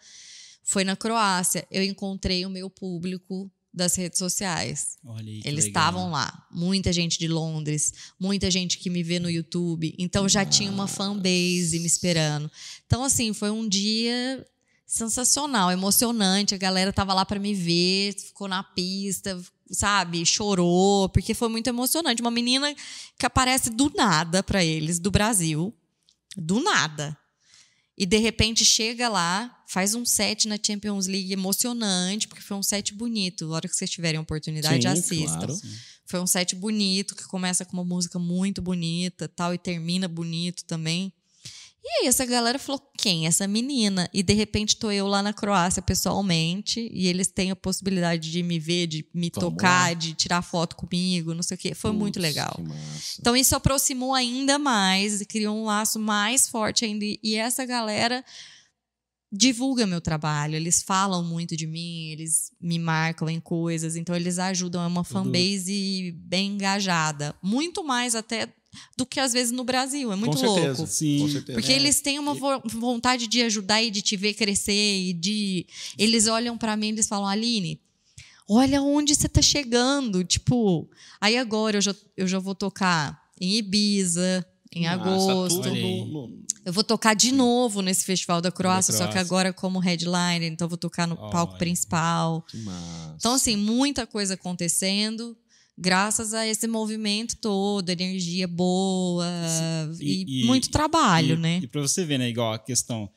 foi 0.64 0.82
na 0.82 0.96
Croácia. 0.96 1.64
Eu 1.70 1.84
encontrei 1.84 2.44
o 2.44 2.50
meu 2.50 2.68
público 2.68 3.48
das 3.72 3.94
redes 3.96 4.18
sociais. 4.18 4.98
Olha 5.04 5.30
aí, 5.30 5.42
Eles 5.44 5.66
estavam 5.66 6.10
lá. 6.10 6.46
Muita 6.50 6.92
gente 6.92 7.18
de 7.18 7.28
Londres, 7.28 7.92
muita 8.18 8.50
gente 8.50 8.78
que 8.78 8.90
me 8.90 9.02
vê 9.02 9.18
no 9.18 9.30
YouTube. 9.30 9.94
Então 9.98 10.28
já 10.28 10.44
tinha 10.44 10.70
uma 10.70 10.86
fanbase 10.86 11.78
me 11.78 11.86
esperando. 11.86 12.50
Então, 12.86 13.04
assim, 13.04 13.32
foi 13.32 13.50
um 13.50 13.68
dia 13.68 14.44
sensacional, 14.86 15.70
emocionante. 15.70 16.54
A 16.54 16.58
galera 16.58 16.92
tava 16.92 17.12
lá 17.12 17.24
para 17.24 17.38
me 17.38 17.54
ver, 17.54 18.14
ficou 18.14 18.48
na 18.48 18.62
pista, 18.62 19.40
sabe? 19.70 20.24
Chorou, 20.24 21.08
porque 21.10 21.34
foi 21.34 21.48
muito 21.48 21.68
emocionante. 21.68 22.22
Uma 22.22 22.30
menina 22.30 22.74
que 23.18 23.26
aparece 23.26 23.70
do 23.70 23.92
nada 23.94 24.42
para 24.42 24.64
eles, 24.64 24.98
do 24.98 25.10
Brasil. 25.10 25.74
Do 26.36 26.60
nada. 26.62 27.16
E 28.00 28.06
de 28.06 28.16
repente 28.16 28.64
chega 28.64 29.08
lá, 29.08 29.60
faz 29.66 29.96
um 29.96 30.04
set 30.04 30.46
na 30.46 30.56
Champions 30.56 31.08
League 31.08 31.32
emocionante, 31.32 32.28
porque 32.28 32.40
foi 32.40 32.56
um 32.56 32.62
set 32.62 32.94
bonito. 32.94 33.46
A 33.46 33.56
hora 33.56 33.68
que 33.68 33.74
vocês 33.74 33.90
tiverem 33.90 34.18
a 34.18 34.22
oportunidade, 34.22 34.82
Sim, 34.82 34.88
assistam. 34.88 35.38
claro. 35.38 35.60
Foi 36.06 36.20
um 36.20 36.26
set 36.26 36.54
bonito, 36.54 37.16
que 37.16 37.24
começa 37.24 37.64
com 37.64 37.72
uma 37.72 37.84
música 37.84 38.16
muito 38.16 38.62
bonita 38.62 39.26
tal, 39.28 39.52
e 39.52 39.58
termina 39.58 40.06
bonito 40.06 40.64
também. 40.64 41.12
E 41.82 42.02
aí 42.02 42.06
essa 42.08 42.26
galera 42.26 42.58
falou, 42.58 42.80
quem? 42.98 43.24
é 43.24 43.28
Essa 43.28 43.46
menina. 43.46 44.10
E 44.12 44.22
de 44.22 44.34
repente 44.34 44.76
tô 44.76 44.90
eu 44.90 45.06
lá 45.06 45.22
na 45.22 45.32
Croácia 45.32 45.80
pessoalmente, 45.80 46.90
e 46.92 47.06
eles 47.06 47.28
têm 47.28 47.50
a 47.50 47.56
possibilidade 47.56 48.30
de 48.30 48.42
me 48.42 48.58
ver, 48.58 48.86
de 48.86 49.06
me 49.14 49.30
Vamos 49.34 49.50
tocar, 49.50 49.94
de 49.94 50.12
tirar 50.12 50.42
foto 50.42 50.76
comigo, 50.76 51.34
não 51.34 51.42
sei 51.42 51.56
o 51.56 51.58
quê. 51.58 51.74
Foi 51.74 51.92
muito 51.92 52.20
legal. 52.20 52.60
Então 53.18 53.36
isso 53.36 53.56
aproximou 53.56 54.14
ainda 54.14 54.58
mais, 54.58 55.22
criou 55.22 55.56
um 55.56 55.64
laço 55.64 55.98
mais 55.98 56.48
forte 56.48 56.84
ainda. 56.84 57.04
E 57.04 57.36
essa 57.36 57.64
galera 57.64 58.24
divulga 59.30 59.86
meu 59.86 60.00
trabalho, 60.00 60.54
eles 60.54 60.82
falam 60.82 61.22
muito 61.22 61.54
de 61.54 61.66
mim, 61.66 62.08
eles 62.08 62.50
me 62.60 62.78
marcam 62.78 63.28
em 63.28 63.38
coisas, 63.38 63.94
então 63.94 64.16
eles 64.16 64.38
ajudam, 64.38 64.82
é 64.82 64.86
uma 64.86 65.04
fanbase 65.04 66.12
bem 66.16 66.52
engajada, 66.52 67.34
muito 67.42 67.84
mais 67.84 68.14
até 68.14 68.48
do 68.96 69.06
que 69.06 69.20
às 69.20 69.32
vezes 69.32 69.52
no 69.52 69.64
Brasil, 69.64 70.12
é 70.12 70.16
muito 70.16 70.36
com 70.36 70.38
certeza, 70.38 70.78
louco. 70.78 70.86
Sim. 70.86 71.18
Com 71.20 71.28
certeza. 71.28 71.58
Porque 71.58 71.72
eles 71.72 72.00
têm 72.00 72.18
uma 72.18 72.34
vo- 72.34 72.62
vontade 72.66 73.26
de 73.26 73.42
ajudar 73.42 73.82
e 73.82 73.90
de 73.90 74.02
te 74.02 74.16
ver 74.16 74.34
crescer 74.34 74.72
e 75.00 75.12
de 75.12 75.66
eles 75.96 76.26
olham 76.26 76.56
pra 76.58 76.76
mim 76.76 76.86
e 76.86 76.90
eles 76.90 77.06
falam: 77.08 77.26
"Aline, 77.26 77.80
olha 78.48 78.82
onde 78.82 79.14
você 79.14 79.28
tá 79.28 79.42
chegando". 79.42 80.24
Tipo, 80.24 80.88
aí 81.20 81.36
agora 81.36 81.76
eu 81.78 81.80
já, 81.82 81.94
eu 82.16 82.26
já 82.26 82.38
vou 82.38 82.54
tocar 82.54 83.20
em 83.40 83.54
Ibiza 83.56 84.44
em 84.74 84.82
Massa, 84.84 84.94
agosto. 85.00 85.62
Eu 86.64 86.72
vou 86.72 86.84
tocar 86.84 87.14
de 87.14 87.32
novo 87.32 87.80
nesse 87.80 88.04
festival 88.04 88.42
da 88.42 88.52
Croácia, 88.52 88.92
só 88.92 89.04
que 89.06 89.12
Croácia. 89.12 89.20
agora 89.22 89.52
como 89.54 89.78
headliner, 89.78 90.42
então 90.44 90.66
eu 90.66 90.68
vou 90.68 90.76
tocar 90.76 91.06
no 91.06 91.16
palco 91.16 91.56
principal. 91.56 92.42
que 92.42 92.58
massa. 92.58 93.14
Então, 93.16 93.32
assim, 93.34 93.56
muita 93.56 94.06
coisa 94.06 94.34
acontecendo, 94.34 95.34
graças 95.78 96.34
a 96.34 96.46
esse 96.46 96.66
movimento 96.66 97.36
todo, 97.40 97.88
energia 97.90 98.48
boa 98.48 99.26
e, 100.00 100.24
E- 100.26 100.42
e- 100.42 100.46
muito 100.46 100.70
trabalho, 100.70 101.34
e, 101.34 101.38
né? 101.38 101.60
E 101.62 101.66
pra 101.66 101.80
você 101.80 102.04
ver, 102.04 102.18
né, 102.18 102.28
igual 102.28 102.52
a 102.52 102.58
questão. 102.58 103.08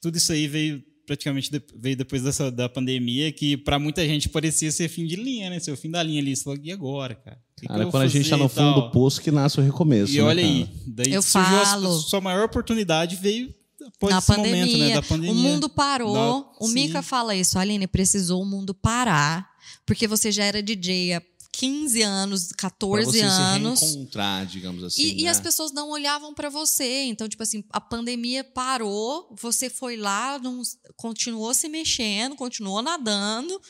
Tudo 0.00 0.16
isso 0.18 0.32
aí 0.32 0.46
veio 0.48 0.82
praticamente 1.06 1.50
de- 1.50 1.62
veio 1.76 1.96
depois 1.96 2.22
dessa, 2.22 2.50
da 2.50 2.68
pandemia, 2.68 3.32
que 3.32 3.56
pra 3.56 3.78
muita 3.78 4.06
gente 4.06 4.28
parecia 4.28 4.70
ser 4.70 4.88
fim 4.88 5.06
de 5.06 5.16
linha, 5.16 5.48
né? 5.48 5.58
Ser 5.58 5.72
o 5.72 5.76
fim 5.76 5.90
da 5.90 6.02
linha 6.02 6.20
ali. 6.20 6.36
Você 6.36 6.44
falou, 6.44 6.58
e 6.62 6.70
agora, 6.70 7.14
cara? 7.14 7.38
Que 7.56 7.62
que 7.62 7.66
Cara, 7.68 7.86
quando 7.86 8.02
a 8.02 8.08
gente 8.08 8.28
tá 8.28 8.36
no 8.36 8.48
fundo 8.48 8.74
do 8.74 8.90
poço 8.90 9.20
que 9.22 9.30
nasce 9.30 9.58
o 9.58 9.62
recomeço. 9.62 10.12
E 10.12 10.16
né, 10.18 10.22
olha 10.22 10.42
cara? 10.42 10.54
aí, 10.54 10.68
daí 10.86 11.12
Eu 11.12 11.22
surgiu 11.22 11.56
a 11.60 11.64
falo. 11.64 11.92
sua- 12.00 12.08
sua 12.10 12.20
maior 12.20 12.44
oportunidade 12.44 13.16
veio 13.16 13.52
após 13.86 14.12
Na 14.12 14.18
esse 14.18 14.26
pandemia, 14.26 14.60
momento, 14.66 14.78
né, 14.78 14.94
da 14.96 15.02
pandemia. 15.02 15.32
o 15.32 15.34
mundo 15.36 15.68
parou. 15.70 16.12
Da- 16.14 16.44
o. 16.60 16.68
Mika 16.68 17.00
fala 17.02 17.34
isso, 17.34 17.58
Aline, 17.58 17.86
precisou 17.86 18.42
o 18.42 18.46
mundo 18.46 18.74
parar, 18.74 19.48
porque 19.86 20.06
você 20.06 20.30
já 20.30 20.44
era 20.44 20.62
DJ 20.62 21.20
15 21.58 22.02
anos, 22.02 22.46
Pra 22.48 22.56
14 22.70 23.04
você 23.18 23.20
anos. 23.20 23.80
se 23.80 23.84
reencontrar, 23.86 24.46
digamos 24.46 24.84
assim. 24.84 25.02
E, 25.02 25.20
e 25.20 25.24
né? 25.24 25.30
as 25.30 25.40
pessoas 25.40 25.72
não 25.72 25.90
olhavam 25.90 26.32
pra 26.32 26.48
você. 26.48 27.02
Então, 27.04 27.28
tipo 27.28 27.42
assim, 27.42 27.64
a 27.70 27.80
pandemia 27.80 28.44
parou, 28.44 29.34
você 29.40 29.68
foi 29.68 29.96
lá, 29.96 30.38
não- 30.38 30.62
continuou 30.96 31.52
se 31.52 31.68
mexendo, 31.68 32.36
continuou 32.36 32.80
nadando, 32.80 33.60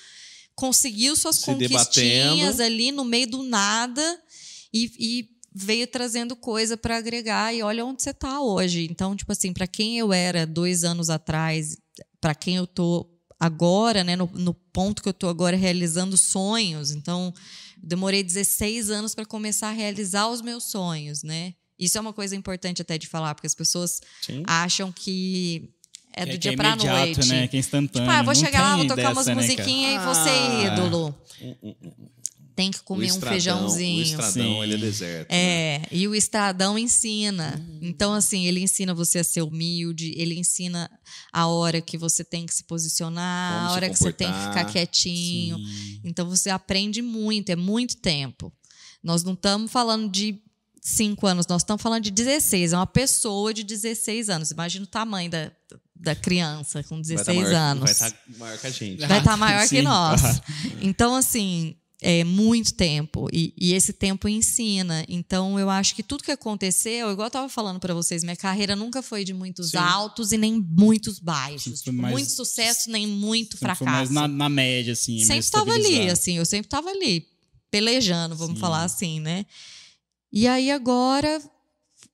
conseguiu 0.54 1.16
suas 1.16 1.36
Se 1.36 1.46
conquistinhas 1.46 2.56
debatendo. 2.56 2.62
ali 2.62 2.92
no 2.92 3.04
meio 3.04 3.26
do 3.30 3.42
nada 3.42 4.20
e, 4.72 4.90
e 4.98 5.28
veio 5.54 5.86
trazendo 5.86 6.36
coisa 6.36 6.76
pra 6.76 6.98
agregar. 6.98 7.54
E 7.54 7.62
olha 7.62 7.86
onde 7.86 8.02
você 8.02 8.12
tá 8.12 8.38
hoje. 8.40 8.86
Então, 8.90 9.16
tipo 9.16 9.32
assim, 9.32 9.52
pra 9.52 9.66
quem 9.66 9.98
eu 9.98 10.12
era 10.12 10.46
dois 10.46 10.84
anos 10.84 11.08
atrás, 11.08 11.78
pra 12.20 12.34
quem 12.34 12.56
eu 12.56 12.66
tô 12.66 13.08
agora, 13.40 14.02
né, 14.04 14.14
no, 14.16 14.28
no 14.34 14.52
ponto 14.52 15.00
que 15.02 15.08
eu 15.08 15.12
tô 15.14 15.28
agora 15.28 15.56
realizando 15.56 16.16
sonhos. 16.18 16.90
Então, 16.90 17.32
demorei 17.82 18.22
16 18.22 18.90
anos 18.90 19.14
para 19.14 19.24
começar 19.24 19.68
a 19.68 19.72
realizar 19.72 20.28
os 20.28 20.40
meus 20.42 20.64
sonhos, 20.64 21.22
né? 21.22 21.54
Isso 21.78 21.96
é 21.96 22.00
uma 22.00 22.12
coisa 22.12 22.34
importante 22.34 22.82
até 22.82 22.98
de 22.98 23.06
falar, 23.06 23.34
porque 23.34 23.46
as 23.46 23.54
pessoas 23.54 24.00
Sim. 24.22 24.42
acham 24.46 24.90
que 24.90 25.70
é 26.14 26.24
do 26.26 26.32
que, 26.32 26.38
dia 26.38 26.50
que 26.50 26.54
é 26.54 26.56
pra 26.56 26.68
imediato, 26.70 26.96
noite. 26.98 27.26
né? 27.28 27.46
Que 27.48 27.56
é 27.56 27.60
instantâneo. 27.60 28.06
Tipo, 28.08 28.10
ah, 28.18 28.22
vou 28.22 28.34
Não 28.34 28.40
chegar 28.40 28.60
lá, 28.62 28.76
vou 28.76 28.86
tocar 28.88 29.12
umas 29.12 29.26
dessa, 29.26 29.34
né, 29.34 29.46
cara? 29.46 29.46
musiquinhas 29.46 30.02
e 30.02 30.04
vou 30.04 30.14
ser 30.14 30.66
ídolo. 30.72 31.14
Um- 31.62 31.74
Tem 32.58 32.72
que 32.72 32.80
comer 32.80 33.04
o 33.04 33.04
um 33.04 33.14
estradão- 33.14 33.30
feijãozinho. 33.32 33.98
O 33.98 34.02
estradão, 34.02 34.32
Sim. 34.32 34.62
ele 34.64 34.74
é 34.74 34.76
deserto. 34.78 35.30
né? 35.30 35.36
É, 35.38 35.82
e 35.92 36.08
o 36.08 36.14
Estradão 36.14 36.76
ensina. 36.76 37.56
Hum. 37.56 37.78
Então, 37.82 38.12
assim, 38.12 38.46
ele 38.46 38.58
ensina 38.60 38.92
você 38.92 39.20
a 39.20 39.24
ser 39.24 39.42
humilde, 39.42 40.12
ele 40.16 40.36
ensina 40.36 40.90
a 41.32 41.46
hora 41.46 41.80
que 41.80 41.96
você 41.96 42.24
tem 42.24 42.46
que 42.46 42.52
se 42.52 42.64
posicionar, 42.64 43.54
Como 43.60 43.68
a 43.68 43.72
hora 43.74 43.88
que 43.88 43.96
você 43.96 44.12
tem 44.12 44.26
que 44.26 44.38
ficar 44.40 44.64
quietinho. 44.64 45.56
Sim. 45.56 46.00
Então, 46.02 46.28
você 46.28 46.50
aprende 46.50 47.00
muito, 47.00 47.50
é 47.50 47.54
muito 47.54 47.96
tempo. 47.98 48.52
Nós 49.04 49.22
não 49.22 49.34
estamos 49.34 49.70
falando 49.70 50.10
de 50.10 50.42
cinco 50.82 51.28
anos, 51.28 51.46
nós 51.46 51.62
estamos 51.62 51.80
falando 51.80 52.02
de 52.02 52.10
16. 52.10 52.72
É 52.72 52.76
uma 52.76 52.88
pessoa 52.88 53.54
de 53.54 53.62
16 53.62 54.28
anos. 54.28 54.50
Imagina 54.50 54.84
o 54.84 54.88
tamanho 54.88 55.30
da, 55.30 55.52
da 55.94 56.16
criança 56.16 56.82
com 56.82 56.96
Vai 56.96 57.02
16 57.02 57.24
tá 57.24 57.32
maior, 57.44 57.54
anos 57.54 57.82
Vai 57.84 57.92
estar 57.92 58.14
maior 58.36 58.58
que 58.58 58.66
a 58.66 58.70
gente. 58.70 59.06
vai 59.06 59.18
estar 59.20 59.36
maior 59.36 59.62
que 59.62 59.68
Sim. 59.78 59.82
nós. 59.82 60.20
Então, 60.82 61.14
assim, 61.14 61.76
é, 62.00 62.22
muito 62.22 62.74
tempo 62.74 63.28
e, 63.32 63.52
e, 63.56 63.72
esse 63.74 63.92
tempo 63.92 64.28
ensina. 64.28 65.04
Então 65.08 65.58
eu 65.58 65.68
acho 65.68 65.94
que 65.94 66.02
tudo 66.02 66.22
que 66.22 66.30
aconteceu, 66.30 67.10
igual 67.10 67.26
eu 67.26 67.28
estava 67.28 67.48
falando 67.48 67.80
para 67.80 67.92
vocês, 67.92 68.22
minha 68.22 68.36
carreira 68.36 68.76
nunca 68.76 69.02
foi 69.02 69.24
de 69.24 69.34
muitos 69.34 69.70
Sim. 69.70 69.78
altos 69.78 70.32
e 70.32 70.38
nem 70.38 70.60
muitos 70.60 71.18
baixos, 71.18 71.82
tipo, 71.82 71.96
mais, 71.96 72.12
muito 72.12 72.30
sucesso 72.30 72.90
nem 72.90 73.06
muito 73.06 73.56
fracasso. 73.56 73.84
Foi 73.84 73.92
mais 73.92 74.10
na, 74.10 74.28
na 74.28 74.48
média 74.48 74.92
assim. 74.92 75.18
Sempre 75.20 75.38
estava 75.38 75.72
ali, 75.72 76.08
assim, 76.08 76.38
eu 76.38 76.46
sempre 76.46 76.66
estava 76.66 76.88
ali 76.90 77.26
pelejando, 77.70 78.36
vamos 78.36 78.54
Sim. 78.54 78.60
falar 78.60 78.84
assim, 78.84 79.20
né? 79.20 79.44
E 80.32 80.46
aí 80.46 80.70
agora 80.70 81.42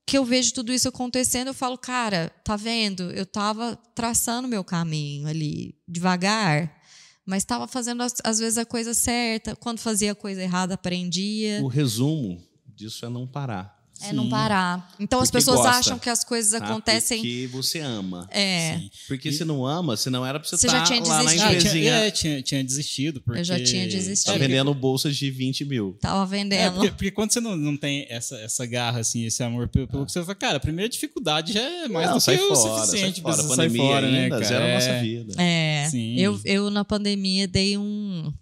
que 0.06 0.16
eu 0.16 0.24
vejo 0.24 0.52
tudo 0.52 0.72
isso 0.72 0.88
acontecendo, 0.88 1.48
eu 1.48 1.54
falo, 1.54 1.78
cara, 1.78 2.30
tá 2.44 2.56
vendo? 2.56 3.10
Eu 3.12 3.24
tava 3.24 3.76
traçando 3.94 4.46
meu 4.48 4.62
caminho 4.62 5.26
ali 5.26 5.74
devagar 5.88 6.83
mas 7.26 7.42
estava 7.42 7.66
fazendo 7.66 8.02
às 8.02 8.38
vezes 8.38 8.58
a 8.58 8.66
coisa 8.66 8.92
certa. 8.94 9.56
Quando 9.56 9.78
fazia 9.78 10.12
a 10.12 10.14
coisa 10.14 10.42
errada, 10.42 10.74
aprendia. 10.74 11.62
O 11.62 11.68
resumo 11.68 12.42
disso 12.66 13.04
é 13.06 13.08
não 13.08 13.26
parar. 13.26 13.73
É 14.10 14.12
não 14.12 14.28
parar. 14.28 14.94
Então 14.98 15.18
porque 15.18 15.24
as 15.24 15.30
pessoas 15.30 15.58
gosta. 15.58 15.78
acham 15.78 15.98
que 15.98 16.10
as 16.10 16.24
coisas 16.24 16.54
ah, 16.54 16.64
acontecem. 16.64 17.18
Porque 17.18 17.48
você 17.52 17.80
ama. 17.80 18.28
É. 18.30 18.78
Sim. 18.78 18.90
Porque 19.08 19.28
e... 19.28 19.32
se 19.32 19.44
não 19.44 19.66
ama, 19.66 19.96
se 19.96 20.10
não 20.10 20.24
era 20.24 20.38
pra 20.38 20.48
você, 20.48 20.56
você 20.56 20.66
estar 20.66 20.78
já 20.78 20.84
tá 20.84 20.92
tinha 20.92 21.06
lá 21.06 21.22
desistido. 21.22 21.44
na 21.44 21.52
empresinha. 21.54 21.94
Ah, 21.94 21.98
tinha, 21.98 22.06
é, 22.06 22.10
tinha, 22.10 22.42
tinha 22.42 22.64
desistido. 22.64 23.20
Porque... 23.20 23.40
Eu 23.40 23.44
já 23.44 23.62
tinha 23.62 23.86
desistido. 23.86 24.32
Tá 24.32 24.38
vendendo 24.38 24.72
bolsas 24.74 25.16
de 25.16 25.30
20 25.30 25.64
mil. 25.64 25.96
Tava 26.00 26.26
vendendo. 26.26 26.60
É, 26.60 26.70
porque, 26.70 26.90
porque, 26.90 27.10
quando 27.10 27.32
você 27.32 27.40
não, 27.40 27.56
não 27.56 27.76
tem 27.76 28.06
essa, 28.08 28.36
essa 28.38 28.66
garra, 28.66 29.00
assim, 29.00 29.24
esse 29.24 29.42
amor 29.42 29.68
pelo, 29.68 29.86
pelo 29.86 30.02
ah. 30.02 30.06
que 30.06 30.12
você 30.12 30.20
fala, 30.22 30.34
cara, 30.34 30.56
a 30.56 30.60
primeira 30.60 30.88
dificuldade 30.88 31.52
já 31.52 31.60
é 31.60 31.88
mais 31.88 32.08
não, 32.08 32.18
do 32.18 32.24
que 32.24 32.36
fora, 32.36 32.52
o 32.52 32.56
suficiente 32.56 33.20
sai 33.20 33.32
fora. 33.32 33.42
A 33.42 33.48
pandemia 33.48 33.82
sai 33.82 33.88
fora, 33.88 34.06
ainda, 34.06 34.38
né, 34.38 34.44
zero 34.44 34.64
é... 34.64 34.70
a 34.70 34.74
nossa 34.74 35.00
vida. 35.00 35.42
É. 35.42 35.88
Sim. 35.90 36.14
Eu, 36.18 36.40
eu, 36.44 36.70
na 36.70 36.84
pandemia, 36.84 37.46
dei 37.46 37.78
um 37.78 38.32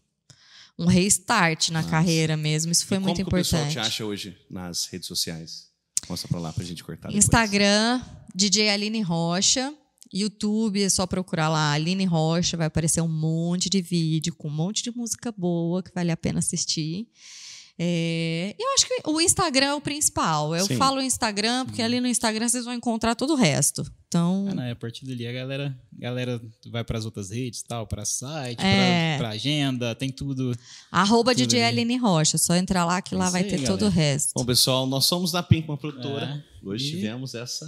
um 0.78 0.86
restart 0.86 1.70
na 1.70 1.80
Nossa. 1.80 1.90
carreira 1.90 2.36
mesmo. 2.36 2.72
Isso 2.72 2.86
foi 2.86 2.96
e 2.96 3.00
muito 3.00 3.16
como 3.16 3.28
importante. 3.28 3.50
Como 3.50 3.62
o 3.62 3.66
pessoal 3.66 3.84
te 3.84 3.88
acha 3.88 4.04
hoje 4.04 4.36
nas 4.50 4.86
redes 4.86 5.06
sociais? 5.06 5.70
Mostra 6.08 6.28
pra 6.28 6.40
lá 6.40 6.52
pra 6.52 6.64
gente 6.64 6.82
cortar. 6.82 7.08
Depois. 7.08 7.24
Instagram, 7.24 8.02
DJ 8.34 8.70
Aline 8.70 9.02
Rocha. 9.02 9.72
YouTube, 10.12 10.82
é 10.82 10.90
só 10.90 11.06
procurar 11.06 11.48
lá, 11.48 11.72
Aline 11.72 12.04
Rocha, 12.04 12.54
vai 12.54 12.66
aparecer 12.66 13.00
um 13.00 13.08
monte 13.08 13.70
de 13.70 13.80
vídeo 13.80 14.34
com 14.34 14.48
um 14.48 14.50
monte 14.50 14.82
de 14.82 14.90
música 14.90 15.32
boa 15.32 15.82
que 15.82 15.90
vale 15.94 16.10
a 16.10 16.16
pena 16.18 16.38
assistir. 16.38 17.06
É, 17.78 18.54
eu 18.58 18.74
acho 18.74 18.86
que 18.86 19.02
o 19.06 19.20
Instagram 19.20 19.66
é 19.66 19.74
o 19.74 19.80
principal. 19.80 20.54
Eu 20.54 20.66
Sim. 20.66 20.76
falo 20.76 21.00
Instagram 21.00 21.64
porque 21.66 21.82
ali 21.82 22.00
no 22.00 22.06
Instagram 22.06 22.48
vocês 22.48 22.64
vão 22.64 22.74
encontrar 22.74 23.14
todo 23.14 23.32
o 23.32 23.36
resto. 23.36 23.84
Então, 24.08 24.46
ah, 24.50 24.54
não, 24.54 24.70
a 24.70 24.76
partir 24.76 25.06
dali 25.06 25.26
a 25.26 25.32
galera, 25.32 25.74
a 25.96 26.00
galera 26.00 26.40
vai 26.70 26.84
para 26.84 26.98
as 26.98 27.06
outras 27.06 27.30
redes, 27.30 27.62
tal, 27.62 27.86
para 27.86 28.04
site, 28.04 28.62
é. 28.62 29.16
para 29.16 29.30
agenda, 29.30 29.94
tem 29.94 30.10
tudo. 30.10 30.54
Arroba 30.90 31.34
tudo 31.34 31.46
DJ 31.46 31.64
Aline 31.64 31.96
Rocha, 31.96 32.36
só 32.36 32.54
entrar 32.54 32.84
lá 32.84 33.00
que 33.00 33.14
é 33.14 33.18
lá 33.18 33.30
vai 33.30 33.42
aí, 33.42 33.48
ter 33.48 33.56
galera. 33.56 33.72
todo 33.72 33.86
o 33.86 33.88
resto. 33.88 34.32
Bom, 34.36 34.44
pessoal, 34.44 34.86
nós 34.86 35.06
somos 35.06 35.32
da 35.32 35.42
Pink, 35.42 35.66
uma 35.66 35.78
produtora. 35.78 36.44
É. 36.62 36.68
Hoje 36.68 36.88
e... 36.88 36.90
tivemos 36.90 37.34
essa 37.34 37.66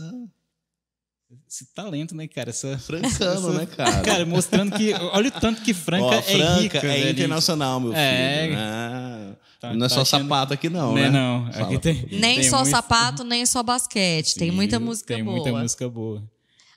esse 1.49 1.67
talento, 1.75 2.15
né, 2.15 2.29
cara? 2.29 2.51
Essa, 2.51 2.79
Francano, 2.79 3.11
essa, 3.11 3.53
né, 3.53 3.67
cara? 3.67 4.03
Cara, 4.03 4.27
mostrando 4.27 4.77
que. 4.77 4.93
Olha 4.93 5.29
o 5.29 5.41
tanto 5.41 5.63
que 5.63 5.73
Franca, 5.73 6.05
Ó, 6.05 6.23
Franca 6.23 6.45
é 6.45 6.61
rica. 6.61 6.87
É 6.87 7.11
internacional, 7.11 7.81
meu 7.81 7.93
é, 7.95 8.43
filho. 8.43 8.57
Ah, 8.59 9.37
tá, 9.69 9.75
não 9.75 9.87
é 9.87 9.89
tá 9.89 9.95
só 9.95 10.01
achando... 10.03 10.23
sapato 10.23 10.55
aqui, 10.55 10.69
não, 10.69 10.95
né? 10.95 11.11
Não, 11.11 11.47
aqui 11.47 11.79
tem, 11.79 12.07
nem 12.11 12.41
tem 12.41 12.51
só 12.51 12.59
muito... 12.59 12.71
sapato, 12.71 13.25
nem 13.25 13.45
só 13.47 13.63
basquete. 13.63 14.33
Sim, 14.33 14.39
tem 14.39 14.51
muita 14.51 14.79
música 14.79 15.15
tem 15.15 15.25
boa. 15.25 15.37
Tem 15.37 15.53
muita 15.53 15.63
música 15.63 15.89
boa. 15.89 16.23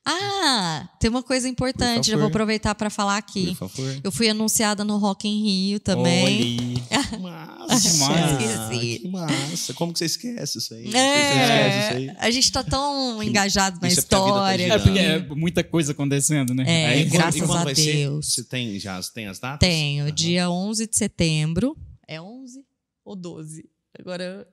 Ah, 0.09 0.87
tem 1.01 1.09
uma 1.09 1.21
coisa 1.21 1.49
importante, 1.49 2.11
já 2.11 2.15
vou 2.15 2.27
aproveitar 2.27 2.73
para 2.73 2.89
falar 2.89 3.17
aqui. 3.17 3.47
Por 3.47 3.67
favor. 3.67 3.99
Eu 4.01 4.09
fui 4.09 4.29
anunciada 4.29 4.85
no 4.85 4.97
Rock 4.97 5.27
in 5.27 5.43
Rio 5.43 5.81
também. 5.81 6.75
Olha, 6.89 7.19
massa, 7.67 7.87
esqueci. 7.89 8.99
Que 8.99 9.07
massa. 9.09 9.73
Como 9.73 9.91
que 9.91 9.99
você 9.99 10.05
esquece 10.05 10.59
isso 10.59 10.73
aí? 10.73 10.95
É, 10.95 11.79
isso 11.79 11.93
aí? 11.97 12.15
A 12.19 12.31
gente 12.31 12.49
tá 12.49 12.63
tão 12.63 13.21
engajado 13.21 13.79
na 13.81 13.89
isso 13.89 13.99
história. 13.99 14.73
É 14.73 14.79
porque, 14.79 14.99
é 14.99 15.19
porque 15.19 15.33
é 15.33 15.35
muita 15.35 15.61
coisa 15.61 15.91
acontecendo, 15.91 16.53
né? 16.53 16.63
É, 16.65 16.85
aí, 16.85 17.03
graças 17.03 17.49
a 17.49 17.65
Deus. 17.65 18.33
Você 18.33 18.45
tem 18.45 18.79
já 18.79 19.01
tem 19.13 19.27
as 19.27 19.39
datas? 19.39 19.67
Tenho, 19.67 20.05
uhum. 20.05 20.11
dia 20.11 20.49
11 20.49 20.87
de 20.87 20.95
setembro. 20.95 21.75
É 22.07 22.21
11 22.21 22.66
ou 23.07 23.15
12? 23.15 23.69
Agora 23.97 24.47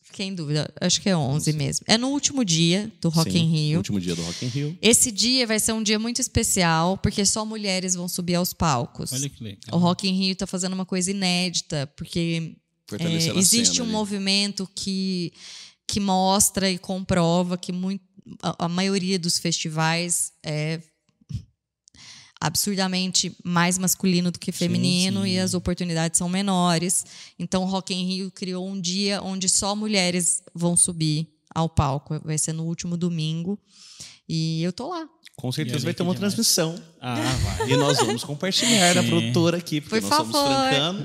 Fiquei 0.00 0.26
em 0.26 0.34
dúvida. 0.34 0.72
Acho 0.80 1.02
que 1.02 1.08
é 1.08 1.16
11 1.16 1.52
mesmo. 1.52 1.84
É 1.86 1.98
no 1.98 2.08
último 2.08 2.44
dia 2.44 2.90
do 3.00 3.08
Rock 3.08 3.30
Sim, 3.30 3.40
in 3.40 3.50
Rio. 3.50 3.78
último 3.78 4.00
dia 4.00 4.14
do 4.14 4.22
Rock 4.22 4.46
in 4.46 4.48
Rio. 4.48 4.78
Esse 4.80 5.10
dia 5.10 5.46
vai 5.46 5.60
ser 5.60 5.72
um 5.72 5.82
dia 5.82 5.98
muito 5.98 6.20
especial, 6.20 6.96
porque 6.96 7.26
só 7.26 7.44
mulheres 7.44 7.94
vão 7.94 8.08
subir 8.08 8.36
aos 8.36 8.54
palcos. 8.54 9.12
Olha 9.12 9.28
que 9.28 9.42
legal. 9.42 9.60
O 9.72 9.76
Rock 9.76 10.08
in 10.08 10.12
Rio 10.12 10.32
está 10.32 10.46
fazendo 10.46 10.72
uma 10.72 10.86
coisa 10.86 11.10
inédita, 11.10 11.86
porque 11.94 12.56
é, 12.98 13.38
existe 13.38 13.82
um 13.82 13.84
ali. 13.84 13.92
movimento 13.92 14.70
que, 14.74 15.32
que 15.86 16.00
mostra 16.00 16.70
e 16.70 16.78
comprova 16.78 17.58
que 17.58 17.72
muito, 17.72 18.02
a, 18.42 18.64
a 18.64 18.68
maioria 18.68 19.18
dos 19.18 19.38
festivais 19.38 20.32
é 20.42 20.80
absurdamente 22.40 23.36
mais 23.42 23.78
masculino 23.78 24.30
do 24.30 24.38
que 24.38 24.52
feminino 24.52 25.22
sim, 25.22 25.26
sim. 25.26 25.32
e 25.34 25.38
as 25.38 25.54
oportunidades 25.54 26.18
são 26.18 26.28
menores. 26.28 27.04
Então, 27.38 27.64
o 27.64 27.66
Rock 27.66 27.94
in 27.94 28.06
Rio 28.06 28.30
criou 28.30 28.66
um 28.68 28.80
dia 28.80 29.22
onde 29.22 29.48
só 29.48 29.74
mulheres 29.74 30.42
vão 30.54 30.76
subir 30.76 31.28
ao 31.54 31.68
palco. 31.68 32.20
Vai 32.24 32.38
ser 32.38 32.52
no 32.52 32.64
último 32.64 32.96
domingo. 32.96 33.58
E 34.28 34.62
eu 34.62 34.72
tô 34.72 34.88
lá. 34.88 35.08
Com 35.38 35.52
certeza 35.52 35.84
vai 35.84 35.94
ter 35.94 36.02
uma 36.02 36.12
demais. 36.12 36.34
transmissão. 36.34 36.74
Ah, 37.00 37.14
vai. 37.14 37.70
E 37.70 37.76
nós 37.76 37.96
vamos 37.98 38.24
compartilhar 38.24 38.92
da 38.92 39.04
produtora 39.04 39.58
aqui, 39.58 39.80
porque 39.80 40.00
Por 40.00 40.08
nós 40.08 40.16
favor. 40.16 40.32
somos 40.32 40.50
francanos. 40.50 41.04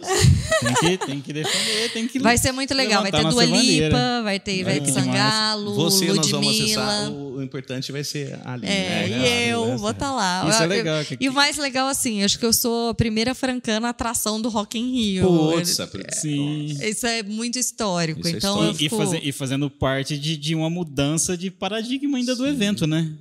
Tem 0.60 0.98
que, 0.98 1.06
tem 1.06 1.22
que 1.22 1.34
defender, 1.34 1.92
tem 1.92 2.08
que 2.08 2.18
Vai 2.18 2.36
ser 2.40 2.52
muito 2.52 2.74
legal. 2.74 3.04
Vai 3.04 3.12
ter 3.12 3.24
Dua 3.30 3.46
Lipa, 3.46 4.22
vai 4.24 4.40
ter, 4.40 4.64
vai 4.64 4.82
ter 4.82 4.92
Sangalo, 4.92 5.76
Você, 5.76 6.08
Ludmilla. 6.08 6.16
nós 6.16 6.32
vamos 6.32 6.62
acessar. 6.62 7.12
O, 7.12 7.36
o, 7.36 7.44
importante 7.44 7.92
vai 7.92 8.04
ser 8.04 8.40
a 8.44 8.54
Aline. 8.54 8.74
É, 8.74 9.08
né? 9.08 9.10
e 9.10 9.50
eu 9.50 9.68
né? 9.68 9.78
vou 9.78 9.92
estar 9.92 10.08
tá 10.08 10.16
lá. 10.16 10.50
Isso 10.50 10.58
eu, 10.58 10.64
é 10.64 10.68
legal. 10.68 11.02
Eu, 11.02 11.18
e 11.20 11.30
o 11.30 11.34
mais 11.34 11.58
legal, 11.58 11.88
assim, 11.88 12.24
acho 12.24 12.40
que 12.40 12.46
eu 12.46 12.54
sou 12.54 12.90
a 12.90 12.96
primeira 12.96 13.36
francana 13.36 13.90
atração 13.90 14.42
do 14.42 14.50
Rock 14.50 14.80
in 14.80 14.94
Rio. 14.94 15.28
Putz, 15.28 15.80
é, 15.80 15.88
sim. 16.12 16.76
Isso 16.82 17.06
é 17.06 17.22
muito 17.22 17.60
histórico. 17.60 18.22
Isso 18.22 18.30
é 18.30 18.38
então, 18.40 18.66
é 18.66 18.72
histórico. 18.72 19.24
E, 19.24 19.30
e, 19.30 19.32
fazendo 19.32 19.70
parte 19.70 20.18
de, 20.18 20.36
de 20.36 20.56
uma 20.56 20.72
mudança 20.72 21.38
de 21.38 21.52
paradigma 21.52 22.18
ainda 22.18 22.36
do 22.36 22.48
evento, 22.48 22.88
né? 22.88 23.14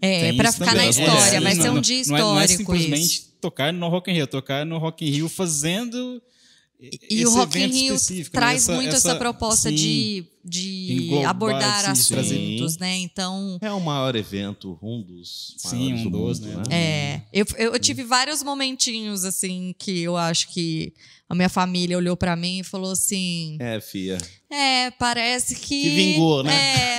É, 0.00 0.32
para 0.32 0.52
ficar 0.52 0.66
também. 0.66 0.84
na 0.84 0.90
história, 0.90 1.36
é, 1.36 1.40
vai 1.40 1.54
ser 1.54 1.70
um 1.70 1.80
dia 1.80 2.00
histórico. 2.00 2.28
Não 2.28 2.32
é, 2.32 2.34
não 2.36 2.40
é 2.40 2.46
simplesmente 2.46 3.04
isso. 3.04 3.32
tocar 3.40 3.72
no 3.72 3.88
Rock 3.88 4.10
in 4.10 4.14
Rio, 4.14 4.26
tocar 4.26 4.64
no 4.64 4.78
Rock 4.78 5.04
in 5.04 5.10
Rio 5.10 5.28
fazendo. 5.28 6.22
E 7.10 7.26
o 7.26 7.30
Rock 7.30 7.58
in 7.58 7.66
Rio 7.66 7.94
né? 7.94 8.24
traz 8.30 8.68
né? 8.68 8.76
muito 8.76 8.94
essa, 8.94 9.08
essa 9.08 9.18
proposta 9.18 9.68
sim, 9.68 9.74
de, 9.74 10.26
de 10.44 11.24
abordar 11.26 11.90
assuntos, 11.90 12.78
né? 12.78 12.98
Então. 12.98 13.58
É 13.60 13.72
o 13.72 13.80
maior 13.80 14.14
evento, 14.14 14.78
um 14.80 15.02
dos 15.02 15.54
sim, 15.58 15.94
um 15.94 16.08
dos, 16.08 16.38
né? 16.38 16.54
né? 16.54 16.62
É. 16.70 17.22
Eu, 17.32 17.46
eu 17.56 17.78
tive 17.80 18.04
vários 18.04 18.44
momentinhos, 18.44 19.24
assim, 19.24 19.74
que 19.76 20.02
eu 20.02 20.16
acho 20.16 20.48
que 20.50 20.94
a 21.28 21.34
minha 21.34 21.48
família 21.50 21.96
olhou 21.96 22.16
para 22.16 22.34
mim 22.34 22.60
e 22.60 22.64
falou 22.64 22.92
assim: 22.92 23.58
É, 23.60 23.80
fia. 23.80 24.16
É, 24.50 24.90
parece 24.92 25.56
que. 25.56 25.82
Que 25.82 25.90
vingou, 25.90 26.42
né? 26.42 26.54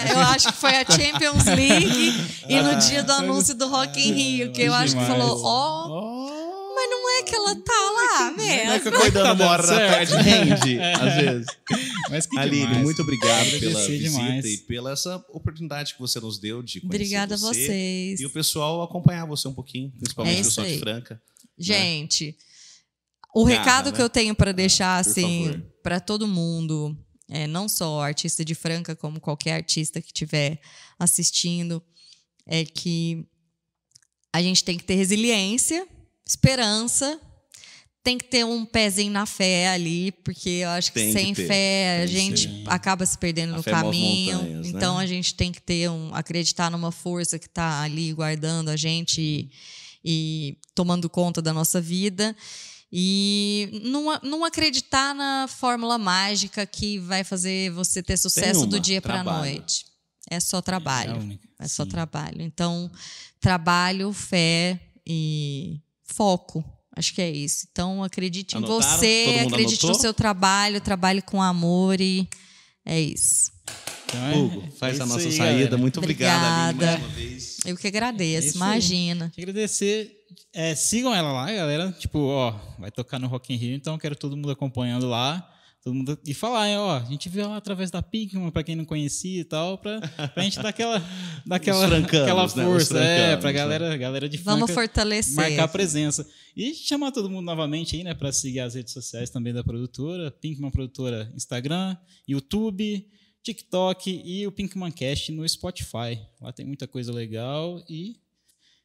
É, 0.07 0.13
eu 0.13 0.19
acho 0.19 0.49
que 0.49 0.59
foi 0.59 0.75
a 0.75 0.86
Champions 0.86 1.45
League 1.45 2.13
e 2.47 2.61
no 2.61 2.75
dia 2.77 3.01
do 3.01 3.11
anúncio 3.11 3.55
do 3.55 3.67
Rock 3.67 3.99
in 3.99 4.13
Rio, 4.13 4.51
que 4.51 4.61
eu 4.61 4.73
acho 4.73 4.95
que 4.95 5.03
falou: 5.03 5.41
Ó. 5.43 5.88
Oh, 5.88 6.49
mas 6.75 6.89
não 6.89 7.09
é 7.17 7.23
que 7.23 7.36
ela 7.36 7.55
tá 7.55 7.91
lá 7.91 8.32
mesmo. 8.32 8.65
Não 8.65 8.73
é 8.73 8.80
que 8.80 8.88
acordando 8.88 9.34
uma 9.34 9.51
hora 9.51 9.67
da 9.67 9.77
tarde 9.77 10.15
rende, 10.15 10.80
às 10.80 11.15
vezes. 11.15 11.47
Mas 12.09 12.25
que 12.25 12.39
Aline, 12.39 12.67
demais. 12.67 12.84
muito 12.84 13.01
obrigado 13.01 13.59
pela 13.59 13.86
visita 13.86 14.09
demais. 14.09 14.45
e 14.45 14.57
pela 14.59 14.91
essa 14.93 15.17
oportunidade 15.30 15.93
que 15.95 15.99
você 15.99 16.21
nos 16.21 16.39
deu 16.39 16.63
de 16.63 16.80
conhecer 16.80 16.95
Obrigada 16.95 17.36
você. 17.36 17.47
a 17.47 17.65
vocês. 17.65 18.19
E 18.21 18.25
o 18.25 18.30
pessoal 18.30 18.82
acompanhar 18.82 19.25
você 19.25 19.47
um 19.47 19.53
pouquinho, 19.53 19.91
principalmente 19.99 20.38
é 20.38 20.41
o 20.41 20.43
pessoal 20.45 20.67
de 20.67 20.80
Franca. 20.80 21.15
Né? 21.15 21.19
Gente. 21.57 22.27
Né? 22.27 22.49
O 23.34 23.43
recado 23.43 23.91
né? 23.91 23.95
que 23.95 24.01
eu 24.01 24.09
tenho 24.09 24.34
para 24.34 24.51
deixar, 24.51 24.97
ah, 24.97 24.99
assim, 24.99 25.63
para 25.84 25.99
todo 25.99 26.27
mundo, 26.27 26.97
é, 27.30 27.45
não 27.45 27.69
só 27.69 28.01
artista 28.01 28.43
de 28.43 28.55
Franca, 28.55 28.95
como 28.95 29.19
qualquer 29.19 29.53
artista 29.53 30.01
que 30.01 30.07
estiver 30.07 30.59
assistindo, 30.97 31.82
é 32.45 32.65
que 32.65 33.25
a 34.34 34.41
gente 34.41 34.63
tem 34.63 34.77
que 34.77 34.84
ter 34.84 34.95
resiliência, 34.95 35.88
esperança, 36.25 37.19
tem 38.03 38.17
que 38.17 38.25
ter 38.25 38.45
um 38.45 38.65
pezinho 38.65 39.11
na 39.11 39.25
fé 39.25 39.69
ali, 39.69 40.11
porque 40.11 40.49
eu 40.49 40.69
acho 40.69 40.91
que 40.91 40.99
tem 40.99 41.13
sem 41.13 41.34
que 41.34 41.45
fé 41.45 42.01
a 42.01 42.05
gente 42.05 42.47
sim. 42.47 42.63
acaba 42.67 43.05
se 43.05 43.17
perdendo 43.17 43.53
a 43.53 43.57
no 43.57 43.63
caminho. 43.63 44.41
Né? 44.41 44.61
Então 44.65 44.97
né? 44.97 45.03
a 45.03 45.07
gente 45.07 45.36
tem 45.36 45.51
que 45.51 45.61
ter 45.61 45.89
um 45.89 46.13
acreditar 46.13 46.71
numa 46.71 46.91
força 46.91 47.38
que 47.38 47.47
está 47.47 47.82
ali 47.82 48.13
guardando 48.13 48.69
a 48.69 48.75
gente 48.75 49.21
e, 49.21 49.51
e 50.03 50.57
tomando 50.73 51.09
conta 51.09 51.41
da 51.41 51.53
nossa 51.53 51.82
vida. 51.82 52.36
E 52.92 53.82
não, 53.84 54.20
não 54.24 54.44
acreditar 54.46 55.14
na 55.14 55.48
fórmula 55.48 55.98
mágica 55.98 56.66
que 56.66 56.98
vai 57.00 57.24
fazer 57.24 57.72
você 57.72 58.02
ter 58.02 58.18
sucesso 58.18 58.66
do 58.66 58.80
dia 58.80 59.02
para 59.02 59.20
a 59.22 59.24
noite. 59.24 59.86
É 60.30 60.40
só 60.40 60.62
trabalho. 60.62 61.38
É, 61.60 61.66
é 61.66 61.68
só 61.68 61.86
trabalho. 61.86 62.42
Então, 62.42 62.92
trabalho, 63.40 64.12
fé 64.12 64.80
e 65.06 65.80
foco. 66.04 66.64
Acho 66.96 67.14
que 67.14 67.22
é 67.22 67.30
isso. 67.30 67.68
Então, 67.72 68.04
acredite 68.04 68.58
Anotaram? 68.58 68.80
em 68.80 68.98
você, 68.98 69.46
acredite 69.48 69.86
anotou? 69.86 69.90
no 69.92 69.96
seu 70.02 70.14
trabalho, 70.14 70.82
trabalhe 70.82 71.22
com 71.22 71.42
amor 71.42 72.02
e 72.02 72.28
é 72.86 73.00
isso. 73.00 73.52
Então, 74.06 74.26
é- 74.26 74.36
Hugo, 74.38 74.72
faz 74.78 75.00
é 75.00 75.04
a 75.04 75.06
nossa 75.06 75.20
aí, 75.28 75.32
saída. 75.32 75.54
galera. 75.54 75.78
Muito 75.78 75.98
obrigado, 76.00 76.44
Aline, 76.44 76.74
Obrigada. 76.74 76.98
mais 77.00 77.04
uma 77.12 77.16
vez. 77.16 77.58
Eu 77.66 77.78
que 77.78 77.88
É 77.88 77.90
agradeço, 77.90 78.48
aí. 78.50 78.54
imagina. 78.56 79.30
Queria 79.34 79.52
agradecer. 79.52 80.18
É, 80.53 80.75
sigam 80.75 81.13
ela 81.13 81.32
lá, 81.32 81.51
galera. 81.51 81.91
Tipo, 81.91 82.19
ó, 82.19 82.51
vai 82.77 82.91
tocar 82.91 83.19
no 83.19 83.27
Rock 83.27 83.53
in 83.53 83.57
Rio, 83.57 83.75
então 83.75 83.97
quero 83.97 84.15
todo 84.15 84.36
mundo 84.36 84.51
acompanhando 84.51 85.07
lá. 85.07 85.55
Todo 85.82 85.93
mundo, 85.93 86.19
e 86.27 86.34
falar, 86.34 86.67
hein, 86.67 86.77
ó, 86.77 86.97
a 86.97 87.05
gente 87.05 87.30
viu 87.30 87.41
ela 87.43 87.55
através 87.55 87.89
da 87.89 88.01
Pinkman, 88.01 88.51
pra 88.51 88.63
quem 88.63 88.75
não 88.75 88.84
conhecia 88.84 89.39
e 89.39 89.45
tal, 89.45 89.77
pra, 89.77 90.01
pra 90.36 90.43
gente 90.43 90.59
dar 90.61 90.69
aquela, 90.69 91.01
dar 91.45 91.55
aquela, 91.55 91.86
aquela 91.86 92.43
né? 92.43 92.65
Força, 92.65 92.99
é, 92.99 93.15
francanos, 93.15 93.39
pra 93.39 93.51
né? 93.51 93.57
galera, 93.57 93.97
galera 93.97 94.27
de 94.27 94.38
Vamos 94.39 94.71
Franca 94.71 94.73
fortalecer. 94.73 95.36
marcar 95.36 95.69
presença. 95.69 96.27
E 96.53 96.73
chamar 96.73 97.13
todo 97.13 97.30
mundo 97.30 97.45
novamente 97.45 97.95
aí, 97.95 98.03
né, 98.03 98.13
pra 98.13 98.30
seguir 98.34 98.59
as 98.59 98.75
redes 98.75 98.91
sociais 98.91 99.30
também 99.30 99.53
da 99.53 99.63
produtora, 99.63 100.30
Pinkman 100.30 100.69
Produtora 100.69 101.32
Instagram, 101.34 101.95
YouTube, 102.27 103.07
TikTok 103.41 104.21
e 104.25 104.45
o 104.45 104.51
Pinkman 104.51 104.91
Cast 104.91 105.32
no 105.32 105.47
Spotify. 105.47 106.19
Lá 106.41 106.51
tem 106.51 106.65
muita 106.65 106.88
coisa 106.88 107.13
legal 107.13 107.82
e 107.89 108.17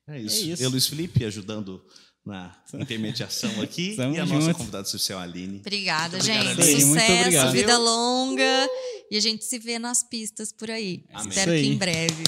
É 0.09 0.21
isso. 0.21 0.45
É 0.45 0.47
isso. 0.53 0.63
Eu, 0.63 0.71
Luiz 0.71 0.87
Felipe, 0.87 1.25
ajudando 1.25 1.85
na 2.25 2.55
intermediação 2.75 3.61
aqui. 3.63 3.95
Tamo 3.97 4.15
e 4.15 4.19
a 4.21 4.27
nossa 4.27 4.47
junto. 4.47 4.59
convidada 4.59 4.87
especial, 4.87 5.21
Aline. 5.21 5.59
Obrigada, 5.59 6.17
obrigado, 6.19 6.47
gente. 6.47 6.61
Aline. 6.63 6.85
Muito 6.85 7.01
Sucesso, 7.01 7.21
obrigado. 7.21 7.53
vida 7.53 7.79
longa. 7.79 8.69
E 9.11 9.17
a 9.17 9.21
gente 9.21 9.45
se 9.45 9.59
vê 9.59 9.79
nas 9.79 10.03
pistas 10.03 10.51
por 10.53 10.71
aí. 10.71 11.05
Amém. 11.13 11.29
Espero 11.29 11.53
que 11.53 11.67
em 11.67 11.77
breve. 11.77 12.25